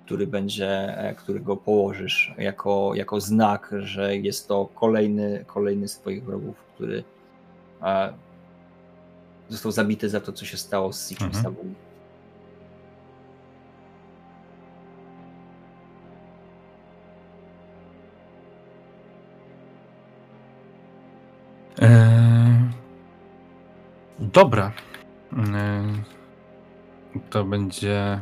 [0.05, 6.23] który będzie, e, którego położysz jako, jako znak, że jest to kolejny, kolejny z twoich
[6.23, 7.03] wrogów, który
[7.81, 8.09] a,
[9.49, 11.43] został zabity za to, co się stało z Sikim mhm.
[11.43, 11.75] Sabum.
[24.39, 24.71] Dobra.
[27.29, 28.21] To będzie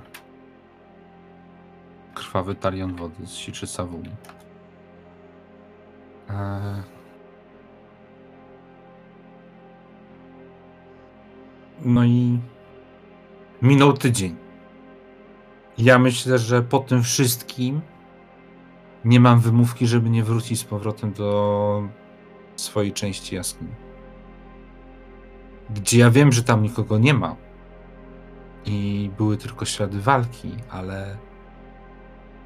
[2.13, 4.09] krwawy talion wody z siczy Sawuni.
[11.85, 12.39] No i
[13.61, 14.35] minął tydzień.
[15.77, 17.81] Ja myślę, że po tym wszystkim
[19.05, 21.83] nie mam wymówki, żeby nie wrócić z powrotem do
[22.55, 23.86] swojej części jaskini
[25.69, 27.35] gdzie ja wiem, że tam nikogo nie ma
[28.65, 31.17] i były tylko ślady walki, ale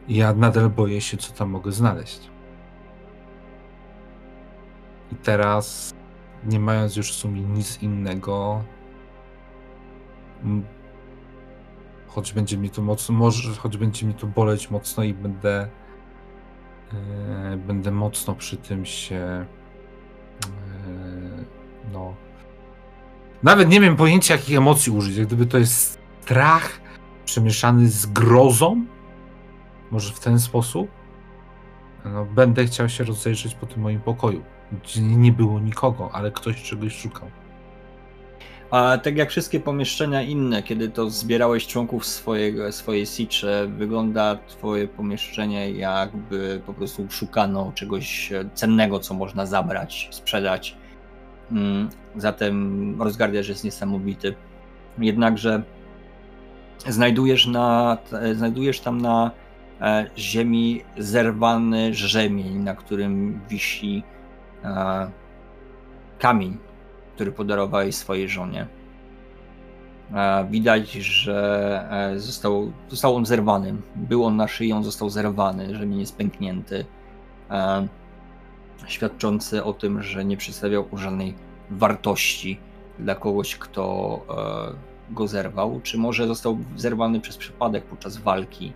[0.07, 2.31] ja nadal boję się, co tam mogę znaleźć.
[5.11, 5.93] I teraz,
[6.43, 8.63] nie mając już w sumie nic innego,
[12.07, 15.67] choć będzie mi to mocno, może, choć będzie mi to boleć mocno i będę,
[17.51, 19.45] yy, będę mocno przy tym się,
[20.45, 21.45] yy,
[21.93, 22.15] no,
[23.43, 25.17] nawet nie wiem pojęcia, jakich emocji użyć.
[25.17, 26.81] Jak gdyby to jest strach
[27.25, 28.85] przemieszany z grozą,
[29.91, 30.87] może w ten sposób,
[32.05, 34.43] no, będę chciał się rozejrzeć po tym moim pokoju,
[34.83, 37.27] gdzie nie było nikogo, ale ktoś czegoś szukał.
[38.71, 44.87] A tak jak wszystkie pomieszczenia inne, kiedy to zbierałeś członków swojego, swojej sicze, wygląda twoje
[44.87, 50.77] pomieszczenie jakby po prostu szukano czegoś cennego, co można zabrać, sprzedać.
[51.51, 54.35] Mm, zatem rozgardiaż jest niesamowity.
[54.97, 55.63] Jednakże
[56.87, 57.97] znajdujesz, na,
[58.33, 59.31] znajdujesz tam na
[59.81, 64.03] e, ziemi zerwany rzemień, na którym wisi
[64.63, 65.11] e,
[66.19, 66.57] kamień,
[67.15, 68.67] który podarowałeś swojej żonie.
[70.13, 73.75] E, widać, że został, został on zerwany.
[73.95, 76.85] Był on na szyi, on został zerwany, rzemień jest pęknięty
[78.87, 81.35] świadczący o tym, że nie przedstawiał żadnej
[81.69, 82.59] wartości
[82.99, 84.19] dla kogoś, kto
[85.09, 88.73] e, go zerwał, czy może został zerwany przez przypadek podczas walki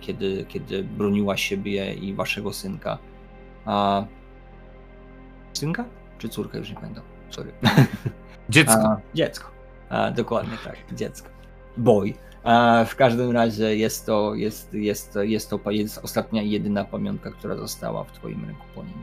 [0.00, 2.98] kiedy, kiedy broniła siebie i waszego synka.
[3.64, 4.04] A...
[5.52, 5.84] Synka?
[6.18, 6.58] Czy córkę?
[6.58, 7.04] Już nie pamiętam.
[7.30, 7.52] Sorry.
[8.48, 8.82] Dziecko.
[8.82, 9.50] A, dziecko.
[9.88, 11.28] A, dokładnie tak, dziecko.
[11.76, 12.14] Boy.
[12.44, 17.30] A w każdym razie jest to, jest, jest, jest to jest ostatnia i jedyna pamiątka,
[17.30, 19.02] która została w twoim ręku po nim.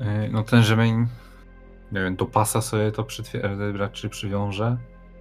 [0.00, 1.06] E, no ten rzemień,
[1.92, 3.06] nie wiem, do pasa sobie to
[3.74, 4.76] raczej przywiążę,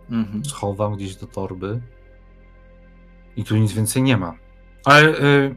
[0.09, 0.45] mhm.
[0.45, 1.81] schowam gdzieś do torby
[3.35, 4.33] i tu nic więcej nie ma.
[4.85, 5.55] Ale y,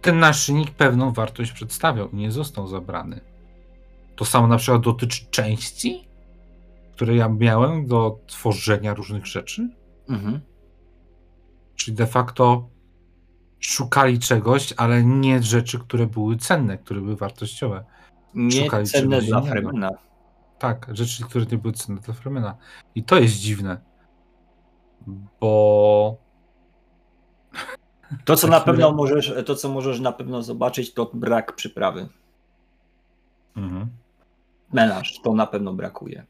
[0.00, 3.33] ten naszyjnik pewną wartość przedstawiał i nie został zabrany.
[4.16, 6.08] To samo na przykład dotyczy części,
[6.92, 9.68] które ja miałem do tworzenia różnych rzeczy.
[10.08, 10.40] Mhm.
[11.76, 12.68] Czyli de facto
[13.60, 17.84] szukali czegoś, ale nie rzeczy, które były cenne, które były wartościowe.
[18.34, 19.90] Nie szukali cenne dla Fremena.
[20.58, 22.56] Tak, rzeczy, które nie były cenne dla Fremena.
[22.94, 23.80] I to jest dziwne,
[25.40, 26.16] bo
[28.24, 32.08] to, co na pewno możesz, to, co możesz na pewno zobaczyć, to brak przyprawy.
[33.56, 33.88] Mhm.
[34.74, 36.26] Melanż, to na pewno brakuje.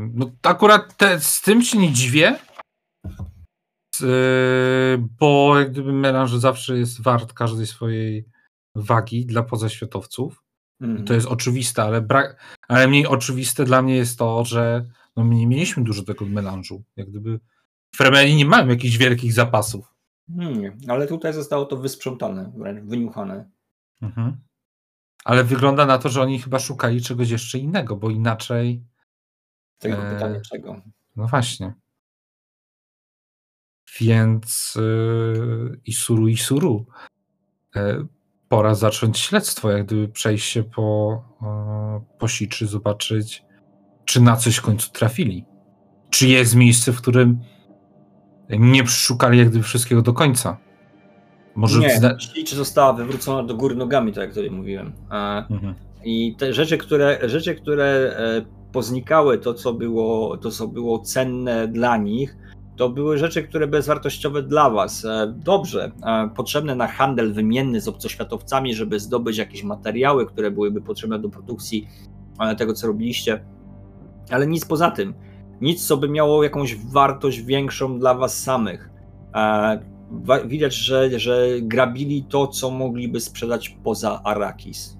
[0.00, 2.38] No akurat te, z tym się nie dziwię,
[5.20, 8.24] bo jak gdyby melanż zawsze jest wart każdej swojej
[8.74, 10.42] wagi dla pozaświatowców.
[10.80, 11.04] Mm.
[11.04, 15.34] To jest oczywiste, ale, brak, ale mniej oczywiste dla mnie jest to, że no my
[15.34, 16.82] nie mieliśmy dużo tego melanżu.
[16.96, 17.40] Jak gdyby
[17.94, 19.97] Fremeni nie mają jakichś wielkich zapasów.
[20.28, 23.50] Nie, ale tutaj zostało to wysprzątane, wręcz wyniuchane.
[24.02, 24.36] Mhm.
[25.24, 28.84] Ale wygląda na to, że oni chyba szukali czegoś jeszcze innego, bo inaczej.
[29.78, 30.14] Tego e...
[30.14, 30.82] pytania czego?
[31.16, 31.74] No właśnie.
[34.00, 36.86] Więc yy, Isuru, Isuru.
[37.76, 38.06] E,
[38.48, 43.44] pora zacząć śledztwo, jak gdyby przejść się po, e, po siczy, zobaczyć,
[44.04, 45.44] czy na coś w końcu trafili.
[46.10, 47.40] Czy jest miejsce, w którym
[48.50, 50.56] nie przeszukali jak gdyby wszystkiego do końca.
[51.54, 52.16] Może nie, zna...
[52.46, 54.92] czy została wywrócona do góry nogami, tak jak tutaj mówiłem.
[55.50, 55.74] Mhm.
[56.04, 61.68] I te rzeczy, które, rzeczy, które e, poznikały, to co, było, to co było cenne
[61.68, 62.36] dla nich,
[62.76, 65.04] to były rzeczy, które bezwartościowe dla was.
[65.04, 70.80] E, dobrze, e, potrzebne na handel wymienny z obcoświatowcami, żeby zdobyć jakieś materiały, które byłyby
[70.80, 71.88] potrzebne do produkcji
[72.58, 73.44] tego, co robiliście,
[74.30, 75.14] ale nic poza tym.
[75.60, 78.90] Nic, co by miało jakąś wartość większą dla was samych.
[80.46, 84.98] Widać, że, że grabili to, co mogliby sprzedać poza Arakis.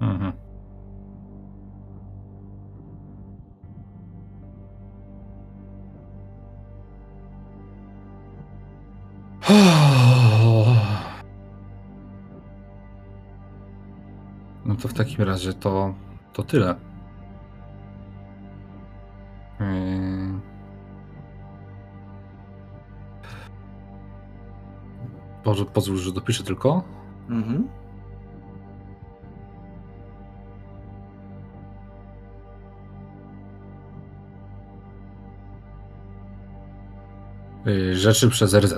[0.00, 0.32] Mhm.
[14.66, 15.94] No to w takim razie to,
[16.32, 16.91] to tyle.
[19.62, 20.40] Yy...
[25.44, 26.82] Boże, pozwól, że dopiszę tylko.
[27.28, 27.68] Mhm.
[37.64, 38.74] Yy, rzeczy przez RZ.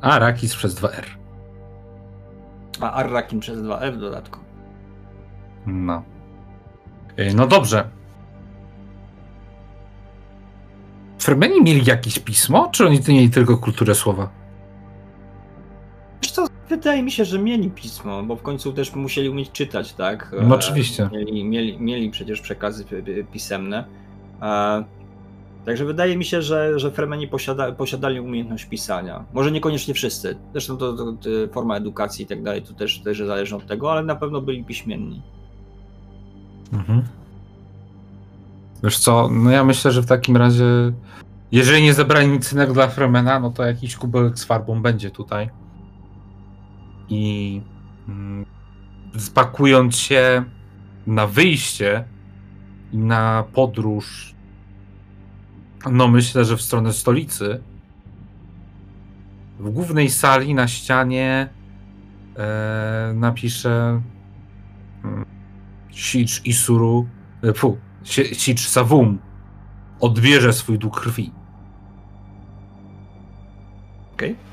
[0.00, 1.25] A Rakis przez 2R.
[2.80, 4.40] A Arrakin przez 2F w dodatku.
[5.66, 6.02] No.
[7.18, 7.88] Y, no dobrze.
[11.22, 14.30] Fermeni mieli jakieś pismo, czy oni mieli tylko kulturę słowa?
[16.22, 19.92] Wiesz co, wydaje mi się, że mieli pismo, bo w końcu też musieli umieć czytać,
[19.92, 20.34] tak?
[20.42, 21.08] No oczywiście.
[21.12, 22.84] Mieli, mieli, mieli przecież przekazy
[23.32, 23.84] pisemne.
[25.66, 29.24] Także wydaje mi się, że, że Fremeni posiada, posiadali umiejętność pisania.
[29.32, 30.36] Może niekoniecznie wszyscy.
[30.52, 33.92] Zresztą to, to, to forma edukacji i tak dalej, to też, też zależy od tego,
[33.92, 35.22] ale na pewno byli piśmienni.
[36.72, 37.02] Mhm.
[38.84, 40.64] Wiesz co, no ja myślę, że w takim razie,
[41.52, 45.50] jeżeli nie zebrali nic innego dla Fremena, no to jakiś kubelek z farbą będzie tutaj.
[47.08, 47.60] I
[48.08, 48.46] mm,
[49.18, 50.44] spakując się
[51.06, 52.04] na wyjście
[52.92, 54.35] i na podróż
[55.90, 57.60] no myślę, że w stronę stolicy.
[59.58, 61.48] W głównej sali na ścianie
[62.36, 64.02] e, napiszę
[65.02, 65.24] hmm,
[65.90, 67.08] Sicz Isuru,
[67.42, 67.78] e, fu,
[68.32, 69.18] Sicz Savum
[70.00, 71.32] odbierze swój dług krwi.
[74.14, 74.32] Okej.
[74.32, 74.46] Okay.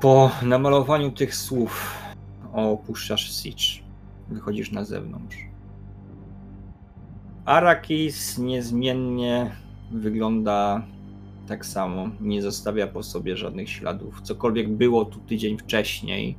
[0.00, 1.94] Po namalowaniu tych słów
[2.52, 3.82] opuszczasz Sicz.
[4.28, 5.47] Wychodzisz na zewnątrz.
[7.48, 9.50] Arakis niezmiennie
[9.90, 10.86] wygląda
[11.46, 14.20] tak samo, nie zostawia po sobie żadnych śladów.
[14.22, 16.36] Cokolwiek było tu tydzień wcześniej,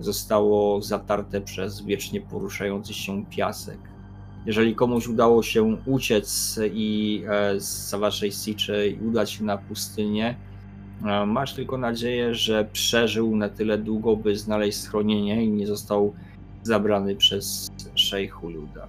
[0.00, 3.78] zostało zatarte przez wiecznie poruszający się piasek.
[4.46, 10.36] Jeżeli komuś udało się uciec i e, z waszej siczy i udać się na pustynię,
[11.04, 16.14] e, masz tylko nadzieję, że przeżył na tyle długo, by znaleźć schronienie i nie został
[16.62, 18.88] zabrany przez szejchu Luda.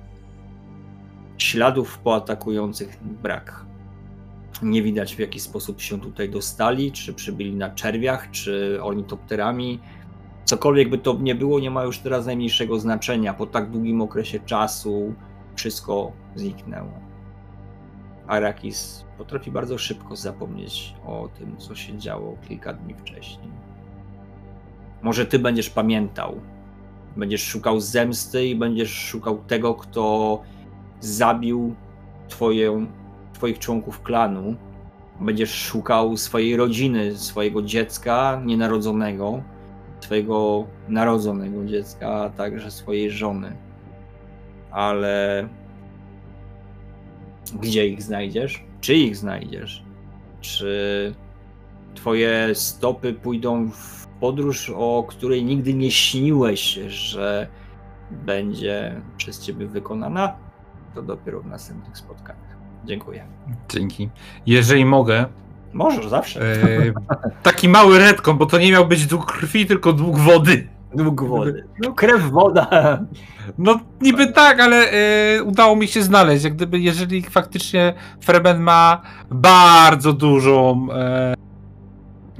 [1.47, 3.65] Śladów po atakujących brak.
[4.61, 9.79] Nie widać w jaki sposób się tutaj dostali, czy przybyli na czerwiach, czy ornitopterami.
[10.45, 13.33] Cokolwiek by to nie było, nie ma już teraz najmniejszego znaczenia.
[13.33, 15.13] Po tak długim okresie czasu
[15.55, 16.91] wszystko zniknęło.
[18.27, 23.51] Arakis potrafi bardzo szybko zapomnieć o tym, co się działo kilka dni wcześniej.
[25.01, 26.41] Może ty będziesz pamiętał.
[27.17, 30.41] Będziesz szukał zemsty i będziesz szukał tego, kto
[30.99, 31.75] zabił
[32.27, 32.85] twoje,
[33.33, 34.55] twoich członków klanu.
[35.19, 39.43] Będziesz szukał swojej rodziny, swojego dziecka nienarodzonego,
[39.99, 43.55] swojego narodzonego dziecka, a także swojej żony.
[44.71, 45.47] Ale
[47.61, 48.63] gdzie ich znajdziesz?
[48.81, 49.83] Czy ich znajdziesz?
[50.41, 51.13] Czy
[51.95, 57.47] twoje stopy pójdą w podróż, o której nigdy nie śniłeś, że
[58.11, 60.46] będzie przez ciebie wykonana?
[60.97, 62.57] To dopiero w następnych spotkaniach.
[62.85, 63.25] Dziękuję.
[63.69, 64.09] Dzięki.
[64.45, 65.25] Jeżeli mogę.
[65.73, 66.41] Możesz zawsze.
[66.41, 66.93] E,
[67.43, 70.69] taki mały redką, bo to nie miał być dług krwi, tylko dług wody.
[70.95, 71.65] Dług wody.
[71.79, 72.99] No, krew, woda.
[73.57, 76.43] No niby tak, ale e, udało mi się znaleźć.
[76.43, 79.01] Jak gdyby, jeżeli faktycznie Fremen ma
[79.31, 81.33] bardzo dużą e,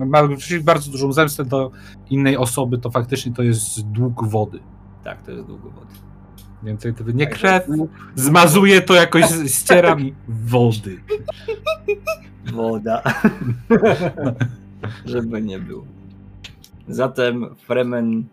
[0.06, 0.22] ma
[0.62, 1.72] bardzo dużą zemstę do
[2.10, 4.60] innej osoby, to faktycznie to jest dług wody.
[5.04, 6.07] Tak, to jest dług wody.
[6.64, 7.68] Więcej to nie krew,
[8.16, 11.02] zmazuje to jakoś, ściera mi wody.
[12.54, 13.04] Woda.
[15.06, 15.86] Żeby nie było.
[16.88, 18.24] Zatem Fremen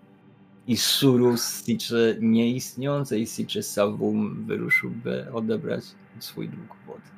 [0.66, 5.84] i Surus z Siczy nieistniejącej Siczy Savum wyruszyłby odebrać
[6.18, 7.13] swój dług wody.